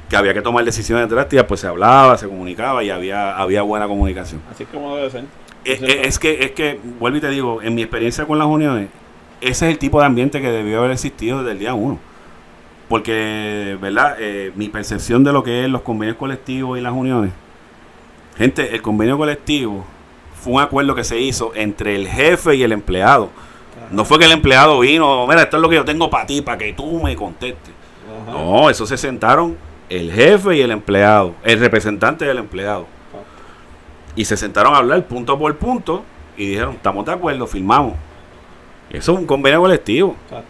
que 0.09 0.15
había 0.15 0.33
que 0.33 0.41
tomar 0.41 0.63
decisiones 0.63 1.09
drásticas, 1.09 1.45
pues 1.45 1.59
se 1.59 1.67
hablaba, 1.67 2.17
se 2.17 2.27
comunicaba 2.27 2.83
y 2.83 2.89
había, 2.89 3.37
había 3.37 3.61
buena 3.61 3.87
comunicación. 3.87 4.41
Así 4.51 4.63
es 4.63 4.69
como 4.69 4.95
debe 4.95 5.09
ser. 5.09 5.25
Sí, 5.63 5.71
eh, 5.71 6.01
es 6.03 6.19
que, 6.19 6.43
es 6.43 6.51
que, 6.51 6.79
vuelvo 6.99 7.17
y 7.17 7.21
te 7.21 7.29
digo, 7.29 7.61
en 7.61 7.75
mi 7.75 7.81
experiencia 7.81 8.25
con 8.25 8.39
las 8.39 8.47
uniones, 8.47 8.89
ese 9.41 9.65
es 9.65 9.71
el 9.73 9.77
tipo 9.77 9.99
de 9.99 10.05
ambiente 10.05 10.41
que 10.41 10.51
debió 10.51 10.79
haber 10.79 10.91
existido 10.91 11.39
desde 11.39 11.51
el 11.51 11.59
día 11.59 11.73
uno. 11.73 11.99
Porque, 12.87 13.77
¿verdad? 13.81 14.17
Eh, 14.19 14.51
mi 14.55 14.69
percepción 14.69 15.23
de 15.23 15.33
lo 15.33 15.43
que 15.43 15.63
es 15.63 15.69
los 15.69 15.81
convenios 15.81 16.17
colectivos 16.17 16.77
y 16.77 16.81
las 16.81 16.93
uniones. 16.93 17.31
Gente, 18.37 18.75
el 18.75 18.81
convenio 18.81 19.17
colectivo 19.17 19.85
fue 20.41 20.53
un 20.53 20.61
acuerdo 20.61 20.95
que 20.95 21.03
se 21.03 21.19
hizo 21.19 21.53
entre 21.55 21.95
el 21.95 22.07
jefe 22.07 22.55
y 22.55 22.63
el 22.63 22.71
empleado. 22.71 23.29
No 23.91 24.05
fue 24.05 24.19
que 24.19 24.25
el 24.25 24.31
empleado 24.31 24.79
vino, 24.79 25.27
mira, 25.27 25.43
esto 25.43 25.57
es 25.57 25.61
lo 25.61 25.69
que 25.69 25.75
yo 25.75 25.85
tengo 25.85 26.09
para 26.09 26.25
ti, 26.25 26.41
para 26.41 26.57
que 26.57 26.73
tú 26.73 27.01
me 27.01 27.15
contestes. 27.15 27.73
Ajá. 28.23 28.31
No, 28.31 28.69
eso 28.69 28.85
se 28.85 28.97
sentaron 28.97 29.57
el 29.89 30.11
jefe 30.11 30.57
y 30.57 30.61
el 30.61 30.71
empleado, 30.71 31.35
el 31.43 31.59
representante 31.59 32.25
del 32.25 32.37
empleado. 32.37 32.87
Y 34.15 34.25
se 34.25 34.37
sentaron 34.37 34.73
a 34.73 34.77
hablar 34.77 35.05
punto 35.05 35.37
por 35.37 35.55
punto 35.57 36.03
y 36.37 36.47
dijeron, 36.47 36.75
estamos 36.75 37.05
de 37.05 37.13
acuerdo, 37.13 37.47
firmamos. 37.47 37.93
Eso 38.91 39.13
es 39.13 39.17
un 39.19 39.25
convenio 39.25 39.61
colectivo. 39.61 40.15
Exacto. 40.25 40.47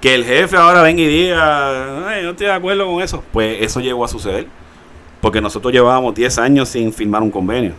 Que 0.00 0.14
el 0.14 0.24
jefe 0.24 0.56
ahora 0.56 0.82
venga 0.82 1.02
y 1.02 1.06
diga, 1.06 2.08
"Ay, 2.08 2.22
no 2.22 2.30
estoy 2.30 2.46
de 2.46 2.52
acuerdo 2.52 2.86
con 2.86 3.02
eso. 3.02 3.24
Pues 3.32 3.58
eso 3.62 3.80
llegó 3.80 4.04
a 4.04 4.08
suceder. 4.08 4.46
Porque 5.20 5.40
nosotros 5.40 5.72
llevábamos 5.72 6.14
10 6.14 6.38
años 6.38 6.68
sin 6.68 6.92
firmar 6.92 7.22
un 7.22 7.30
convenio. 7.32 7.72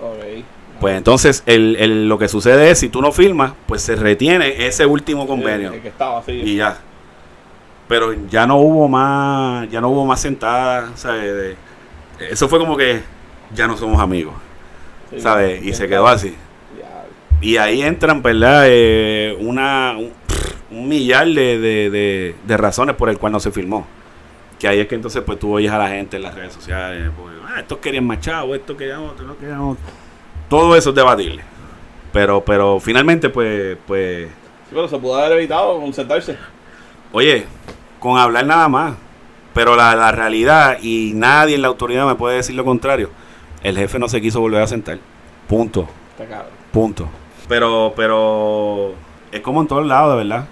Ok. 0.00 0.44
Pues 0.80 0.96
entonces 0.96 1.42
el, 1.46 1.74
el- 1.80 2.08
lo 2.08 2.18
que 2.18 2.28
sucede 2.28 2.70
es, 2.70 2.78
si 2.78 2.88
tú 2.88 3.00
no 3.02 3.10
firmas, 3.10 3.52
pues 3.66 3.82
se 3.82 3.96
retiene 3.96 4.66
ese 4.66 4.86
último 4.86 5.26
convenio. 5.26 5.72
El, 5.72 5.80
que 5.80 5.88
estaba 5.88 6.18
así. 6.20 6.32
y 6.32 6.56
ya. 6.56 6.78
Pero 7.88 8.12
ya 8.28 8.46
no 8.46 8.56
hubo 8.58 8.86
más, 8.88 9.68
ya 9.70 9.80
no 9.80 9.88
hubo 9.88 10.04
más 10.06 10.20
sentadas, 10.20 10.90
¿sabes? 11.00 11.22
De- 11.34 11.56
eso 12.30 12.48
fue 12.48 12.58
como 12.58 12.76
que 12.76 13.00
ya 13.54 13.66
no 13.66 13.76
somos 13.76 14.00
amigos, 14.00 14.34
Sí, 15.10 15.20
¿sabes? 15.20 15.64
Y 15.64 15.72
se 15.72 15.88
quedó 15.88 16.06
así. 16.06 16.34
Y 17.40 17.56
ahí 17.58 17.82
entran, 17.82 18.22
¿verdad? 18.22 18.64
Eh, 18.66 19.36
una, 19.40 19.94
un, 19.98 20.12
un 20.70 20.88
millar 20.88 21.26
de, 21.26 21.58
de, 21.58 21.90
de- 21.90 22.34
de 22.46 22.56
razones 22.56 22.96
por 22.96 23.08
el 23.08 23.18
cual 23.18 23.32
no 23.32 23.40
se 23.40 23.50
firmó. 23.50 23.86
Que 24.58 24.68
ahí 24.68 24.80
es 24.80 24.86
que 24.88 24.94
entonces 24.94 25.22
pues 25.24 25.38
tú 25.38 25.52
oyes 25.52 25.70
a 25.70 25.78
la 25.78 25.88
gente 25.90 26.16
en 26.16 26.22
las 26.22 26.34
redes 26.34 26.54
sociales, 26.54 27.10
pues, 27.20 27.34
ah, 27.46 27.60
estos 27.60 27.78
querían 27.78 28.06
más 28.06 28.20
chavos, 28.20 28.56
estos 28.56 28.76
querían 28.76 29.00
otro, 29.00 29.26
no 29.26 29.36
querían 29.36 29.60
otro. 29.60 29.84
Todo 30.48 30.74
eso 30.76 30.90
es 30.90 30.96
debatible. 30.96 31.42
Pero, 32.12 32.42
pero 32.42 32.80
finalmente, 32.80 33.28
pues, 33.28 33.76
pues, 33.86 34.28
Sí, 34.28 34.70
pero 34.72 34.88
se 34.88 34.96
pudo 34.98 35.16
haber 35.16 35.32
evitado 35.38 35.78
con 35.78 35.92
sentarse. 35.92 36.36
Oye, 37.12 37.44
con 38.00 38.18
hablar 38.18 38.46
nada 38.46 38.68
más. 38.68 38.94
Pero 39.52 39.76
la, 39.76 39.94
la 39.94 40.10
realidad, 40.12 40.78
y 40.82 41.12
nadie 41.14 41.54
en 41.54 41.62
la 41.62 41.68
autoridad 41.68 42.06
me 42.06 42.14
puede 42.14 42.36
decir 42.36 42.54
lo 42.54 42.64
contrario, 42.64 43.10
el 43.62 43.76
jefe 43.76 43.98
no 43.98 44.08
se 44.08 44.20
quiso 44.20 44.40
volver 44.40 44.62
a 44.62 44.66
sentar. 44.66 44.98
Punto. 45.48 45.86
Punto. 46.72 47.08
Pero, 47.48 47.92
pero 47.96 48.94
es 49.32 49.40
como 49.40 49.60
en 49.60 49.68
todos 49.68 49.86
lados, 49.86 50.12
de 50.16 50.24
verdad. 50.24 50.46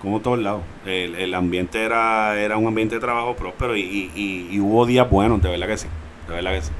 Como 0.00 0.16
en 0.16 0.22
todos 0.22 0.38
lados. 0.40 0.62
El, 0.84 1.14
el 1.14 1.34
ambiente 1.34 1.82
era, 1.84 2.36
era 2.40 2.56
un 2.56 2.66
ambiente 2.66 2.96
de 2.96 3.00
trabajo 3.00 3.36
próspero 3.36 3.76
y, 3.76 3.80
y- 3.82 4.10
y- 4.14 4.48
y 4.56 4.60
hubo 4.60 4.84
días 4.84 5.08
buenos, 5.08 5.40
de 5.40 5.48
verdad 5.50 5.68
que 5.68 5.76
sí. 5.76 5.86
De 6.28 6.34
verdad 6.34 6.52
que 6.52 6.62
sí. 6.62 6.72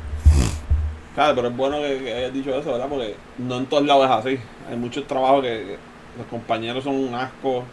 Claro, 1.14 1.34
pero 1.36 1.48
es 1.48 1.56
bueno 1.56 1.76
que, 1.80 1.98
que 2.02 2.14
hayas 2.14 2.32
dicho 2.32 2.50
eso, 2.54 2.72
¿verdad? 2.72 2.88
Porque 2.88 3.14
no 3.38 3.58
en 3.58 3.66
todos 3.66 3.84
lados 3.86 4.06
es 4.06 4.10
así. 4.10 4.38
Hay 4.70 4.76
muchos 4.76 5.06
trabajos 5.06 5.42
que, 5.42 5.48
que 5.48 5.76
los 6.18 6.26
compañeros 6.28 6.82
son 6.84 6.94
un 6.96 7.14
asco, 7.14 7.58
o 7.58 7.64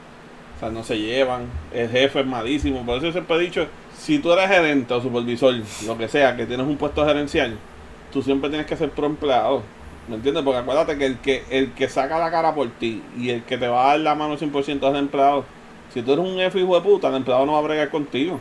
sea, 0.59 0.69
no 0.69 0.83
se 0.83 0.99
llevan. 0.99 1.43
El 1.73 1.89
jefe 1.89 2.19
es 2.19 2.25
malísimo. 2.27 2.85
Por 2.85 2.97
eso 2.97 3.07
yo 3.07 3.11
siempre 3.13 3.37
he 3.37 3.39
dicho, 3.39 3.65
si 3.97 4.19
tú 4.19 4.31
eres 4.33 4.49
gerente 4.49 4.93
o 4.93 5.01
supervisor, 5.01 5.55
lo 5.85 5.97
que 5.97 6.07
sea, 6.09 6.35
que 6.35 6.45
tienes 6.45 6.67
un 6.67 6.75
puesto 6.77 7.05
gerencial, 7.05 7.57
tú 8.11 8.21
siempre 8.21 8.49
tienes 8.49 8.67
que 8.67 8.75
ser 8.75 8.91
pro 8.91 9.05
empleado. 9.07 9.63
¿Me 10.09 10.15
entiendes? 10.15 10.43
Porque 10.43 10.59
acuérdate 10.59 10.97
que 10.97 11.05
el 11.05 11.19
que 11.19 11.43
el 11.51 11.71
que 11.73 11.87
saca 11.87 12.17
la 12.17 12.31
cara 12.31 12.55
por 12.55 12.67
ti 12.71 13.03
y 13.15 13.29
el 13.29 13.43
que 13.43 13.59
te 13.59 13.67
va 13.67 13.83
a 13.83 13.87
dar 13.89 13.99
la 13.99 14.15
mano 14.15 14.37
100% 14.37 14.67
es 14.67 14.83
el 14.83 14.95
empleado. 14.95 15.45
Si 15.93 16.01
tú 16.01 16.13
eres 16.13 16.25
un 16.25 16.35
jefe 16.35 16.59
hijo 16.59 16.73
de 16.73 16.81
puta, 16.81 17.09
el 17.09 17.15
empleado 17.15 17.45
no 17.45 17.53
va 17.53 17.59
a 17.59 17.61
bregar 17.61 17.91
contigo. 17.91 18.39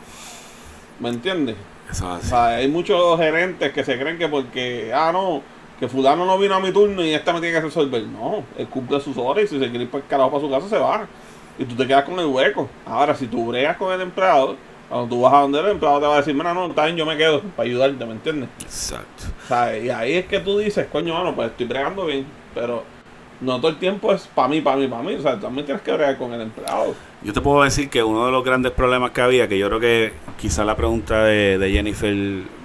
¿Me 0.99 1.09
entiendes? 1.09 1.55
Eso 1.91 2.17
es 2.17 2.25
O 2.25 2.27
sea, 2.27 2.47
hay 2.55 2.67
muchos 2.67 3.19
gerentes 3.19 3.71
que 3.71 3.83
se 3.83 3.99
creen 3.99 4.17
que 4.17 4.27
porque, 4.27 4.91
ah, 4.93 5.11
no, 5.13 5.43
que 5.79 5.87
fulano 5.87 6.25
no 6.25 6.39
vino 6.39 6.55
a 6.55 6.59
mi 6.59 6.71
turno 6.71 7.03
y 7.05 7.13
esta 7.13 7.33
me 7.33 7.39
tiene 7.39 7.55
que 7.55 7.65
resolver. 7.65 8.01
No, 8.01 8.43
él 8.57 8.67
cumple 8.67 8.99
sus 8.99 9.15
horas 9.17 9.43
y 9.43 9.47
si 9.47 9.59
se 9.59 9.69
quiere 9.69 9.83
ir 9.83 9.91
para 9.91 10.03
el 10.03 10.09
carajo 10.09 10.31
para 10.31 10.41
su 10.41 10.49
casa 10.49 10.69
se 10.69 10.77
va. 10.77 11.07
Y 11.59 11.65
tú 11.65 11.75
te 11.75 11.85
quedas 11.85 12.03
con 12.03 12.19
el 12.19 12.25
hueco. 12.25 12.67
Ahora, 12.83 13.13
si 13.13 13.27
tú 13.27 13.45
bregas 13.45 13.77
con 13.77 13.93
el 13.93 14.01
empleado, 14.01 14.55
cuando 14.89 15.07
tú 15.07 15.21
vas 15.21 15.33
a 15.33 15.41
donde 15.41 15.59
el 15.59 15.67
empleado 15.67 15.99
te 15.99 16.07
va 16.07 16.15
a 16.15 16.17
decir, 16.17 16.33
mira, 16.33 16.53
no, 16.53 16.65
está 16.65 16.85
bien, 16.85 16.97
yo 16.97 17.05
me 17.05 17.15
quedo 17.15 17.41
para 17.41 17.69
ayudarte, 17.69 18.05
¿me 18.05 18.13
entiendes? 18.13 18.49
Exacto. 18.61 19.25
O 19.45 19.47
sea, 19.47 19.77
y 19.77 19.89
ahí 19.89 20.13
es 20.13 20.25
que 20.25 20.39
tú 20.39 20.57
dices, 20.57 20.87
coño, 20.91 21.13
bueno, 21.13 21.35
pues 21.35 21.51
estoy 21.51 21.67
bregando 21.67 22.05
bien, 22.05 22.25
pero 22.55 22.83
no 23.39 23.57
todo 23.57 23.69
el 23.69 23.77
tiempo 23.77 24.11
es 24.13 24.27
para 24.27 24.47
mí, 24.47 24.61
para 24.61 24.77
mí, 24.77 24.87
para 24.87 25.03
mí. 25.03 25.13
O 25.13 25.21
sea, 25.21 25.39
también 25.39 25.65
tienes 25.65 25.83
que 25.83 25.91
bregar 25.91 26.17
con 26.17 26.33
el 26.33 26.41
empleado. 26.41 26.95
Yo 27.21 27.33
te 27.33 27.41
puedo 27.41 27.63
decir 27.63 27.89
que 27.89 28.03
uno 28.03 28.25
de 28.25 28.31
los 28.31 28.43
grandes 28.43 28.71
problemas 28.71 29.11
que 29.11 29.21
había, 29.21 29.47
que 29.47 29.57
yo 29.57 29.67
creo 29.67 29.79
que 29.79 30.13
quizá 30.39 30.65
la 30.65 30.75
pregunta 30.75 31.23
de, 31.23 31.57
de 31.57 31.71
Jennifer, 31.71 32.15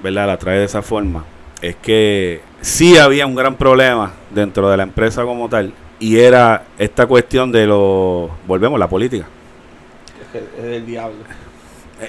¿verdad?, 0.03 0.27
la 0.27 0.39
trae 0.39 0.59
de 0.59 0.65
esa 0.65 0.81
forma, 0.83 1.25
es 1.61 1.77
que 1.77 2.41
sí 2.61 2.97
había 2.97 3.27
un 3.27 3.35
gran 3.35 3.57
problema 3.57 4.13
dentro 4.31 4.71
de 4.71 4.77
la 4.77 4.85
empresa 4.85 5.25
como 5.25 5.49
tal, 5.49 5.73
y 6.01 6.19
era 6.19 6.65
esta 6.79 7.07
cuestión 7.07 7.53
de 7.53 7.67
lo, 7.67 8.31
volvemos, 8.47 8.79
la 8.79 8.89
política. 8.89 9.27
Es, 10.21 10.29
que 10.33 10.39
es 10.39 10.65
el 10.65 10.87
diablo. 10.87 11.19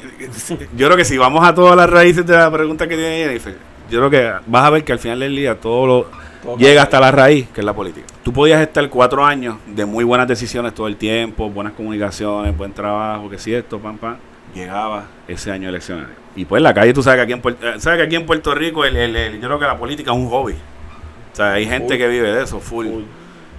Yo 0.77 0.85
creo 0.87 0.97
que 0.97 1.05
si 1.05 1.17
vamos 1.17 1.45
a 1.47 1.53
todas 1.53 1.75
las 1.75 1.89
raíces 1.89 2.25
de 2.25 2.35
la 2.37 2.51
pregunta 2.51 2.87
que 2.87 2.95
tiene 2.95 3.23
Jennifer, 3.25 3.55
yo 3.89 3.99
creo 3.99 4.09
que 4.09 4.33
vas 4.47 4.63
a 4.65 4.69
ver 4.71 4.83
que 4.83 4.91
al 4.93 4.99
final 4.99 5.19
del 5.19 5.35
día 5.35 5.59
todo 5.59 5.85
lo 5.85 6.07
Todo 6.41 6.57
llega 6.57 6.81
hasta 6.83 6.99
la 6.99 7.11
raíz, 7.11 7.47
que 7.49 7.61
es 7.61 7.65
la 7.65 7.73
política. 7.73 8.07
Tú 8.23 8.33
podías 8.33 8.59
estar 8.61 8.89
cuatro 8.89 9.23
años 9.23 9.57
de 9.67 9.85
muy 9.85 10.03
buenas 10.03 10.27
decisiones 10.27 10.73
todo 10.73 10.87
el 10.87 10.95
tiempo, 10.95 11.49
buenas 11.49 11.73
comunicaciones, 11.73 12.57
buen 12.57 12.73
trabajo, 12.73 13.29
que 13.29 13.37
si 13.37 13.53
esto, 13.53 13.79
pam, 13.79 13.97
pam. 13.97 14.15
Llegaba 14.55 15.05
ese 15.27 15.51
año 15.51 15.69
eleccionario. 15.69 16.15
Y 16.35 16.45
pues 16.45 16.59
en 16.59 16.63
la 16.63 16.73
calle, 16.73 16.93
tú 16.93 17.03
sabes 17.03 17.17
que 17.19 17.23
aquí 17.23 17.33
en 17.33 17.41
Puerto, 17.41 17.67
eh, 17.67 17.73
sabes 17.79 17.99
que 17.99 18.05
aquí 18.05 18.15
en 18.15 18.25
Puerto 18.25 18.55
Rico, 18.55 18.83
el, 18.85 18.95
el- 18.95 19.15
el- 19.15 19.33
yo 19.41 19.47
creo 19.47 19.59
que 19.59 19.65
la 19.65 19.77
política 19.77 20.11
es 20.11 20.17
un 20.17 20.29
hobby. 20.29 20.53
O 20.53 21.35
sea, 21.35 21.53
hay 21.53 21.65
gente 21.67 21.89
Full. 21.89 21.97
que 21.97 22.07
vive 22.07 22.31
de 22.33 22.43
eso, 22.43 22.59
full. 22.59 22.87
Full. 22.87 23.03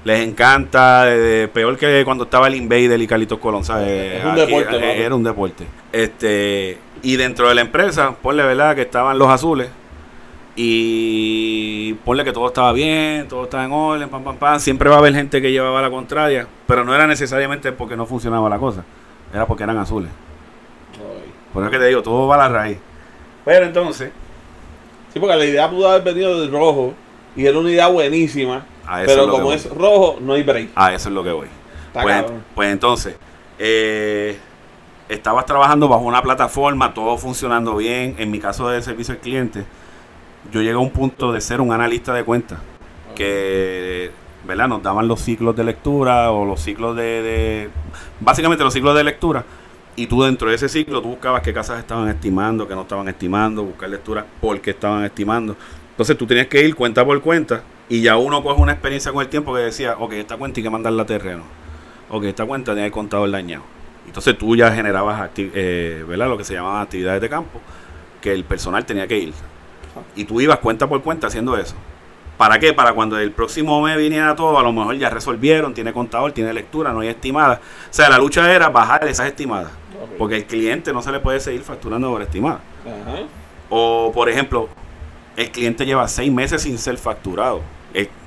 Les 0.06 0.20
encanta, 0.20 1.04
eh, 1.08 1.48
peor 1.52 1.76
que 1.76 2.04
cuando 2.04 2.22
estaba 2.22 2.46
el 2.46 2.54
Invader 2.54 3.00
y 3.00 3.08
Carlitos 3.08 3.40
Colón, 3.40 3.64
¿sabes? 3.64 4.20
Es 4.20 4.24
un 4.24 4.36
deporte, 4.36 4.76
eh, 4.76 4.80
papi. 4.80 5.02
Era 5.02 5.14
un 5.16 5.24
deporte. 5.24 5.66
Este, 5.90 6.78
y 7.02 7.16
dentro 7.16 7.48
de 7.48 7.56
la 7.56 7.62
empresa, 7.62 8.14
ponle 8.22 8.44
verdad 8.44 8.76
que 8.76 8.82
estaban 8.82 9.18
los 9.18 9.28
azules. 9.28 9.68
Y 10.54 11.94
ponle 12.04 12.22
que 12.22 12.32
todo 12.32 12.46
estaba 12.46 12.72
bien, 12.72 13.26
todo 13.26 13.42
estaba 13.42 13.64
en 13.64 13.72
orden, 13.72 14.08
pam, 14.08 14.22
pam, 14.22 14.36
pam. 14.36 14.60
Siempre 14.60 14.88
va 14.88 14.94
a 14.94 14.98
haber 15.00 15.12
gente 15.12 15.42
que 15.42 15.50
llevaba 15.50 15.82
la 15.82 15.90
contraria, 15.90 16.46
pero 16.68 16.84
no 16.84 16.94
era 16.94 17.08
necesariamente 17.08 17.72
porque 17.72 17.96
no 17.96 18.06
funcionaba 18.06 18.48
la 18.48 18.58
cosa, 18.58 18.84
era 19.34 19.44
porque 19.44 19.64
eran 19.64 19.76
azules. 19.76 20.12
Ay. 20.94 21.32
Por 21.52 21.64
eso 21.64 21.66
es 21.72 21.78
que 21.78 21.82
te 21.82 21.88
digo, 21.88 22.02
todo 22.04 22.28
va 22.28 22.36
a 22.36 22.38
la 22.38 22.48
raíz. 22.48 22.78
Pero 23.44 23.66
entonces, 23.66 24.12
Sí, 25.12 25.18
porque 25.18 25.34
la 25.34 25.46
idea 25.46 25.70
pudo 25.70 25.88
haber 25.88 26.02
venido 26.02 26.38
del 26.38 26.52
rojo 26.52 26.92
y 27.34 27.46
era 27.46 27.58
una 27.58 27.70
idea 27.70 27.86
buenísima. 27.88 28.66
A 28.86 29.02
eso 29.02 29.10
es 29.12 29.16
Pero 29.18 29.30
como 29.30 29.52
es 29.52 29.68
rojo, 29.70 30.18
no 30.20 30.34
hay 30.34 30.42
break. 30.42 30.70
a 30.74 30.92
eso 30.94 31.08
es 31.08 31.14
lo 31.14 31.24
que 31.24 31.32
voy. 31.32 31.48
Pues, 31.92 32.24
pues 32.54 32.72
entonces, 32.72 33.16
eh, 33.58 34.38
estabas 35.08 35.46
trabajando 35.46 35.88
bajo 35.88 36.02
una 36.02 36.22
plataforma, 36.22 36.92
todo 36.94 37.16
funcionando 37.16 37.76
bien. 37.76 38.14
En 38.18 38.30
mi 38.30 38.38
caso 38.38 38.68
de 38.68 38.82
servicio 38.82 39.14
al 39.14 39.20
cliente, 39.20 39.64
yo 40.52 40.60
llegué 40.60 40.74
a 40.74 40.78
un 40.78 40.90
punto 40.90 41.32
de 41.32 41.40
ser 41.40 41.60
un 41.60 41.72
analista 41.72 42.12
de 42.12 42.22
cuentas, 42.24 42.58
que 43.14 44.10
¿verdad? 44.46 44.68
nos 44.68 44.82
daban 44.82 45.08
los 45.08 45.20
ciclos 45.20 45.56
de 45.56 45.64
lectura 45.64 46.30
o 46.30 46.44
los 46.44 46.60
ciclos 46.60 46.94
de, 46.96 47.02
de- 47.02 47.70
Básicamente 48.20 48.62
los 48.62 48.72
ciclos 48.72 48.94
de 48.94 49.04
lectura. 49.04 49.44
Y 49.98 50.06
tú 50.06 50.22
dentro 50.22 50.50
de 50.50 50.56
ese 50.56 50.68
ciclo, 50.68 51.00
tú 51.00 51.08
buscabas 51.08 51.40
qué 51.40 51.54
casas 51.54 51.78
estaban 51.78 52.08
estimando, 52.08 52.68
qué 52.68 52.74
no 52.74 52.82
estaban 52.82 53.08
estimando, 53.08 53.64
buscar 53.64 53.88
lectura 53.88 54.26
por 54.42 54.60
qué 54.60 54.70
estaban 54.72 55.02
estimando. 55.04 55.56
Entonces 55.90 56.18
tú 56.18 56.26
tenías 56.26 56.48
que 56.48 56.62
ir 56.62 56.74
cuenta 56.74 57.02
por 57.04 57.18
cuenta 57.22 57.62
y 57.88 58.02
ya 58.02 58.16
uno 58.16 58.42
coge 58.42 58.60
una 58.60 58.72
experiencia 58.72 59.12
con 59.12 59.22
el 59.22 59.28
tiempo 59.28 59.54
que 59.54 59.60
decía, 59.60 59.96
ok, 59.98 60.12
esta 60.14 60.36
cuenta 60.36 60.58
hay 60.58 60.64
que 60.64 60.70
mandarla 60.70 61.04
a 61.04 61.06
terreno. 61.06 61.44
Ok, 62.10 62.24
esta 62.24 62.44
cuenta 62.44 62.72
tiene 62.72 62.86
el 62.86 62.92
contador 62.92 63.30
dañado. 63.30 63.64
Entonces 64.06 64.36
tú 64.38 64.56
ya 64.56 64.72
generabas 64.72 65.30
eh, 65.36 66.04
¿verdad? 66.06 66.28
lo 66.28 66.38
que 66.38 66.44
se 66.44 66.54
llamaban 66.54 66.82
actividades 66.82 67.20
de 67.20 67.28
campo, 67.28 67.60
que 68.20 68.32
el 68.32 68.44
personal 68.44 68.84
tenía 68.84 69.06
que 69.06 69.18
ir. 69.18 69.34
Y 70.14 70.24
tú 70.24 70.40
ibas 70.40 70.58
cuenta 70.58 70.86
por 70.88 71.02
cuenta 71.02 71.26
haciendo 71.26 71.56
eso. 71.56 71.74
¿Para 72.36 72.58
qué? 72.58 72.72
Para 72.74 72.92
cuando 72.92 73.18
el 73.18 73.32
próximo 73.32 73.80
mes 73.80 73.96
viniera 73.96 74.36
todo, 74.36 74.58
a 74.58 74.62
lo 74.62 74.72
mejor 74.72 74.96
ya 74.96 75.08
resolvieron, 75.08 75.72
tiene 75.72 75.92
contador, 75.92 76.32
tiene 76.32 76.52
lectura, 76.52 76.92
no 76.92 77.00
hay 77.00 77.08
estimada. 77.08 77.60
O 77.90 77.94
sea, 77.94 78.10
la 78.10 78.18
lucha 78.18 78.52
era 78.52 78.68
bajar 78.68 79.06
esas 79.08 79.28
estimadas. 79.28 79.72
Porque 80.18 80.36
el 80.36 80.44
cliente 80.44 80.92
no 80.92 81.02
se 81.02 81.10
le 81.12 81.20
puede 81.20 81.40
seguir 81.40 81.62
facturando 81.62 82.10
por 82.10 82.22
estimada. 82.22 82.60
O, 83.70 84.12
por 84.12 84.28
ejemplo, 84.28 84.68
el 85.36 85.50
cliente 85.50 85.86
lleva 85.86 86.06
seis 86.08 86.30
meses 86.30 86.62
sin 86.62 86.78
ser 86.78 86.98
facturado. 86.98 87.62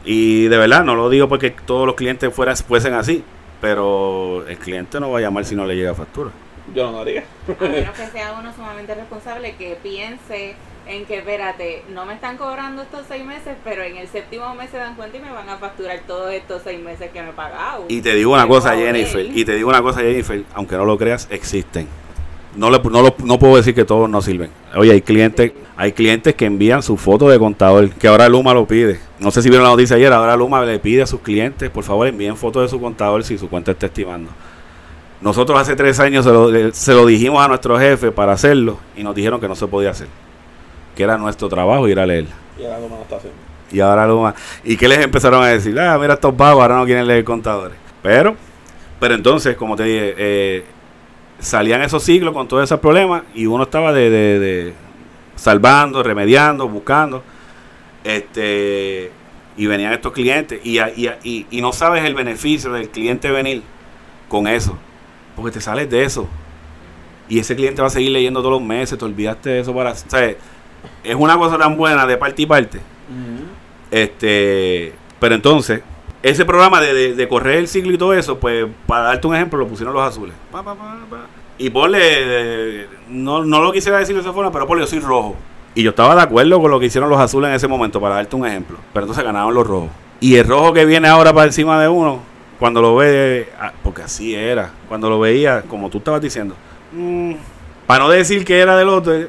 Y 0.05 0.47
de 0.47 0.57
verdad, 0.57 0.83
no 0.83 0.95
lo 0.95 1.09
digo 1.09 1.27
porque 1.27 1.51
todos 1.51 1.85
los 1.85 1.95
clientes 1.95 2.33
fueran, 2.33 2.55
fuesen 2.55 2.93
así, 2.93 3.23
pero 3.61 4.47
el 4.47 4.57
cliente 4.57 4.99
no 4.99 5.11
va 5.11 5.19
a 5.19 5.21
llamar 5.21 5.45
si 5.45 5.55
no 5.55 5.65
le 5.65 5.75
llega 5.75 5.93
factura. 5.93 6.31
Yo 6.73 6.85
no 6.85 6.91
lo 6.91 6.99
haría. 6.99 7.23
A 7.47 7.63
menos 7.63 7.95
que 7.97 8.07
sea 8.07 8.33
uno 8.39 8.53
sumamente 8.53 8.93
responsable 8.95 9.55
que 9.55 9.77
piense 9.81 10.55
en 10.87 11.05
que, 11.05 11.19
espérate, 11.19 11.83
no 11.93 12.05
me 12.05 12.13
están 12.15 12.37
cobrando 12.37 12.81
estos 12.81 13.05
seis 13.07 13.23
meses, 13.23 13.55
pero 13.63 13.83
en 13.83 13.97
el 13.97 14.07
séptimo 14.07 14.55
mes 14.55 14.71
se 14.71 14.77
dan 14.77 14.95
cuenta 14.95 15.17
y 15.17 15.21
me 15.21 15.31
van 15.31 15.47
a 15.47 15.57
facturar 15.57 15.99
todos 16.07 16.31
estos 16.31 16.63
seis 16.63 16.79
meses 16.79 17.11
que 17.11 17.21
me 17.21 17.29
he 17.29 17.33
pagado. 17.33 17.85
Y 17.87 18.01
te 18.01 18.15
digo 18.15 18.33
una 18.33 18.47
cosa. 18.47 18.75
Jennifer, 18.75 19.23
y 19.23 19.45
te 19.45 19.55
digo 19.55 19.69
una 19.69 19.81
cosa, 19.81 20.01
Jennifer, 20.01 20.43
aunque 20.53 20.75
no 20.75 20.85
lo 20.85 20.97
creas, 20.97 21.27
existen. 21.29 21.87
No, 22.55 22.69
le, 22.71 22.79
no, 22.79 23.01
lo- 23.01 23.15
no 23.23 23.37
puedo 23.39 23.57
decir 23.57 23.75
que 23.75 23.85
todos 23.85 24.09
no 24.09 24.21
sirven. 24.21 24.49
Oye, 24.75 24.91
hay 24.91 25.01
clientes, 25.01 25.51
hay 25.77 25.91
clientes 25.91 26.33
que 26.35 26.45
envían 26.45 26.81
su 26.81 26.97
foto 26.97 27.29
de 27.29 27.37
contador, 27.37 27.89
que 27.91 28.07
ahora 28.07 28.27
Luma 28.27 28.53
lo 28.53 28.65
pide. 28.67 28.99
No 29.19 29.29
sé 29.31 29.41
si 29.41 29.49
vieron 29.49 29.65
la 29.65 29.71
noticia 29.71 29.95
ayer, 29.95 30.11
ahora 30.11 30.35
Luma 30.35 30.63
le 30.65 30.79
pide 30.79 31.03
a 31.03 31.07
sus 31.07 31.19
clientes, 31.21 31.69
por 31.69 31.83
favor, 31.83 32.07
envíen 32.07 32.35
fotos 32.35 32.63
de 32.63 32.67
su 32.69 32.81
contador 32.81 33.23
si 33.23 33.37
su 33.37 33.49
cuenta 33.49 33.71
está 33.71 33.85
estimando. 33.85 34.31
Nosotros 35.21 35.59
hace 35.59 35.75
tres 35.75 35.99
años 35.99 36.25
se 36.25 36.31
lo, 36.31 36.49
le- 36.49 36.73
se 36.73 36.93
lo 36.93 37.05
dijimos 37.05 37.43
a 37.43 37.47
nuestro 37.47 37.77
jefe 37.77 38.11
para 38.11 38.31
hacerlo 38.33 38.79
y 38.95 39.03
nos 39.03 39.13
dijeron 39.13 39.39
que 39.39 39.47
no 39.47 39.55
se 39.55 39.67
podía 39.67 39.91
hacer. 39.91 40.07
Que 40.95 41.03
era 41.03 41.17
nuestro 41.17 41.49
trabajo 41.49 41.87
ir 41.87 41.99
a 41.99 42.05
leerla. 42.05 42.31
Y 42.57 42.63
ahora 42.63 42.79
no 42.79 42.87
lo 42.95 43.01
está 43.01 43.17
haciendo. 43.17 43.37
Y 43.71 43.79
ahora 43.81 44.07
Luma. 44.07 44.33
¿Y 44.63 44.75
qué 44.75 44.87
les 44.87 44.99
empezaron 44.99 45.43
a 45.43 45.47
decir? 45.47 45.79
Ah, 45.79 45.97
mira 45.99 46.15
estos 46.15 46.35
vagos, 46.35 46.61
ahora 46.63 46.77
no 46.77 46.85
quieren 46.85 47.05
leer 47.05 47.23
contadores. 47.23 47.77
Pero, 48.01 48.35
pero 48.99 49.13
entonces, 49.13 49.55
como 49.55 49.75
te 49.75 49.83
dije, 49.83 50.15
eh, 50.17 50.65
salían 51.39 51.81
esos 51.81 52.03
siglos 52.03 52.33
con 52.33 52.47
todos 52.47 52.63
esos 52.63 52.79
problemas 52.79 53.23
y 53.33 53.45
uno 53.45 53.63
estaba 53.63 53.93
de, 53.93 54.09
de- 54.09 54.39
de 54.39 54.73
salvando, 55.35 56.03
remediando, 56.03 56.67
buscando. 56.67 57.23
Este 58.03 59.11
y 59.57 59.65
venían 59.65 59.91
estos 59.91 60.13
clientes 60.13 60.61
y, 60.63 60.79
y, 60.79 61.09
y, 61.23 61.45
y 61.51 61.61
no 61.61 61.73
sabes 61.73 62.05
el 62.05 62.15
beneficio 62.15 62.71
del 62.71 62.89
cliente 62.89 63.29
venir 63.29 63.61
con 64.29 64.47
eso. 64.47 64.77
Porque 65.35 65.51
te 65.51 65.59
sales 65.61 65.89
de 65.89 66.03
eso. 66.03 66.27
Y 67.27 67.39
ese 67.39 67.55
cliente 67.55 67.81
va 67.81 67.87
a 67.87 67.91
seguir 67.91 68.11
leyendo 68.11 68.39
todos 68.41 68.53
los 68.53 68.61
meses, 68.67 68.97
te 68.97 69.05
olvidaste 69.05 69.49
de 69.49 69.59
eso 69.59 69.73
para... 69.75 69.91
O 69.91 69.95
sea, 69.95 70.29
es 71.03 71.15
una 71.15 71.37
cosa 71.37 71.57
tan 71.57 71.75
buena 71.77 72.05
de 72.07 72.17
parte 72.17 72.41
y 72.41 72.45
parte. 72.45 72.79
Este, 73.91 74.93
pero 75.19 75.35
entonces, 75.35 75.81
ese 76.23 76.45
programa 76.45 76.81
de, 76.81 76.93
de- 76.93 77.13
de 77.15 77.27
correr 77.27 77.57
el 77.57 77.67
ciclo 77.67 77.91
y 77.93 77.97
todo 77.97 78.13
eso, 78.13 78.39
pues 78.39 78.65
para 78.87 79.03
darte 79.03 79.27
un 79.27 79.35
ejemplo, 79.35 79.57
lo 79.59 79.67
pusieron 79.67 79.93
los 79.93 80.03
azules. 80.03 80.35
Pa, 80.51 80.63
pa, 80.63 80.75
pa, 80.75 80.97
pa. 81.09 81.17
Y 81.57 81.69
ponle, 81.69 81.99
eh, 82.01 82.87
no, 83.09 83.43
no 83.43 83.61
lo 83.61 83.71
quisiera 83.71 83.99
decir 83.99 84.15
de 84.15 84.21
esa 84.21 84.31
forma, 84.33 84.51
pero 84.51 84.65
ponle, 84.67 84.83
yo 84.83 84.87
soy 84.87 84.99
rojo. 84.99 85.35
Y 85.75 85.83
yo 85.83 85.91
estaba 85.91 86.15
de 86.15 86.21
acuerdo 86.21 86.59
con 86.59 86.71
lo 86.71 86.79
que 86.79 86.87
hicieron 86.87 87.09
los 87.09 87.19
azules 87.19 87.49
en 87.49 87.55
ese 87.55 87.67
momento, 87.67 87.99
para 88.01 88.15
darte 88.15 88.35
un 88.35 88.45
ejemplo. 88.45 88.77
Pero 88.93 89.05
entonces 89.05 89.23
ganaron 89.23 89.53
los 89.53 89.65
rojos. 89.67 89.89
Y 90.19 90.35
el 90.35 90.45
rojo 90.47 90.73
que 90.73 90.85
viene 90.85 91.07
ahora 91.07 91.31
para 91.33 91.45
encima 91.47 91.79
de 91.81 91.87
uno, 91.87 92.19
cuando 92.59 92.81
lo 92.81 92.95
ve, 92.97 93.49
ah, 93.59 93.71
porque 93.83 94.01
así 94.01 94.33
era, 94.35 94.71
cuando 94.89 95.09
lo 95.09 95.19
veía, 95.19 95.61
como 95.63 95.89
tú 95.89 95.99
estabas 95.99 96.21
diciendo, 96.21 96.55
mm, 96.91 97.33
para 97.87 98.03
no 98.03 98.09
decir 98.09 98.43
que 98.43 98.59
era 98.59 98.75
del 98.75 98.89
otro, 98.89 99.13
eh, 99.13 99.27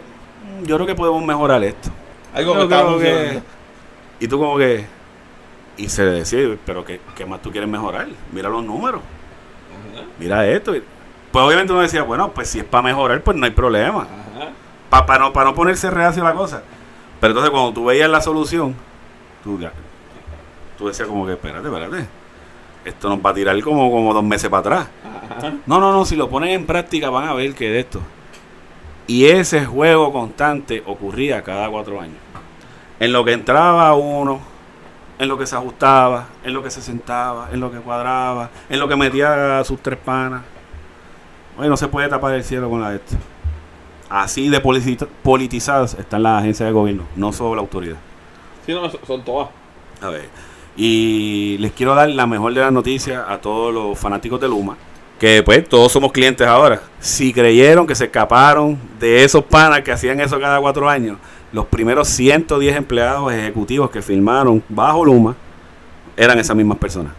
mm, 0.60 0.64
yo 0.66 0.76
creo 0.76 0.86
que 0.86 0.94
podemos 0.94 1.24
mejorar 1.24 1.62
esto. 1.62 1.90
Algo 2.34 2.54
que 2.68 2.74
que- 2.98 3.42
y 4.24 4.28
tú 4.28 4.38
como 4.38 4.56
que... 4.58 4.84
Y 5.80 5.88
se 5.88 6.04
le 6.04 6.10
decía, 6.12 6.56
pero 6.66 6.84
¿qué, 6.84 7.00
qué 7.16 7.24
más 7.24 7.40
tú 7.40 7.50
quieres 7.50 7.68
mejorar? 7.68 8.06
Mira 8.32 8.48
los 8.50 8.62
números, 8.64 9.00
Ajá. 9.94 10.04
mira 10.18 10.46
esto. 10.46 10.72
Pues 11.32 11.44
obviamente 11.44 11.72
uno 11.72 11.80
decía, 11.82 12.02
bueno, 12.02 12.30
pues 12.32 12.48
si 12.50 12.58
es 12.58 12.64
para 12.64 12.82
mejorar, 12.82 13.22
pues 13.22 13.36
no 13.36 13.44
hay 13.46 13.52
problema. 13.52 14.06
Para 14.90 15.18
no, 15.20 15.32
pa 15.32 15.44
no 15.44 15.54
ponerse 15.54 15.90
reacio 15.90 16.22
a 16.22 16.30
la 16.30 16.34
cosa. 16.34 16.62
Pero 17.20 17.30
entonces 17.30 17.50
cuando 17.50 17.72
tú 17.72 17.84
veías 17.86 18.10
la 18.10 18.20
solución, 18.20 18.74
tú, 19.44 19.58
ya- 19.58 19.72
tú 20.76 20.88
decías 20.88 21.08
como 21.08 21.24
que, 21.24 21.32
espérate, 21.32 21.66
espérate. 21.68 22.06
Esto 22.84 23.08
nos 23.08 23.18
va 23.24 23.30
a 23.30 23.34
tirar 23.34 23.58
como, 23.62 23.90
como 23.90 24.12
dos 24.12 24.24
meses 24.24 24.50
para 24.50 24.60
atrás. 24.60 24.88
Ajá. 25.38 25.52
No, 25.66 25.78
no, 25.80 25.92
no, 25.92 26.04
si 26.04 26.16
lo 26.16 26.28
ponen 26.28 26.50
en 26.50 26.66
práctica 26.66 27.08
van 27.08 27.28
a 27.28 27.34
ver 27.34 27.54
que 27.54 27.70
de 27.70 27.80
esto. 27.80 28.00
Y 29.06 29.26
ese 29.26 29.64
juego 29.64 30.12
constante 30.12 30.82
ocurría 30.86 31.42
cada 31.42 31.68
cuatro 31.70 32.00
años. 32.00 32.16
En 32.98 33.12
lo 33.12 33.24
que 33.24 33.32
entraba 33.32 33.94
uno, 33.94 34.40
en 35.20 35.28
lo 35.28 35.38
que 35.38 35.46
se 35.46 35.54
ajustaba, 35.54 36.26
en 36.42 36.54
lo 36.54 36.62
que 36.62 36.70
se 36.70 36.80
sentaba, 36.82 37.50
en 37.52 37.60
lo 37.60 37.70
que 37.70 37.78
cuadraba, 37.78 38.50
en 38.68 38.80
lo 38.80 38.88
que 38.88 38.96
metía 38.96 39.62
sus 39.64 39.78
tres 39.80 39.98
panas. 40.02 40.42
Oye, 41.58 41.68
no 41.68 41.76
se 41.76 41.86
puede 41.88 42.08
tapar 42.08 42.32
el 42.34 42.42
cielo 42.42 42.70
con 42.70 42.80
la 42.80 42.90
de 42.90 42.96
esto. 42.96 43.16
Así 44.08 44.48
de 44.48 44.60
politiza- 44.60 45.06
politizadas 45.22 45.94
están 45.94 46.22
las 46.22 46.40
agencias 46.40 46.66
de 46.66 46.72
gobierno, 46.72 47.04
no 47.16 47.32
solo 47.32 47.54
la 47.54 47.60
autoridad. 47.60 47.96
Sí, 48.66 48.72
no, 48.72 48.90
son 49.06 49.22
todas. 49.22 49.50
A 50.02 50.08
ver. 50.08 50.28
Y 50.76 51.58
les 51.60 51.72
quiero 51.72 51.94
dar 51.94 52.08
la 52.08 52.26
mejor 52.26 52.54
de 52.54 52.60
las 52.62 52.72
noticias 52.72 53.22
a 53.28 53.38
todos 53.38 53.72
los 53.74 53.98
fanáticos 53.98 54.40
de 54.40 54.48
Luma. 54.48 54.76
Que 55.18 55.42
pues 55.42 55.68
todos 55.68 55.92
somos 55.92 56.12
clientes 56.12 56.46
ahora. 56.46 56.80
Si 56.98 57.32
creyeron 57.34 57.86
que 57.86 57.94
se 57.94 58.06
escaparon 58.06 58.78
de 58.98 59.22
esos 59.22 59.44
panas 59.44 59.82
que 59.82 59.92
hacían 59.92 60.18
eso 60.20 60.40
cada 60.40 60.58
cuatro 60.60 60.88
años, 60.88 61.18
los 61.52 61.66
primeros 61.66 62.08
110 62.08 62.76
empleados 62.76 63.32
ejecutivos 63.32 63.90
que 63.90 64.02
firmaron 64.02 64.62
bajo 64.68 65.04
Luma 65.04 65.34
eran 66.16 66.38
esas 66.38 66.56
mismas 66.56 66.78
personas. 66.78 67.12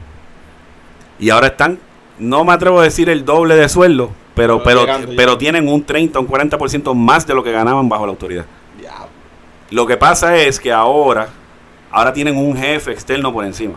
Y 1.20 1.30
ahora 1.30 1.48
están, 1.48 1.80
no 2.18 2.44
me 2.44 2.54
atrevo 2.54 2.80
a 2.80 2.84
decir 2.84 3.10
el 3.10 3.26
doble 3.26 3.56
de 3.56 3.68
sueldo, 3.70 4.12
pero, 4.36 4.64
Pero 4.64 4.86
pero, 5.16 5.38
tienen 5.38 5.68
un 5.68 5.84
30 5.84 6.18
o 6.18 6.22
un 6.22 6.28
40% 6.28 6.94
más 6.96 7.28
de 7.28 7.36
lo 7.36 7.44
que 7.44 7.52
ganaban 7.52 7.90
bajo 7.90 8.06
la 8.06 8.12
autoridad. 8.12 8.46
Lo 9.70 9.86
que 9.88 9.96
pasa 9.96 10.36
es 10.36 10.60
que 10.60 10.72
ahora, 10.72 11.30
ahora 11.92 12.12
tienen 12.12 12.36
un 12.36 12.58
jefe 12.58 12.92
externo 12.92 13.32
por 13.32 13.46
encima. 13.46 13.76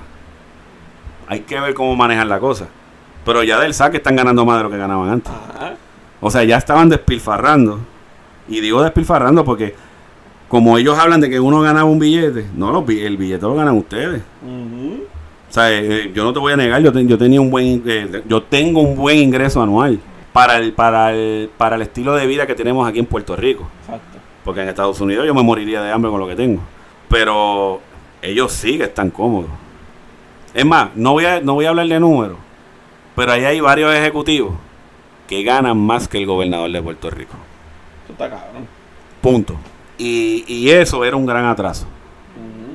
Hay 1.28 1.40
que 1.40 1.58
ver 1.60 1.72
cómo 1.72 1.94
manejan 1.94 2.28
la 2.28 2.40
cosa. 2.40 2.66
Pero 3.24 3.42
ya 3.44 3.60
del 3.60 3.74
saque 3.74 3.98
están 3.98 4.16
ganando 4.16 4.44
más 4.44 4.58
de 4.58 4.64
lo 4.64 4.70
que 4.70 4.76
ganaban 4.76 5.08
antes. 5.08 5.32
Ajá. 5.32 5.74
O 6.20 6.30
sea, 6.30 6.42
ya 6.42 6.56
estaban 6.56 6.88
despilfarrando. 6.88 7.78
Y 8.48 8.60
digo 8.60 8.82
despilfarrando 8.82 9.44
porque 9.44 9.74
como 10.48 10.78
ellos 10.78 10.98
hablan 10.98 11.20
de 11.20 11.30
que 11.30 11.40
uno 11.40 11.60
ganaba 11.60 11.84
un 11.84 11.98
billete, 11.98 12.46
no, 12.54 12.70
los 12.70 12.88
el 12.88 13.16
billete 13.16 13.42
lo 13.42 13.54
ganan 13.54 13.76
ustedes. 13.76 14.22
O 14.42 15.52
sea, 15.54 15.70
eh, 15.72 16.10
yo 16.14 16.24
no 16.24 16.32
te 16.32 16.38
voy 16.40 16.52
a 16.52 16.56
negar, 16.56 16.82
yo, 16.82 16.92
te- 16.92 17.06
yo 17.06 17.16
tenía 17.16 17.40
un 17.40 17.50
buen, 17.50 17.82
eh, 17.86 18.22
yo 18.26 18.42
tengo 18.42 18.80
un 18.80 18.96
buen 18.96 19.18
ingreso 19.18 19.62
anual 19.62 20.00
para 20.32 20.56
el, 20.58 20.72
para 20.72 21.12
el, 21.12 21.48
para 21.56 21.76
el 21.76 21.82
estilo 21.82 22.14
de 22.14 22.26
vida 22.26 22.46
que 22.46 22.54
tenemos 22.54 22.88
aquí 22.88 22.98
en 22.98 23.06
Puerto 23.06 23.36
Rico. 23.36 23.68
Exacto. 23.82 24.18
Porque 24.44 24.62
en 24.62 24.68
Estados 24.68 25.00
Unidos 25.00 25.26
yo 25.26 25.34
me 25.34 25.42
moriría 25.42 25.80
de 25.80 25.90
hambre 25.92 26.10
con 26.10 26.20
lo 26.20 26.26
que 26.26 26.34
tengo. 26.36 26.60
Pero 27.08 27.80
ellos 28.20 28.52
sí 28.52 28.76
que 28.78 28.84
están 28.84 29.10
cómodos. 29.10 29.50
Es 30.52 30.64
más, 30.64 30.88
no 30.96 31.12
voy 31.12 31.24
a, 31.24 31.40
no 31.40 31.54
voy 31.54 31.66
a 31.66 31.70
hablar 31.70 31.86
de 31.86 32.00
números. 32.00 32.36
Pero 33.14 33.32
ahí 33.32 33.44
hay 33.44 33.60
varios 33.60 33.94
ejecutivos 33.94 34.54
que 35.28 35.42
ganan 35.44 35.78
más 35.78 36.08
que 36.08 36.18
el 36.18 36.26
gobernador 36.26 36.70
de 36.70 36.82
Puerto 36.82 37.10
Rico. 37.10 37.34
Eso 38.04 38.12
está 38.12 38.28
cabrón. 38.28 38.66
Punto. 39.20 39.54
Y, 39.98 40.44
y 40.48 40.70
eso 40.70 41.04
era 41.04 41.16
un 41.16 41.26
gran 41.26 41.44
atraso. 41.46 41.86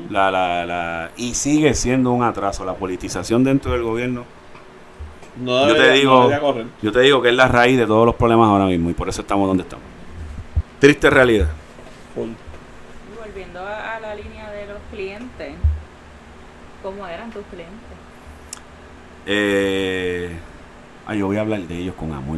La, 0.09 0.31
la, 0.31 0.65
la, 0.65 1.11
y 1.17 1.35
sigue 1.35 1.73
siendo 1.75 2.11
un 2.11 2.23
atraso. 2.23 2.65
La 2.65 2.73
politización 2.73 3.43
dentro 3.43 3.71
del 3.73 3.83
gobierno. 3.83 4.23
No 5.39 5.67
Yo 5.67 5.73
te 5.75 5.81
debería- 5.81 5.93
digo- 6.01 6.23
no 6.23 6.29
debería. 6.29 6.65
Yo 6.81 6.91
te 6.91 6.99
digo 7.01 7.21
que 7.21 7.29
es 7.29 7.35
la 7.35 7.47
raíz 7.47 7.77
de 7.77 7.85
todos 7.85 8.05
los 8.05 8.15
problemas 8.15 8.47
ahora 8.49 8.65
mismo. 8.65 8.89
Y 8.89 8.93
por 8.93 9.07
eso 9.09 9.21
estamos 9.21 9.47
donde 9.47 9.63
estamos. 9.63 9.85
Triste 10.79 11.09
realidad. 11.09 11.49
Y 12.15 12.19
Volviendo 13.19 13.59
a, 13.59 13.95
a 13.95 13.99
la 13.99 14.15
línea 14.15 14.49
de 14.51 14.65
los 14.67 14.77
clientes, 14.91 15.53
¿cómo 16.81 17.05
eran 17.05 17.29
tus 17.31 17.43
clientes? 17.45 17.75
Eh, 19.25 20.31
yo 21.15 21.27
voy 21.27 21.37
a 21.37 21.41
hablar 21.41 21.61
de 21.61 21.77
ellos 21.77 21.95
con 21.95 22.11
amor. 22.13 22.37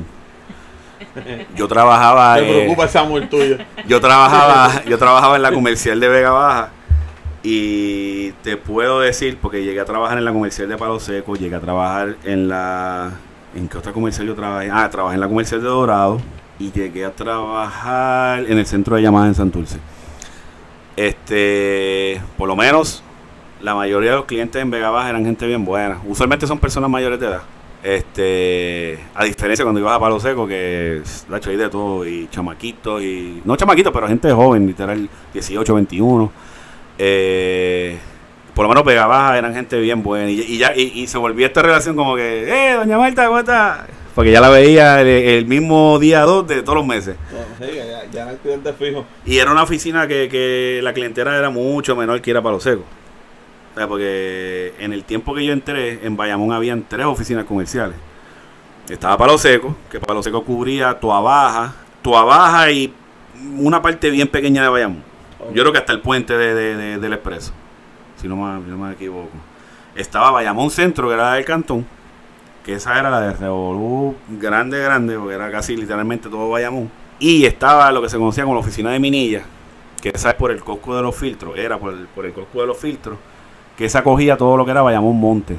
Yo 1.56 1.68
trabajaba. 1.68 2.36
Te 2.36 2.44
preocupa 2.44 3.00
amor 3.00 3.28
tuyo. 3.28 3.58
yo 3.88 4.00
trabajaba, 4.00 4.84
yo 4.88 4.98
trabajaba 4.98 5.36
en 5.36 5.42
la 5.42 5.52
comercial 5.52 6.00
de 6.00 6.08
Vega 6.08 6.32
Baja 6.32 6.70
y 7.44 8.32
te 8.44 8.58
puedo 8.58 9.00
decir, 9.00 9.38
porque 9.42 9.64
llegué 9.64 9.80
a 9.80 9.86
trabajar 9.86 10.18
en 10.18 10.26
la 10.26 10.32
comercial 10.32 10.70
de 10.70 10.78
Palo 10.78 11.00
Seco, 11.00 11.36
llegué 11.36 11.56
a 11.56 11.60
trabajar 11.60 12.16
en 12.24 12.48
la... 12.48 13.12
¿En 13.56 13.68
qué 13.68 13.78
otra 13.78 13.92
comercial 13.92 14.28
yo 14.28 14.36
trabajé? 14.36 14.70
Ah, 14.72 14.90
trabajé 14.90 15.16
en 15.16 15.22
la 15.22 15.28
comercial 15.28 15.62
de 15.62 15.68
Dorado 15.68 16.22
y 16.58 16.72
llegué 16.72 17.04
a 17.04 17.12
trabajar 17.12 18.46
en 18.48 18.58
el 18.58 18.66
centro 18.66 18.96
de 18.96 19.02
llamadas 19.02 19.30
en 19.30 19.36
Santurce. 19.36 19.80
Este, 20.96 22.22
por 22.38 22.48
lo 22.48 22.56
menos, 22.56 23.04
la 23.62 23.76
mayoría 23.76 24.12
de 24.12 24.18
los 24.18 24.26
clientes 24.26 24.62
en 24.62 24.70
Vega 24.70 24.90
Baja 24.90 25.10
eran 25.10 25.26
gente 25.26 25.48
bien 25.48 25.66
buena. 25.66 26.00
Usualmente 26.08 26.48
son 26.48 26.60
personas 26.60 26.90
mayores 26.90 27.20
de 27.20 27.28
edad. 27.28 27.42
Este, 27.84 29.00
a 29.16 29.26
diferencia 29.26 29.66
cuando 29.66 29.80
ibas 29.80 29.96
a 29.96 30.00
Palo 30.00 30.20
Seco, 30.20 30.48
que 30.48 31.02
la 31.30 31.38
hecho 31.38 31.50
de 31.50 31.70
todo, 31.70 32.06
y 32.06 32.28
chamaquitos, 32.30 33.02
y 33.02 33.42
no 33.44 33.56
chamaquitos, 33.56 33.92
pero 33.92 34.08
gente 34.08 34.32
joven, 34.32 34.68
literal, 34.68 35.10
18, 35.34 35.74
21. 35.74 36.32
Eh, 37.00 37.98
por 38.54 38.64
lo 38.64 38.70
menos 38.70 38.84
Vega 38.86 39.08
Baja 39.08 39.38
eran 39.38 39.54
gente 39.56 39.80
bien 39.80 40.04
buena. 40.04 40.30
Y, 40.30 40.42
y 40.42 40.58
ya, 40.60 40.76
y, 40.76 40.92
y 41.02 41.08
se 41.08 41.18
volvió 41.18 41.48
esta 41.48 41.64
relación 41.64 41.96
como 41.96 42.16
que, 42.16 42.44
eh, 42.48 42.74
doña 42.76 42.98
Marta, 42.98 43.26
¿cómo 43.26 43.40
está? 43.40 43.88
Porque 44.14 44.32
ya 44.32 44.42
la 44.42 44.50
veía 44.50 45.02
el, 45.02 45.08
el 45.08 45.46
mismo 45.48 45.98
día 45.98 46.22
2 46.22 46.48
de 46.48 46.62
todos 46.62 46.76
los 46.76 46.86
meses. 46.86 47.16
Sí, 47.58 47.66
ya, 47.76 48.12
ya 48.12 48.22
era 48.24 48.32
el 48.32 48.38
cliente 48.38 48.74
fijo. 48.74 49.06
Y 49.26 49.38
era 49.38 49.52
una 49.52 49.64
oficina 49.64 50.08
que, 50.08 50.28
que 50.30 50.82
la 50.84 50.94
clientela 50.94 51.36
era 51.36 51.50
mucho 51.50 51.96
menor 51.96 52.22
que 52.22 52.30
era 52.30 52.42
Palo 52.42 52.60
Seco. 52.60 52.84
Porque 53.88 54.74
en 54.80 54.94
el 54.94 55.04
tiempo 55.04 55.34
que 55.34 55.46
yo 55.46 55.54
entré, 55.54 56.06
en 56.06 56.18
Bayamón 56.18 56.52
habían 56.52 56.84
tres 56.88 57.06
oficinas 57.06 57.46
comerciales. 57.46 57.96
Estaba 58.90 59.18
Palo 59.18 59.38
Seco, 59.38 59.76
que 59.90 60.00
Palo 60.00 60.22
Seco 60.22 60.44
cubría 60.44 61.00
Tua 61.00 61.22
Baja, 61.22 62.72
y 62.72 62.94
una 63.58 63.82
parte 63.82 64.10
bien 64.10 64.28
pequeña 64.28 64.64
de 64.64 64.70
Bayamón. 64.70 65.04
Yo 65.54 65.64
creo 65.64 65.72
que 65.72 65.78
hasta 65.80 65.94
el 65.94 66.02
puente 66.02 66.38
de- 66.38 67.00
del 67.00 67.14
Expreso, 67.14 67.52
si 68.20 68.28
no, 68.28 68.36
me, 68.36 68.60
no 68.70 68.78
me 68.78 68.94
equivoco. 68.94 69.30
Estaba 69.96 70.32
Bayamón 70.32 70.70
Centro, 70.70 71.08
que 71.08 71.14
era 71.14 71.24
la 71.30 71.34
del 71.36 71.46
Cantón, 71.46 71.86
que 72.64 72.74
esa 72.74 73.00
era 73.00 73.10
la 73.10 73.22
de 73.22 73.34
Revolú, 73.34 74.16
grande, 74.30 74.80
grande, 74.80 75.18
porque 75.18 75.34
era 75.36 75.50
casi 75.52 75.76
literalmente 75.78 76.30
todo 76.30 76.50
Bayamón. 76.50 76.92
Y 77.20 77.46
estaba 77.46 77.92
lo 77.92 78.02
que 78.02 78.10
se 78.10 78.18
conocía 78.18 78.44
como 78.44 78.56
la 78.56 78.62
oficina 78.62 78.92
de 78.92 79.00
Minilla, 79.00 79.44
que 80.02 80.10
esa 80.10 80.30
es 80.32 80.36
por 80.36 80.52
el 80.52 80.62
Cosco 80.64 80.96
de 80.96 81.02
los 81.02 81.16
Filtros, 81.16 81.58
era 81.58 81.78
por 81.80 81.94
el, 81.94 82.08
por 82.08 82.26
el 82.26 82.34
Cosco 82.34 82.62
de 82.62 82.68
los 82.68 82.78
Filtros, 82.78 83.18
que 83.78 83.86
esa 83.86 84.04
cogía 84.04 84.38
todo 84.38 84.58
lo 84.58 84.66
que 84.66 84.72
era 84.72 84.82
Bayamón 84.82 85.20
Monte. 85.20 85.56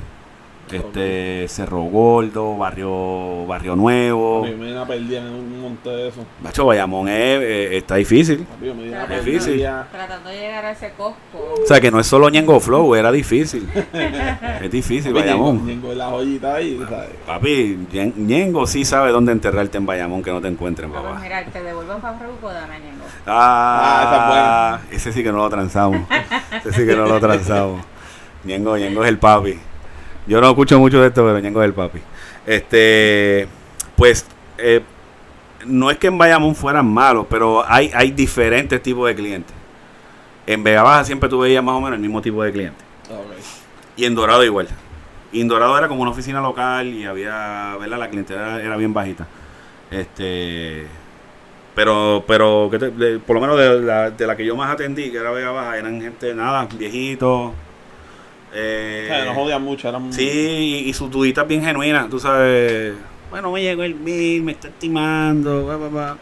Este, 0.70 1.46
Cerro 1.48 1.82
Gordo, 1.82 2.56
Barrio, 2.56 3.44
Barrio 3.46 3.76
Nuevo. 3.76 4.42
A 4.42 4.48
mí 4.48 4.54
me 4.54 4.66
di 4.68 4.72
una 4.72 4.86
perdida 4.86 5.18
en 5.20 5.26
un 5.26 5.60
monte 5.60 5.90
de 5.90 6.08
eso. 6.08 6.24
Macho, 6.42 6.64
Bayamón 6.64 7.08
es, 7.08 7.14
eh, 7.42 7.76
está 7.76 7.96
difícil. 7.96 8.46
Yo 8.62 8.74
me 8.74 8.88
Claro, 8.88 9.14
difícil. 9.16 9.60
Tratando 9.92 10.30
de 10.30 10.38
llegar 10.40 10.64
a 10.64 10.70
ese 10.70 10.92
Costco. 10.96 11.56
O 11.62 11.66
sea, 11.66 11.78
que 11.78 11.90
no 11.90 12.00
es 12.00 12.06
solo 12.06 12.30
Ñengo 12.30 12.58
Flow, 12.58 12.94
era 12.94 13.12
difícil. 13.12 13.68
es 14.62 14.70
difícil, 14.70 15.12
Papi, 15.12 15.24
Bayamón. 15.26 15.66
Ñengo 15.66 15.90
de 15.90 15.96
la 15.96 16.06
joyita 16.08 16.54
ahí, 16.54 16.80
¿sabes? 16.88 17.10
Papi, 17.26 17.78
Ñen- 17.92 18.14
Ñengo 18.16 18.66
sí 18.66 18.86
sabe 18.86 19.10
dónde 19.12 19.32
enterrarte 19.32 19.76
en 19.76 19.84
Bayamón 19.84 20.22
que 20.22 20.30
no 20.30 20.40
te 20.40 20.48
encuentren, 20.48 20.90
Ah, 20.94 21.02
papá. 21.02 21.20
mira, 21.22 21.44
te 21.44 21.62
devuelvo 21.62 21.98
para 21.98 22.18
Ruco, 22.18 22.50
dame 22.50 22.78
Ñengo. 22.78 23.04
Ah, 23.26 24.78
ese 24.90 25.12
sí 25.12 25.22
que 25.22 25.30
no 25.32 25.38
lo 25.38 25.50
transamos. 25.50 26.00
ese 26.64 26.72
sí 26.72 26.86
que 26.86 26.96
no 26.96 27.04
lo 27.04 27.20
transamos. 27.20 27.84
Ñengo, 28.44 28.76
Ñengo 28.76 29.02
es 29.04 29.08
el 29.08 29.18
papi. 29.18 29.58
Yo 30.26 30.40
no 30.40 30.48
escucho 30.48 30.78
mucho 30.78 31.00
de 31.00 31.08
esto, 31.08 31.24
pero 31.24 31.38
Ñengo 31.40 31.62
es 31.62 31.66
el 31.66 31.74
papi. 31.74 32.00
Este, 32.46 33.46
pues, 33.96 34.26
eh, 34.58 34.80
no 35.66 35.90
es 35.90 35.98
que 35.98 36.08
en 36.08 36.18
Bayamón 36.18 36.54
fueran 36.54 36.86
malos, 36.86 37.26
pero 37.30 37.64
hay, 37.66 37.90
hay 37.94 38.10
diferentes 38.10 38.82
tipos 38.82 39.06
de 39.08 39.14
clientes. 39.14 39.54
En 40.46 40.62
Vega 40.64 40.82
Baja 40.82 41.04
siempre 41.04 41.28
tú 41.28 41.38
veías 41.40 41.62
más 41.62 41.74
o 41.76 41.80
menos 41.80 41.94
el 41.96 42.00
mismo 42.02 42.20
tipo 42.20 42.42
de 42.42 42.50
cliente. 42.52 42.84
Y 43.96 44.04
en 44.04 44.14
Dorado 44.14 44.42
igual. 44.44 44.68
Y 45.32 45.40
en 45.40 45.48
Dorado 45.48 45.76
era 45.78 45.86
como 45.88 46.02
una 46.02 46.10
oficina 46.10 46.40
local 46.40 46.88
y 46.88 47.04
había, 47.04 47.76
¿verdad? 47.80 47.98
La 47.98 48.08
clientela 48.10 48.60
era 48.60 48.76
bien 48.76 48.92
bajita. 48.92 49.26
Este, 49.90 50.86
pero, 51.74 52.24
pero 52.26 52.68
que 52.70 52.78
te- 52.78 52.90
de- 52.90 53.18
por 53.18 53.34
lo 53.36 53.40
menos 53.40 53.58
de 53.58 53.80
la, 53.80 54.10
de 54.10 54.26
la 54.26 54.36
que 54.36 54.44
yo 54.44 54.56
más 54.56 54.70
atendí, 54.72 55.10
que 55.10 55.18
era 55.18 55.30
Vega 55.30 55.50
Baja, 55.52 55.78
eran 55.78 56.00
gente, 56.00 56.34
nada, 56.34 56.66
viejitos. 56.76 57.52
Eh, 58.54 59.02
O 59.04 59.14
sea, 59.14 59.24
no 59.26 59.34
jodían 59.34 59.62
mucho, 59.62 59.88
eran... 59.88 60.12
sí, 60.12 60.28
y, 60.84 60.88
y 60.88 60.92
sus 60.92 61.10
duditas 61.10 61.46
bien 61.48 61.62
genuinas, 61.64 62.08
tú 62.10 62.18
sabes. 62.18 62.94
Bueno, 63.30 63.50
me 63.52 63.62
llegó 63.62 63.82
el 63.82 63.94
bill, 63.94 64.42
me 64.42 64.52
está 64.52 64.68
estimando, 64.68 65.64
bla, 65.66 65.76
bla, 65.76 65.88
bla. 65.88 66.12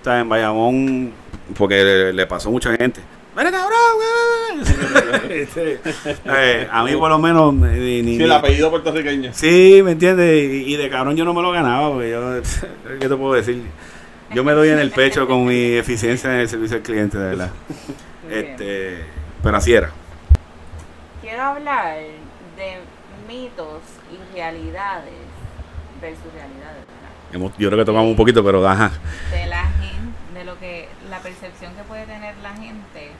O 0.00 0.04
sea, 0.04 0.20
en 0.20 0.28
Bayamón, 0.28 1.12
porque 1.56 1.82
le, 1.82 2.12
le 2.12 2.26
pasó 2.26 2.48
a 2.48 2.52
mucha 2.52 2.70
gente. 2.76 3.00
¡Mira, 3.36 3.50
cabrón! 3.50 3.78
güey". 3.96 5.40
Este, 5.40 5.80
eh, 6.26 6.68
a 6.70 6.82
mí 6.84 6.94
por 6.96 7.08
lo 7.08 7.18
menos 7.18 7.54
ni, 7.54 8.02
ni- 8.02 8.16
Sí, 8.16 8.22
el 8.24 8.32
apellido 8.32 8.70
puertorriqueño. 8.70 9.30
Sí, 9.32 9.80
¿me 9.84 9.92
entiendes? 9.92 10.50
Y, 10.66 10.74
y 10.74 10.76
de 10.76 10.90
cabrón 10.90 11.16
yo 11.16 11.24
no 11.24 11.32
me 11.32 11.40
lo 11.40 11.50
ganaba, 11.52 11.92
porque 11.92 12.10
yo, 12.10 12.20
¿qué 13.00 13.08
te 13.08 13.16
puedo 13.16 13.34
decir? 13.34 13.62
Yo 14.34 14.44
me 14.44 14.52
doy 14.52 14.68
en 14.68 14.78
el 14.80 14.90
pecho 14.90 15.26
con 15.26 15.44
mi 15.46 15.72
eficiencia 15.74 16.32
en 16.34 16.40
el 16.40 16.48
servicio 16.48 16.76
al 16.76 16.82
cliente, 16.82 17.16
de 17.18 17.24
verdad. 17.30 17.50
Muy 18.24 18.32
bien. 18.34 18.46
Este, 18.50 18.96
pero 19.42 19.56
así 19.56 19.72
era. 19.72 19.90
Quiero 21.30 21.44
hablar 21.44 21.94
de 22.56 22.78
mitos 23.32 23.82
y 24.10 24.34
realidades 24.34 25.14
versus 26.00 26.24
realidades, 26.34 26.78
¿verdad? 26.88 27.10
Hemos- 27.32 27.52
Yo 27.56 27.68
creo 27.68 27.78
que 27.78 27.84
tomamos 27.84 28.10
un 28.10 28.16
poquito, 28.16 28.42
pero 28.42 28.68
ajá. 28.68 28.90
De 29.30 29.46
la 29.46 29.62
gente, 29.66 30.12
de 30.34 30.44
lo 30.44 30.58
que, 30.58 30.88
la 31.08 31.20
percepción 31.20 31.72
que 31.76 31.84
puede 31.84 32.04
tener 32.06 32.34
la 32.38 32.50
gente 32.54 33.12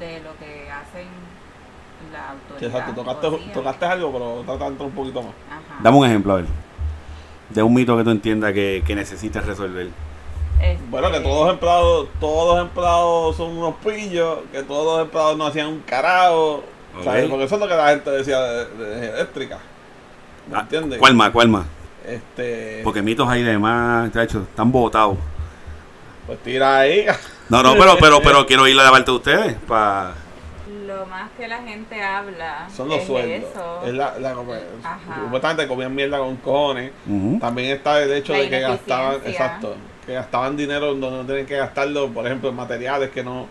de 0.00 0.20
lo 0.20 0.34
que 0.38 0.70
hacen 0.70 1.08
la 2.10 2.30
autoridad. 2.30 2.62
exacto, 2.80 3.02
tocaste, 3.02 3.52
tocaste 3.52 3.84
algo, 3.84 4.12
pero 4.46 4.56
trata 4.58 4.84
un 4.84 4.90
poquito 4.92 5.20
más. 5.22 5.32
Ajá. 5.50 5.80
Dame 5.82 5.98
un 5.98 6.06
ejemplo, 6.06 6.32
a 6.32 6.36
ver. 6.36 6.46
De 7.50 7.62
un 7.62 7.74
mito 7.74 7.98
que 7.98 8.04
tú 8.04 8.10
entiendas 8.12 8.54
que, 8.54 8.82
que 8.86 8.94
necesites 8.94 9.44
resolver. 9.44 9.88
Este, 10.58 10.82
Bueno, 10.88 11.10
que 11.10 11.20
todos 11.20 11.44
los 11.44 11.52
empleados, 11.52 12.08
todos 12.18 12.54
los 12.56 12.66
empleados 12.66 13.36
son 13.36 13.58
unos 13.58 13.74
pillos, 13.84 14.38
que 14.52 14.62
todos 14.62 14.96
los 14.96 15.04
empleados 15.04 15.36
no 15.36 15.44
hacían 15.46 15.66
un 15.66 15.80
carajo. 15.80 16.64
Ok. 16.98 17.04
¿sabes? 17.04 17.28
Porque 17.28 17.44
eso 17.44 17.54
es 17.54 17.60
lo 17.60 17.68
que 17.68 17.74
la 17.74 17.88
gente 17.88 18.10
decía 18.10 18.40
de, 18.40 18.66
de 18.66 19.08
eléctrica. 19.10 19.58
¿Me 20.50 20.56
Ah, 20.56 20.60
entiendes? 20.60 20.98
¿Cuál 20.98 21.14
más? 21.14 21.30
¿Cuál 21.30 21.48
más? 21.48 21.66
Este, 22.06 22.80
Porque 22.82 23.00
mitos 23.02 23.28
hay 23.28 23.42
demás, 23.42 24.12
de 24.12 24.24
hecho, 24.24 24.40
están 24.42 24.72
botados. 24.72 25.16
pues 26.26 26.38
tira 26.40 26.78
ahí. 26.80 27.06
No, 27.48 27.62
no, 27.62 27.74
pero, 27.74 27.96
pero, 28.00 28.20
pero 28.22 28.46
quiero 28.46 28.66
ir 28.66 28.78
a 28.80 28.84
la 28.84 28.90
parte 28.90 29.10
de 29.10 29.16
ustedes. 29.16 29.54
Pa... 29.68 30.12
Lo 30.86 31.04
más 31.06 31.30
que 31.36 31.46
la 31.46 31.58
gente 31.62 32.02
habla 32.02 32.66
Son 32.74 32.88
los 32.88 32.98
es 33.00 33.06
sueldos. 33.06 33.50
eso. 33.50 33.82
Es 33.84 33.92
la, 33.92 34.18
la, 34.18 34.30
Ajá. 34.30 35.22
supuestamente 35.24 35.68
comían 35.68 35.94
mierda 35.94 36.18
con 36.18 36.36
cojones. 36.36 36.92
También 37.40 37.76
está 37.76 38.02
el 38.02 38.10
hecho 38.12 38.32
La 38.32 38.38
de 38.38 38.48
que 38.50 38.60
gastaban, 38.60 39.16
exacto, 39.26 39.74
que 40.06 40.14
gastaban 40.14 40.56
dinero 40.56 40.94
donde 40.94 41.10
no 41.10 41.24
tienen 41.26 41.44
que 41.46 41.56
gastarlo, 41.58 42.08
por 42.08 42.24
ejemplo, 42.26 42.48
en 42.48 42.56
materiales 42.56 43.10
que 43.10 43.22
no, 43.22 43.46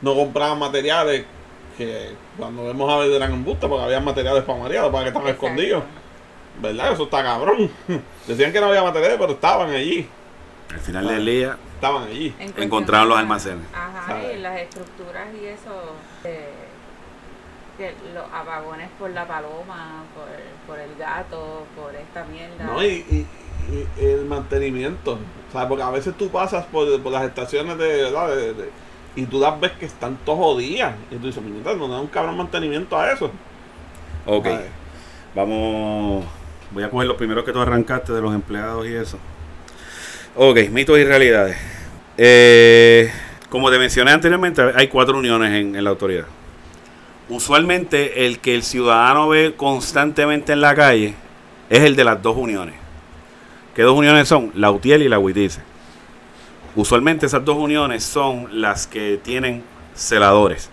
no 0.00 0.14
compraban 0.14 0.58
materiales 0.58 1.26
que 1.76 2.12
cuando 2.38 2.64
vemos 2.64 2.92
a 2.92 2.98
ver 2.98 3.10
eran 3.12 3.32
embustes 3.32 3.68
porque 3.68 3.84
había 3.84 4.00
materiales 4.00 4.44
para 4.44 4.58
mareados, 4.58 4.90
para 4.92 5.04
que 5.04 5.08
estaban 5.08 5.28
Exacto. 5.28 5.46
escondidos. 5.46 5.84
¿Verdad? 6.60 6.92
Eso 6.92 7.04
está 7.04 7.22
cabrón. 7.22 7.70
Decían 8.26 8.52
que 8.52 8.60
no 8.60 8.66
había 8.66 8.82
materiales, 8.82 9.18
pero 9.18 9.32
estaban 9.32 9.70
allí. 9.70 10.08
Al 10.72 10.80
final 10.80 11.06
del 11.08 11.26
día, 11.26 11.58
Estaban 11.74 12.04
allí. 12.04 12.34
En 12.38 12.62
encontraron 12.62 13.08
los 13.10 13.18
almacenes. 13.18 13.66
Ajá, 13.74 14.06
¿Sabes? 14.06 14.36
y 14.36 14.40
las 14.40 14.58
estructuras 14.60 15.26
y 15.40 15.46
eso. 15.46 15.92
eh, 16.24 16.48
que 17.76 17.92
los 18.14 18.24
apagones 18.32 18.88
por 18.98 19.10
la 19.10 19.26
paloma, 19.26 20.04
por, 20.14 20.26
por 20.66 20.78
el 20.78 20.94
gato, 20.96 21.64
por 21.76 21.92
esta 21.94 22.24
mierda. 22.24 22.64
¿No? 22.64 22.80
Y, 22.82 22.86
y- 23.10 23.26
y 23.98 24.04
el 24.04 24.24
mantenimiento. 24.26 25.18
¿sabes? 25.52 25.68
Porque 25.68 25.82
a 25.82 25.90
veces 25.90 26.14
tú 26.16 26.28
pasas 26.30 26.64
por, 26.66 27.02
por 27.02 27.10
las 27.12 27.24
estaciones 27.24 27.76
de, 27.78 28.04
¿verdad? 28.04 28.28
De- 28.28 28.54
de- 28.54 28.70
y 29.16 29.26
tú 29.26 29.40
las 29.40 29.58
ves 29.60 29.72
que 29.72 29.86
están 29.86 30.18
todos 30.24 30.38
jodidas. 30.38 30.94
Y 31.10 31.16
tú 31.16 31.26
dices, 31.26 31.42
"Puñeta, 31.42 31.74
no 31.74 31.88
da 31.88 32.00
un 32.00 32.08
cabrón 32.08 32.36
mantenimiento 32.36 32.98
a 32.98 33.12
eso. 33.12 33.30
Ok. 34.26 34.48
Vamos. 35.34 36.24
Voy 36.70 36.82
a 36.82 36.90
coger 36.90 37.06
los 37.06 37.16
primeros 37.16 37.44
que 37.44 37.52
tú 37.52 37.60
arrancaste 37.60 38.12
de 38.12 38.20
los 38.20 38.34
empleados 38.34 38.86
y 38.86 38.94
eso. 38.94 39.18
Ok, 40.36 40.68
mitos 40.70 40.98
y 40.98 41.04
realidades. 41.04 41.56
Eh, 42.16 43.12
como 43.48 43.70
te 43.70 43.78
mencioné 43.78 44.10
anteriormente, 44.10 44.62
hay 44.74 44.88
cuatro 44.88 45.18
uniones 45.18 45.52
en, 45.52 45.76
en 45.76 45.84
la 45.84 45.90
autoridad. 45.90 46.24
Usualmente 47.28 48.26
el 48.26 48.38
que 48.40 48.54
el 48.54 48.62
ciudadano 48.62 49.28
ve 49.28 49.54
constantemente 49.56 50.52
en 50.52 50.60
la 50.60 50.74
calle 50.74 51.14
es 51.70 51.80
el 51.80 51.96
de 51.96 52.04
las 52.04 52.20
dos 52.20 52.36
uniones. 52.36 52.74
¿Qué 53.74 53.82
dos 53.82 53.96
uniones 53.96 54.28
son? 54.28 54.52
La 54.54 54.70
UTIEL 54.70 55.02
y 55.02 55.08
la 55.08 55.18
UITICE. 55.18 55.60
Usualmente 56.76 57.26
esas 57.26 57.44
dos 57.44 57.56
uniones 57.56 58.02
son 58.02 58.60
las 58.60 58.86
que 58.86 59.18
tienen 59.22 59.62
celadores. 59.94 60.70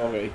Ok. 0.00 0.30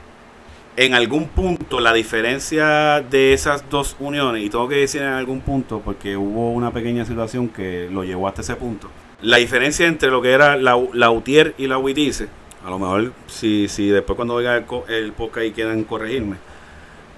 en 0.76 0.94
algún 0.94 1.28
punto 1.28 1.80
la 1.80 1.94
diferencia 1.94 3.02
de 3.02 3.34
esas 3.34 3.70
dos 3.70 3.96
uniones, 4.00 4.44
y 4.44 4.50
tengo 4.50 4.68
que 4.68 4.76
decir 4.76 5.02
en 5.02 5.10
algún 5.10 5.42
punto 5.42 5.82
porque 5.84 6.18
hubo 6.18 6.52
una 6.52 6.72
pequeña 6.72 7.06
situación 7.06 7.48
que 7.48 7.88
lo 7.92 8.04
llevó 8.04 8.28
hasta 8.28 8.42
ese 8.42 8.56
punto, 8.56 8.90
la 9.22 9.38
diferencia 9.38 9.88
entre 9.88 10.10
lo 10.10 10.22
que 10.22 10.32
era 10.32 10.58
la, 10.58 10.78
la 10.94 11.12
UTIER 11.12 11.54
y 11.58 11.68
la 11.68 11.78
UITICE, 11.78 12.28
a 12.66 12.70
lo 12.70 12.80
mejor 12.80 13.14
si, 13.28 13.68
si 13.68 13.88
después 13.90 14.16
cuando 14.16 14.34
oigan 14.34 14.66
el, 14.88 14.94
el 14.94 15.12
podcast 15.14 15.46
y 15.46 15.52
quieran 15.52 15.84
corregirme, 15.84 16.38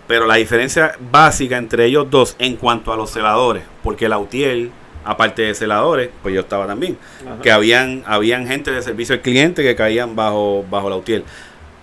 pero 0.08 0.28
la 0.28 0.36
diferencia 0.36 0.96
básica 1.12 1.58
entre 1.58 1.86
ellos 1.86 2.12
dos 2.12 2.36
en 2.38 2.58
cuanto 2.58 2.92
a 2.94 2.98
los 2.98 3.10
celadores, 3.10 3.64
porque 3.82 4.10
la 4.10 4.18
UTIER, 4.20 4.70
aparte 5.06 5.44
de 5.44 5.54
celadores, 5.54 6.10
pues 6.22 6.34
yo 6.34 6.42
estaba 6.42 6.68
también, 6.68 6.98
Ajá. 7.26 7.42
que 7.42 7.52
habían, 7.52 8.04
habían 8.06 8.48
gente 8.48 8.72
de 8.72 8.82
servicio 8.82 9.16
al 9.16 9.22
cliente 9.22 9.64
que 9.64 9.76
caían 9.76 10.16
bajo, 10.16 10.66
bajo 10.70 10.90
la 10.90 10.98
UTIER. 10.98 11.24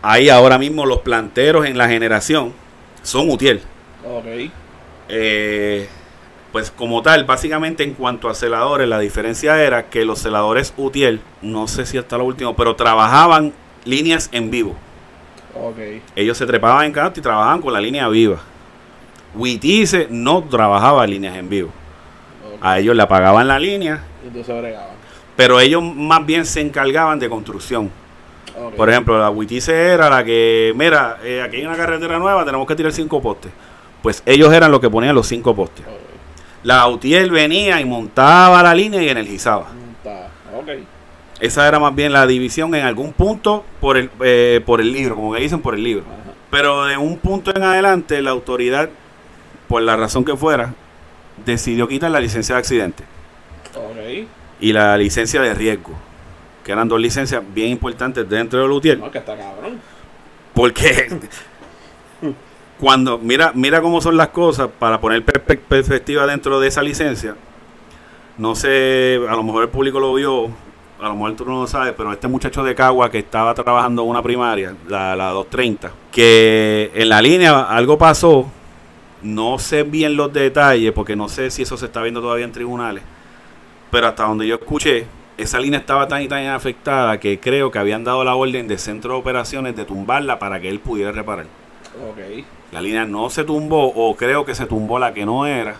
Ahí 0.03 0.29
ahora 0.29 0.59
mismo 0.59 0.85
los 0.85 0.99
planteros 0.99 1.65
en 1.67 1.79
la 1.79 1.89
generación 1.89 2.53
son 3.03 3.31
UTIER. 3.31 3.61
Ok. 4.05 4.51
Eh, 5.09 5.89
pues 6.51 6.71
como 6.71 7.01
tal, 7.03 7.25
básicamente 7.25 7.83
en 7.85 7.95
cuanto 7.95 8.29
a 8.29 8.35
celadores, 8.35 8.89
la 8.89 8.99
diferencia 8.99 9.63
era 9.63 9.89
que 9.89 10.05
los 10.05 10.19
celadores 10.19 10.75
UTIER, 10.77 11.21
no 11.41 11.69
sé 11.69 11.87
si 11.87 11.97
hasta 11.97 12.19
lo 12.19 12.25
último, 12.25 12.57
pero 12.57 12.77
trabajaban 12.77 13.53
líneas 13.85 14.29
en 14.33 14.51
vivo. 14.51 14.77
Ok. 15.55 15.79
Ellos 16.17 16.37
se 16.37 16.47
trepaban 16.47 16.87
en 16.87 16.93
canto 16.93 17.21
y 17.21 17.23
trabajaban 17.23 17.63
con 17.63 17.73
la 17.73 17.81
línea 17.81 18.09
viva. 18.09 18.41
Witice 19.35 20.09
no 20.11 20.43
trabajaba 20.43 21.07
líneas 21.07 21.37
en 21.37 21.49
vivo. 21.49 21.71
A 22.63 22.79
ellos 22.79 22.95
le 22.95 23.03
apagaban 23.03 23.49
la 23.49 23.59
línea, 23.59 24.03
Y 24.25 24.29
entonces 24.29 24.77
pero 25.37 25.59
ellos 25.59 25.83
más 25.83 26.25
bien 26.25 26.47
se 26.47 26.61
encargaban 26.61 27.19
de 27.19 27.29
construcción. 27.29 27.91
Por 28.77 28.89
ejemplo, 28.89 29.19
la 29.19 29.31
Witice 29.31 29.75
era 29.75 30.09
la 30.09 30.23
que, 30.23 30.73
mira, 30.77 31.19
eh, 31.25 31.43
aquí 31.43 31.57
hay 31.57 31.67
una 31.67 31.77
carretera 31.77 32.19
nueva, 32.19 32.45
tenemos 32.45 32.67
que 32.67 32.77
tirar 32.77 32.93
cinco 32.93 33.21
postes. 33.21 33.51
Pues 34.03 34.23
ellos 34.27 34.53
eran 34.53 34.71
los 34.71 34.81
que 34.81 34.91
ponían 34.91 35.15
los 35.15 35.27
cinco 35.27 35.55
postes. 35.57 35.85
La 36.63 36.87
UTIER 36.87 37.31
venía 37.31 37.81
y 37.81 37.85
montaba 37.85 38.63
la 38.63 38.75
línea 38.75 39.03
y 39.03 39.09
energizaba. 39.09 39.67
Está. 39.97 40.29
Ok. 40.57 40.85
Esa 41.41 41.67
era 41.67 41.81
más 41.81 41.95
bien 41.95 42.13
la 42.13 42.27
división 42.27 42.75
en 42.75 42.85
algún 42.85 43.13
punto 43.13 43.65
por 43.81 43.97
el, 43.97 44.11
eh, 44.21 44.61
por 44.65 44.81
el 44.81 44.93
libro, 44.93 45.17
como 45.17 45.35
que 45.35 45.41
dicen 45.41 45.61
por 45.61 45.75
el 45.75 45.83
libro. 45.83 46.05
Ajá. 46.05 46.33
Pero 46.51 46.85
de 46.85 46.97
un 46.97 47.17
punto 47.17 47.51
en 47.57 47.63
adelante, 47.63 48.21
la 48.23 48.31
autoridad, 48.31 48.91
por 49.67 49.83
la 49.83 49.97
razón 49.97 50.25
que 50.25 50.37
fuera, 50.37 50.75
decidió 51.45 51.89
quitar 51.89 52.11
la 52.11 52.21
licencia 52.21 52.55
de 52.55 52.59
accidente 52.61 53.05
y 54.61 54.73
la 54.73 54.97
licencia 54.97 55.41
de 55.41 55.55
riesgo, 55.55 55.93
que 56.65 56.73
eran 56.73 56.89
dos 56.89 57.01
licencias 57.01 57.43
bien 57.55 57.69
importantes 57.71 58.29
dentro 58.29 58.61
del 58.61 58.71
UTIER. 58.71 58.99
No, 58.99 59.11
que 59.11 59.19
está 59.19 59.37
cabrón. 59.37 59.81
Porque 60.55 61.09
cuando, 62.81 63.19
mira, 63.19 63.53
mira 63.55 63.81
cómo 63.81 64.01
son 64.01 64.17
las 64.17 64.29
cosas, 64.29 64.69
para 64.79 65.01
poner 65.01 65.25
perspe- 65.25 65.59
perspectiva 65.59 66.27
dentro 66.27 66.61
de 66.61 66.69
esa 66.69 66.83
licencia, 66.83 67.35
no 68.39 68.55
sé, 68.55 69.21
a 69.29 69.35
lo 69.35 69.43
mejor 69.43 69.65
el 69.65 69.69
público 69.69 70.01
lo 70.01 70.15
vio, 70.15 70.47
a 71.01 71.09
lo 71.09 71.15
mejor 71.15 71.35
tú 71.37 71.45
no 71.45 71.61
lo 71.63 71.67
sabes, 71.67 71.95
pero 71.97 72.13
este 72.13 72.29
muchacho 72.29 72.63
de 72.63 72.75
Cagua 72.75 73.11
que 73.11 73.19
estaba 73.19 73.55
trabajando 73.55 74.03
en 74.03 74.09
una 74.09 74.23
primaria, 74.23 74.75
la, 74.89 75.17
la 75.17 75.31
230, 75.31 75.91
que 76.11 76.91
en 76.95 77.09
la 77.09 77.21
línea 77.23 77.63
algo 77.63 77.99
pasó, 77.99 78.51
no 79.23 79.59
sé 79.59 79.83
bien 79.83 80.17
los 80.17 80.33
detalles, 80.33 80.93
porque 80.93 81.17
no 81.17 81.29
sé 81.29 81.51
si 81.51 81.63
eso 81.63 81.77
se 81.77 81.87
está 81.87 82.03
viendo 82.03 82.21
todavía 82.21 82.45
en 82.45 82.53
tribunales, 82.53 83.03
pero 83.91 84.07
hasta 84.09 84.25
donde 84.25 84.47
yo 84.47 84.57
escuché, 84.57 85.07
esa 85.39 85.59
línea 85.59 85.81
estaba 85.81 86.07
tan 86.09 86.23
y 86.23 86.29
tan 86.29 86.47
afectada 86.47 87.19
que 87.19 87.41
creo 87.41 87.71
que 87.71 87.79
habían 87.79 88.05
dado 88.05 88.23
la 88.25 88.35
orden 88.35 88.69
de 88.69 88.79
centro 88.79 89.15
de 89.15 89.21
operaciones 89.21 89.75
de 89.77 89.85
tumbarla 89.85 90.39
para 90.39 90.61
que 90.61 90.69
él 90.69 90.79
pudiera 90.81 91.13
reparar. 91.13 91.47
Ok. 92.09 92.45
La 92.73 92.81
línea 92.81 93.05
no 93.05 93.29
se 93.31 93.45
tumbó, 93.45 93.87
o 93.95 94.17
creo 94.17 94.45
que 94.45 94.55
se 94.55 94.67
tumbó 94.67 94.99
la 94.99 95.13
que 95.13 95.27
no 95.27 95.47
era, 95.47 95.77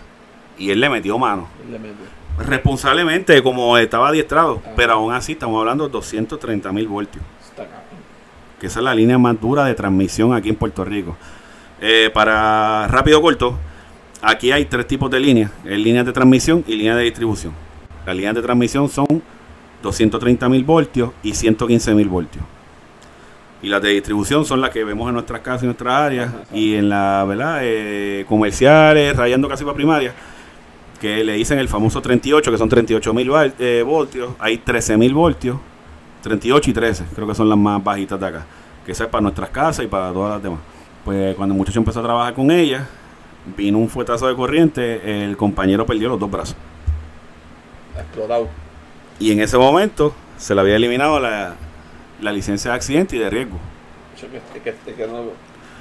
y 0.57 0.69
él 0.71 0.79
le 0.79 0.89
metió 0.89 1.17
mano. 1.17 1.47
Le 1.69 1.79
mete. 1.79 1.95
Responsablemente, 2.39 3.41
como 3.43 3.77
estaba 3.77 4.09
adiestrado, 4.09 4.61
Ah. 4.65 4.71
pero 4.75 4.93
aún 4.93 5.13
así 5.13 5.33
estamos 5.33 5.59
hablando 5.59 5.85
de 5.85 5.91
230 5.91 6.71
mil 6.71 6.87
voltios, 6.87 7.23
Está 7.43 7.67
que 8.59 8.67
esa 8.67 8.79
es 8.79 8.83
la 8.85 8.95
línea 8.95 9.17
más 9.17 9.39
dura 9.39 9.65
de 9.65 9.73
transmisión 9.75 10.33
aquí 10.33 10.49
en 10.49 10.55
Puerto 10.55 10.83
Rico. 10.85 11.15
Eh, 11.85 12.09
para 12.13 12.87
rápido 12.87 13.21
corto, 13.21 13.59
aquí 14.21 14.53
hay 14.53 14.63
tres 14.63 14.87
tipos 14.87 15.11
de 15.11 15.19
líneas, 15.19 15.51
eh, 15.65 15.77
líneas 15.77 16.05
de 16.05 16.13
transmisión 16.13 16.63
y 16.65 16.77
líneas 16.77 16.95
de 16.95 17.03
distribución. 17.03 17.51
Las 18.05 18.15
líneas 18.15 18.35
de 18.35 18.41
transmisión 18.41 18.87
son 18.87 19.21
230 19.81 20.47
mil 20.47 20.63
voltios 20.63 21.11
y 21.23 21.33
115 21.33 21.93
mil 21.93 22.07
voltios. 22.07 22.45
Y 23.61 23.67
las 23.67 23.81
de 23.81 23.89
distribución 23.89 24.45
son 24.45 24.61
las 24.61 24.69
que 24.69 24.85
vemos 24.85 25.09
en 25.09 25.15
nuestras 25.15 25.41
casas 25.41 25.63
y 25.63 25.65
nuestras 25.65 25.93
áreas 25.93 26.31
y 26.53 26.75
en 26.75 26.87
la 26.87 27.25
verdad 27.27 27.59
eh, 27.63 28.23
comerciales, 28.29 29.13
rayando 29.17 29.49
casi 29.49 29.65
para 29.65 29.75
primaria, 29.75 30.13
que 31.01 31.21
le 31.21 31.33
dicen 31.33 31.59
el 31.59 31.67
famoso 31.67 32.01
38, 32.01 32.49
que 32.49 32.57
son 32.57 32.69
38 32.69 33.13
mil 33.13 33.29
voltios. 33.83 34.31
Hay 34.39 34.59
13 34.59 34.95
mil 34.95 35.13
voltios, 35.13 35.57
38 36.21 36.69
y 36.69 36.73
13, 36.73 37.05
creo 37.13 37.27
que 37.27 37.35
son 37.35 37.49
las 37.49 37.57
más 37.57 37.83
bajitas 37.83 38.17
de 38.17 38.25
acá. 38.25 38.45
Que 38.85 38.93
esa 38.93 39.03
es 39.03 39.09
para 39.09 39.23
nuestras 39.23 39.49
casas 39.49 39.83
y 39.83 39.89
para 39.89 40.13
todas 40.13 40.35
las 40.35 40.43
demás. 40.43 40.72
Pues 41.05 41.35
cuando 41.35 41.53
el 41.53 41.57
muchacho 41.57 41.79
empezó 41.79 41.99
a 41.99 42.03
trabajar 42.03 42.33
con 42.33 42.49
ella, 42.51 42.87
vino 43.57 43.77
un 43.77 43.89
fuetazo 43.89 44.27
de 44.27 44.35
corriente, 44.35 45.25
el 45.25 45.35
compañero 45.37 45.85
perdió 45.85 46.09
los 46.09 46.19
dos 46.19 46.31
brazos. 46.31 46.55
Explotado. 47.97 48.47
Y 49.19 49.31
en 49.31 49.41
ese 49.41 49.57
momento 49.57 50.13
se 50.37 50.55
le 50.55 50.61
había 50.61 50.75
eliminado 50.77 51.19
la, 51.19 51.55
la 52.21 52.31
licencia 52.31 52.71
de 52.71 52.77
accidente 52.77 53.15
y 53.15 53.19
de 53.19 53.29
riesgo. 53.29 53.57
Yo 54.21 54.27
que- 54.29 54.37
es 54.37 54.63
que- 54.63 54.91
es 54.91 54.95
que 54.97 55.07
no- 55.07 55.31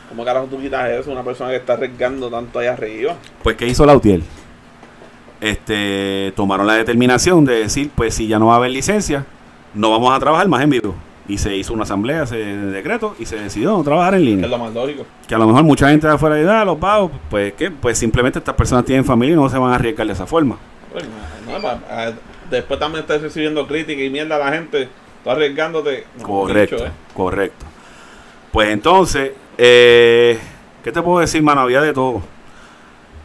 ¿Cómo 0.09 0.25
carajo 0.27 0.47
tú 0.47 0.61
quitas 0.61 0.91
eso? 0.91 1.11
Una 1.11 1.23
persona 1.23 1.49
que 1.51 1.57
está 1.57 1.73
arriesgando 1.73 2.29
tanto 2.29 2.59
allá 2.59 2.75
arriba. 2.75 3.14
Pues, 3.43 3.57
¿qué 3.57 3.66
hizo 3.66 3.87
la 3.87 3.97
UTIEL? 3.97 4.23
Este, 5.41 6.33
tomaron 6.37 6.66
la 6.66 6.75
determinación 6.75 7.45
de 7.47 7.61
decir, 7.61 7.91
pues 7.95 8.14
si 8.14 8.27
ya 8.29 8.39
no 8.39 8.49
va 8.49 8.55
a 8.55 8.57
haber 8.59 8.70
licencia, 8.73 9.25
no 9.75 9.91
vamos 9.91 10.14
a 10.14 10.20
trabajar 10.20 10.49
más 10.49 10.62
en 10.62 10.70
vivo. 10.70 10.95
Y 11.33 11.39
se 11.39 11.57
hizo 11.57 11.72
una 11.72 11.85
asamblea, 11.85 12.26
se 12.26 12.37
decreto 12.37 13.16
y 13.18 13.24
se 13.24 13.37
decidió 13.37 13.70
no 13.70 13.83
trabajar 13.83 14.12
en 14.16 14.20
Que 14.20 14.26
línea. 14.26 14.45
es 14.45 14.51
lo 14.51 14.59
más 14.59 14.74
lógico. 14.74 15.07
Que 15.26 15.35
a 15.35 15.39
lo 15.39 15.47
mejor 15.47 15.62
mucha 15.62 15.89
gente 15.89 16.07
de 16.07 16.12
afuera 16.12 16.37
dice, 16.37 16.51
ah, 16.51 16.62
los 16.62 16.76
pagos, 16.76 17.11
pues 17.30 17.55
que 17.55 17.70
pues 17.70 17.97
simplemente 17.97 18.39
estas 18.39 18.55
personas 18.55 18.85
tienen 18.85 19.03
familia 19.03 19.33
y 19.33 19.37
no 19.37 19.49
se 19.49 19.57
van 19.57 19.72
a 19.72 19.76
arriesgar 19.76 20.07
de 20.07 20.12
esa 20.12 20.26
forma. 20.26 20.59
Bueno, 20.93 21.09
no, 21.47 22.16
después 22.51 22.78
también 22.78 23.01
estás 23.01 23.22
recibiendo 23.22 23.66
crítica 23.66 24.03
y 24.03 24.11
mierda 24.11 24.37
a 24.37 24.41
la 24.41 24.53
gente. 24.53 24.91
Tú 25.24 25.30
arriesgándote. 25.30 26.05
Correcto, 26.20 26.85
eh. 26.85 26.91
correcto. 27.14 27.64
Pues 28.53 28.68
entonces, 28.68 29.30
eh, 29.57 30.39
¿qué 30.85 30.93
te 30.93 31.01
puedo 31.01 31.20
decir, 31.20 31.43
mano? 31.43 31.62
Había 31.62 31.80
de 31.80 31.95
todo. 31.95 32.20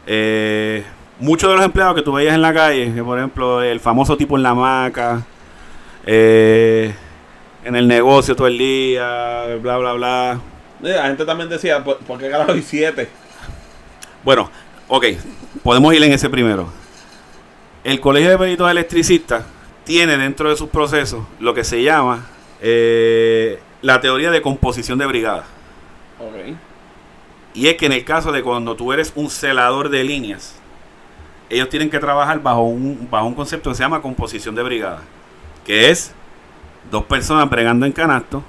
Eh, 0.05 0.81
muchos 1.19 1.49
de 1.49 1.57
los 1.57 1.65
empleados 1.65 1.95
que 1.95 2.03
tú 2.03 2.13
veías 2.13 2.35
en 2.35 2.41
la 2.41 2.53
calle, 2.53 2.93
que 2.93 3.03
por 3.03 3.17
ejemplo, 3.17 3.61
el 3.61 3.81
famoso 3.81 4.15
tipo 4.15 4.37
en 4.37 4.43
la 4.43 4.51
hamaca, 4.51 5.25
eh, 6.05 6.95
en 7.67 7.75
el 7.75 7.85
negocio 7.85 8.33
todo 8.33 8.47
el 8.47 8.57
día, 8.57 9.57
bla, 9.61 9.77
bla, 9.77 9.91
bla. 9.91 10.39
La 10.79 11.07
gente 11.07 11.25
también 11.25 11.49
decía, 11.49 11.83
¿por, 11.83 11.97
por 11.97 12.17
qué 12.17 12.29
carajo 12.29 12.53
hay 12.53 12.61
siete? 12.61 13.09
Bueno, 14.23 14.49
ok, 14.87 15.05
podemos 15.63 15.93
ir 15.93 16.01
en 16.01 16.13
ese 16.13 16.29
primero. 16.29 16.69
El 17.83 17.99
Colegio 17.99 18.29
de 18.29 18.37
Peritos 18.37 18.71
Electricistas 18.71 19.43
tiene 19.83 20.17
dentro 20.17 20.49
de 20.49 20.55
sus 20.55 20.69
procesos 20.69 21.25
lo 21.41 21.53
que 21.53 21.65
se 21.65 21.83
llama 21.83 22.25
eh, 22.61 23.59
la 23.81 23.99
teoría 23.99 24.31
de 24.31 24.41
composición 24.41 24.97
de 24.97 25.05
brigada. 25.05 25.43
Ok. 26.19 26.55
Y 27.53 27.67
es 27.67 27.75
que 27.75 27.87
en 27.87 27.91
el 27.91 28.05
caso 28.05 28.31
de 28.31 28.43
cuando 28.43 28.77
tú 28.77 28.93
eres 28.93 29.11
un 29.13 29.29
celador 29.29 29.89
de 29.89 30.05
líneas, 30.05 30.55
ellos 31.49 31.67
tienen 31.67 31.89
que 31.89 31.99
trabajar 31.99 32.41
bajo 32.41 32.61
un, 32.61 33.09
bajo 33.11 33.25
un 33.25 33.35
concepto 33.35 33.69
que 33.71 33.75
se 33.75 33.83
llama 33.83 34.01
composición 34.01 34.55
de 34.55 34.63
brigada, 34.63 35.01
que 35.65 35.89
es 35.89 36.13
dos 36.91 37.03
personas 37.05 37.49
bregando 37.49 37.85
en 37.85 37.91
canasto, 37.91 38.43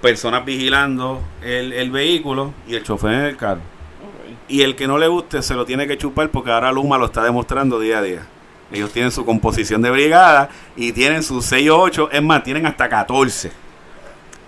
personas 0.00 0.44
vigilando 0.44 1.20
el, 1.42 1.72
el 1.72 1.90
vehículo 1.90 2.52
y 2.66 2.74
el 2.74 2.82
chofer 2.82 3.12
en 3.12 3.20
el 3.20 3.36
carro. 3.36 3.60
Y 4.48 4.62
el 4.62 4.74
que 4.74 4.86
no 4.86 4.98
le 4.98 5.06
guste 5.06 5.42
se 5.42 5.54
lo 5.54 5.64
tiene 5.64 5.86
que 5.86 5.96
chupar 5.96 6.30
porque 6.30 6.50
ahora 6.50 6.72
Luma 6.72 6.98
lo 6.98 7.06
está 7.06 7.22
demostrando 7.22 7.78
día 7.78 7.98
a 7.98 8.02
día. 8.02 8.26
Ellos 8.72 8.92
tienen 8.92 9.10
su 9.10 9.24
composición 9.24 9.82
de 9.82 9.90
brigada 9.90 10.48
y 10.76 10.92
tienen 10.92 11.22
sus 11.22 11.44
6 11.46 11.70
o 11.70 11.80
8, 11.80 12.10
es 12.12 12.22
más, 12.22 12.42
tienen 12.42 12.66
hasta 12.66 12.88
14. 12.88 13.50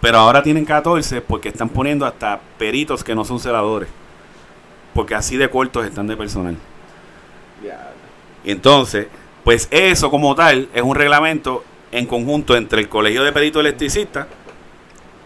Pero 0.00 0.18
ahora 0.18 0.42
tienen 0.42 0.64
14 0.64 1.20
porque 1.20 1.48
están 1.48 1.68
poniendo 1.68 2.06
hasta 2.06 2.40
peritos 2.58 3.04
que 3.04 3.14
no 3.14 3.24
son 3.24 3.38
celadores. 3.38 3.88
Porque 4.94 5.14
así 5.14 5.36
de 5.36 5.48
cortos 5.48 5.86
están 5.86 6.06
de 6.06 6.16
personal. 6.16 6.56
Y 8.44 8.50
entonces, 8.50 9.06
pues 9.44 9.68
eso 9.70 10.10
como 10.10 10.34
tal 10.34 10.68
es 10.74 10.82
un 10.82 10.94
reglamento 10.94 11.64
en 11.92 12.06
conjunto 12.06 12.56
entre 12.56 12.80
el 12.80 12.88
Colegio 12.88 13.22
de 13.22 13.32
Peritos 13.32 13.60
Electricistas 13.60 14.26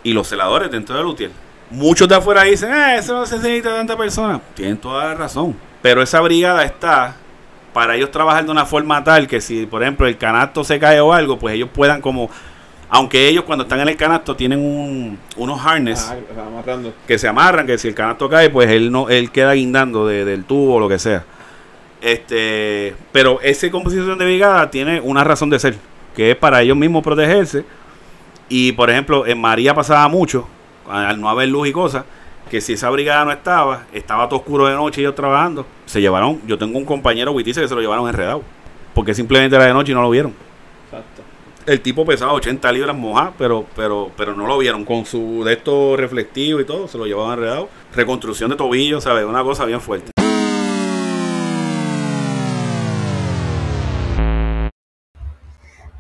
y 0.03 0.13
los 0.13 0.29
celadores 0.29 0.71
dentro 0.71 0.97
del 0.97 1.07
UTIEL. 1.07 1.31
Muchos 1.71 2.09
de 2.09 2.15
afuera 2.17 2.43
dicen, 2.43 2.71
ah, 2.73 2.97
eso 2.97 3.15
no 3.15 3.27
se 3.27 3.37
necesita 3.37 3.71
tanta 3.75 3.97
persona. 3.97 4.41
Tienen 4.55 4.77
toda 4.77 5.05
la 5.07 5.15
razón. 5.15 5.57
Pero 5.83 6.03
esa 6.03 6.21
brigada 6.21 6.65
está 6.65 7.17
para 7.73 7.95
ellos 7.97 8.11
trabajar 8.11 8.45
de 8.45 8.51
una 8.51 8.65
forma 8.67 9.03
tal 9.05 9.27
que 9.27 9.41
si, 9.41 9.67
por 9.67 9.83
ejemplo, 9.83 10.07
el 10.07 10.17
canasto 10.17 10.63
se 10.65 10.79
cae 10.79 11.01
o 11.01 11.13
algo, 11.13 11.39
pues 11.39 11.55
ellos 11.55 11.71
puedan 11.73 12.01
como 12.01 12.31
Aunque 12.89 13.27
ellos 13.29 13.43
cuando 13.43 13.65
están 13.65 13.81
en 13.81 13.89
el 13.89 13.97
canasto 13.97 14.37
tienen 14.37 14.61
un- 14.61 15.19
unos 15.37 15.61
harness 15.61 16.09
Ah, 16.09 16.15
que 17.05 17.19
se 17.19 17.27
amarran, 17.27 17.67
que 17.67 17.79
si 17.79 17.89
el 17.89 17.95
canasto 17.97 18.29
cae, 18.29 18.49
pues 18.49 18.71
él 18.71 18.93
no, 18.93 19.09
él 19.09 19.33
queda 19.33 19.55
guindando 19.55 20.07
de- 20.07 20.25
del 20.25 20.45
tubo 20.45 20.77
o 20.77 20.81
lo 20.81 20.89
que 20.89 21.01
sea. 21.01 21.25
Este, 22.01 22.95
pero 23.11 23.41
esa 23.43 23.69
composición 23.73 24.17
de 24.19 24.25
brigada 24.25 24.71
tiene 24.71 25.01
una 25.01 25.25
razón 25.25 25.51
de 25.51 25.59
ser, 25.59 25.75
que 26.17 26.31
es 26.31 26.37
para 26.37 26.63
ellos 26.63 26.77
mismos 26.77 27.05
protegerse. 27.05 27.65
Y 28.49 28.73
por 28.73 28.91
ejemplo, 28.91 29.27
en 29.27 29.41
María 29.41 29.75
pasaba 29.75 30.09
mucho, 30.09 30.49
al 30.89 31.21
no 31.21 31.29
haber 31.29 31.49
luz 31.49 31.69
y 31.69 31.73
cosas, 31.73 32.05
que 32.51 32.61
si 32.61 32.73
esa 32.73 32.89
brigada 32.91 33.25
no 33.25 33.33
estaba, 33.33 33.85
estaba 33.93 34.29
todo 34.29 34.41
oscuro 34.41 34.67
de 34.67 34.75
noche 34.75 35.01
y 35.01 35.05
ellos 35.05 35.15
trabajando, 35.15 35.67
se 35.85 36.01
llevaron, 36.01 36.41
yo 36.47 36.57
tengo 36.57 36.79
un 36.79 36.85
compañero 36.85 37.33
huitice 37.33 37.61
que 37.61 37.69
se 37.69 37.75
lo 37.75 37.81
llevaron 37.81 38.09
enredado, 38.09 38.43
porque 38.95 39.15
simplemente 39.15 39.57
era 39.57 39.67
de 39.67 39.75
noche 39.75 39.93
y 39.93 39.95
no 39.95 40.03
lo 40.03 40.11
vieron. 40.11 40.33
Exacto. 40.87 41.23
El 41.67 41.81
tipo 41.81 42.07
pesaba 42.07 42.33
80 42.33 42.71
libras 42.71 42.97
mojadas, 42.97 43.35
pero, 43.37 43.67
pero, 43.75 44.13
pero 44.17 44.37
no 44.37 44.47
lo 44.47 44.57
vieron. 44.57 44.85
Con 44.85 45.05
su 45.05 45.43
de 45.45 45.55
esto 45.55 45.97
reflectivo 45.97 46.61
y 46.61 46.65
todo, 46.65 46.87
se 46.87 46.97
lo 46.97 47.07
llevaban 47.07 47.33
enredado. 47.33 47.69
Reconstrucción 47.93 48.51
de 48.51 48.57
tobillo, 48.57 49.01
¿sabes? 49.01 49.25
Una 49.25 49.43
cosa 49.43 49.65
bien 49.65 49.81
fuerte. 49.81 50.16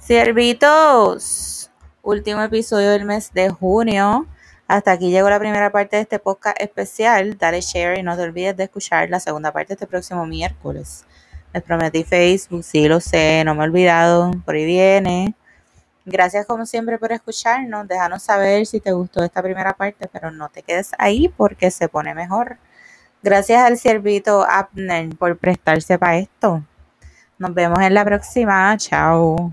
Siervitos, 0.06 1.68
último 2.00 2.40
episodio 2.40 2.90
del 2.90 3.04
mes 3.04 3.32
de 3.34 3.50
junio. 3.50 4.24
Hasta 4.68 4.92
aquí 4.92 5.10
llegó 5.10 5.28
la 5.28 5.40
primera 5.40 5.72
parte 5.72 5.96
de 5.96 6.02
este 6.02 6.20
podcast 6.20 6.60
especial. 6.60 7.36
Dale 7.36 7.60
share 7.60 7.98
y 7.98 8.04
no 8.04 8.14
te 8.16 8.22
olvides 8.22 8.56
de 8.56 8.62
escuchar 8.62 9.10
la 9.10 9.18
segunda 9.18 9.50
parte 9.50 9.72
este 9.72 9.88
próximo 9.88 10.24
miércoles. 10.24 11.04
Les 11.52 11.60
prometí 11.60 12.04
Facebook, 12.04 12.62
sí 12.62 12.86
lo 12.86 13.00
sé, 13.00 13.42
no 13.44 13.56
me 13.56 13.64
he 13.64 13.66
olvidado, 13.66 14.30
por 14.44 14.54
ahí 14.54 14.64
viene. 14.64 15.34
Gracias 16.04 16.46
como 16.46 16.66
siempre 16.66 16.98
por 16.98 17.10
escucharnos. 17.10 17.88
Déjanos 17.88 18.22
saber 18.22 18.64
si 18.64 18.78
te 18.78 18.92
gustó 18.92 19.24
esta 19.24 19.42
primera 19.42 19.72
parte, 19.72 20.08
pero 20.12 20.30
no 20.30 20.48
te 20.50 20.62
quedes 20.62 20.92
ahí 20.98 21.28
porque 21.36 21.72
se 21.72 21.88
pone 21.88 22.14
mejor. 22.14 22.58
Gracias 23.24 23.60
al 23.60 23.76
siervito 23.76 24.46
Abner 24.48 25.16
por 25.16 25.36
prestarse 25.36 25.98
para 25.98 26.18
esto. 26.18 26.62
Nos 27.38 27.52
vemos 27.52 27.80
en 27.80 27.92
la 27.92 28.04
próxima. 28.04 28.76
Chao. 28.76 29.52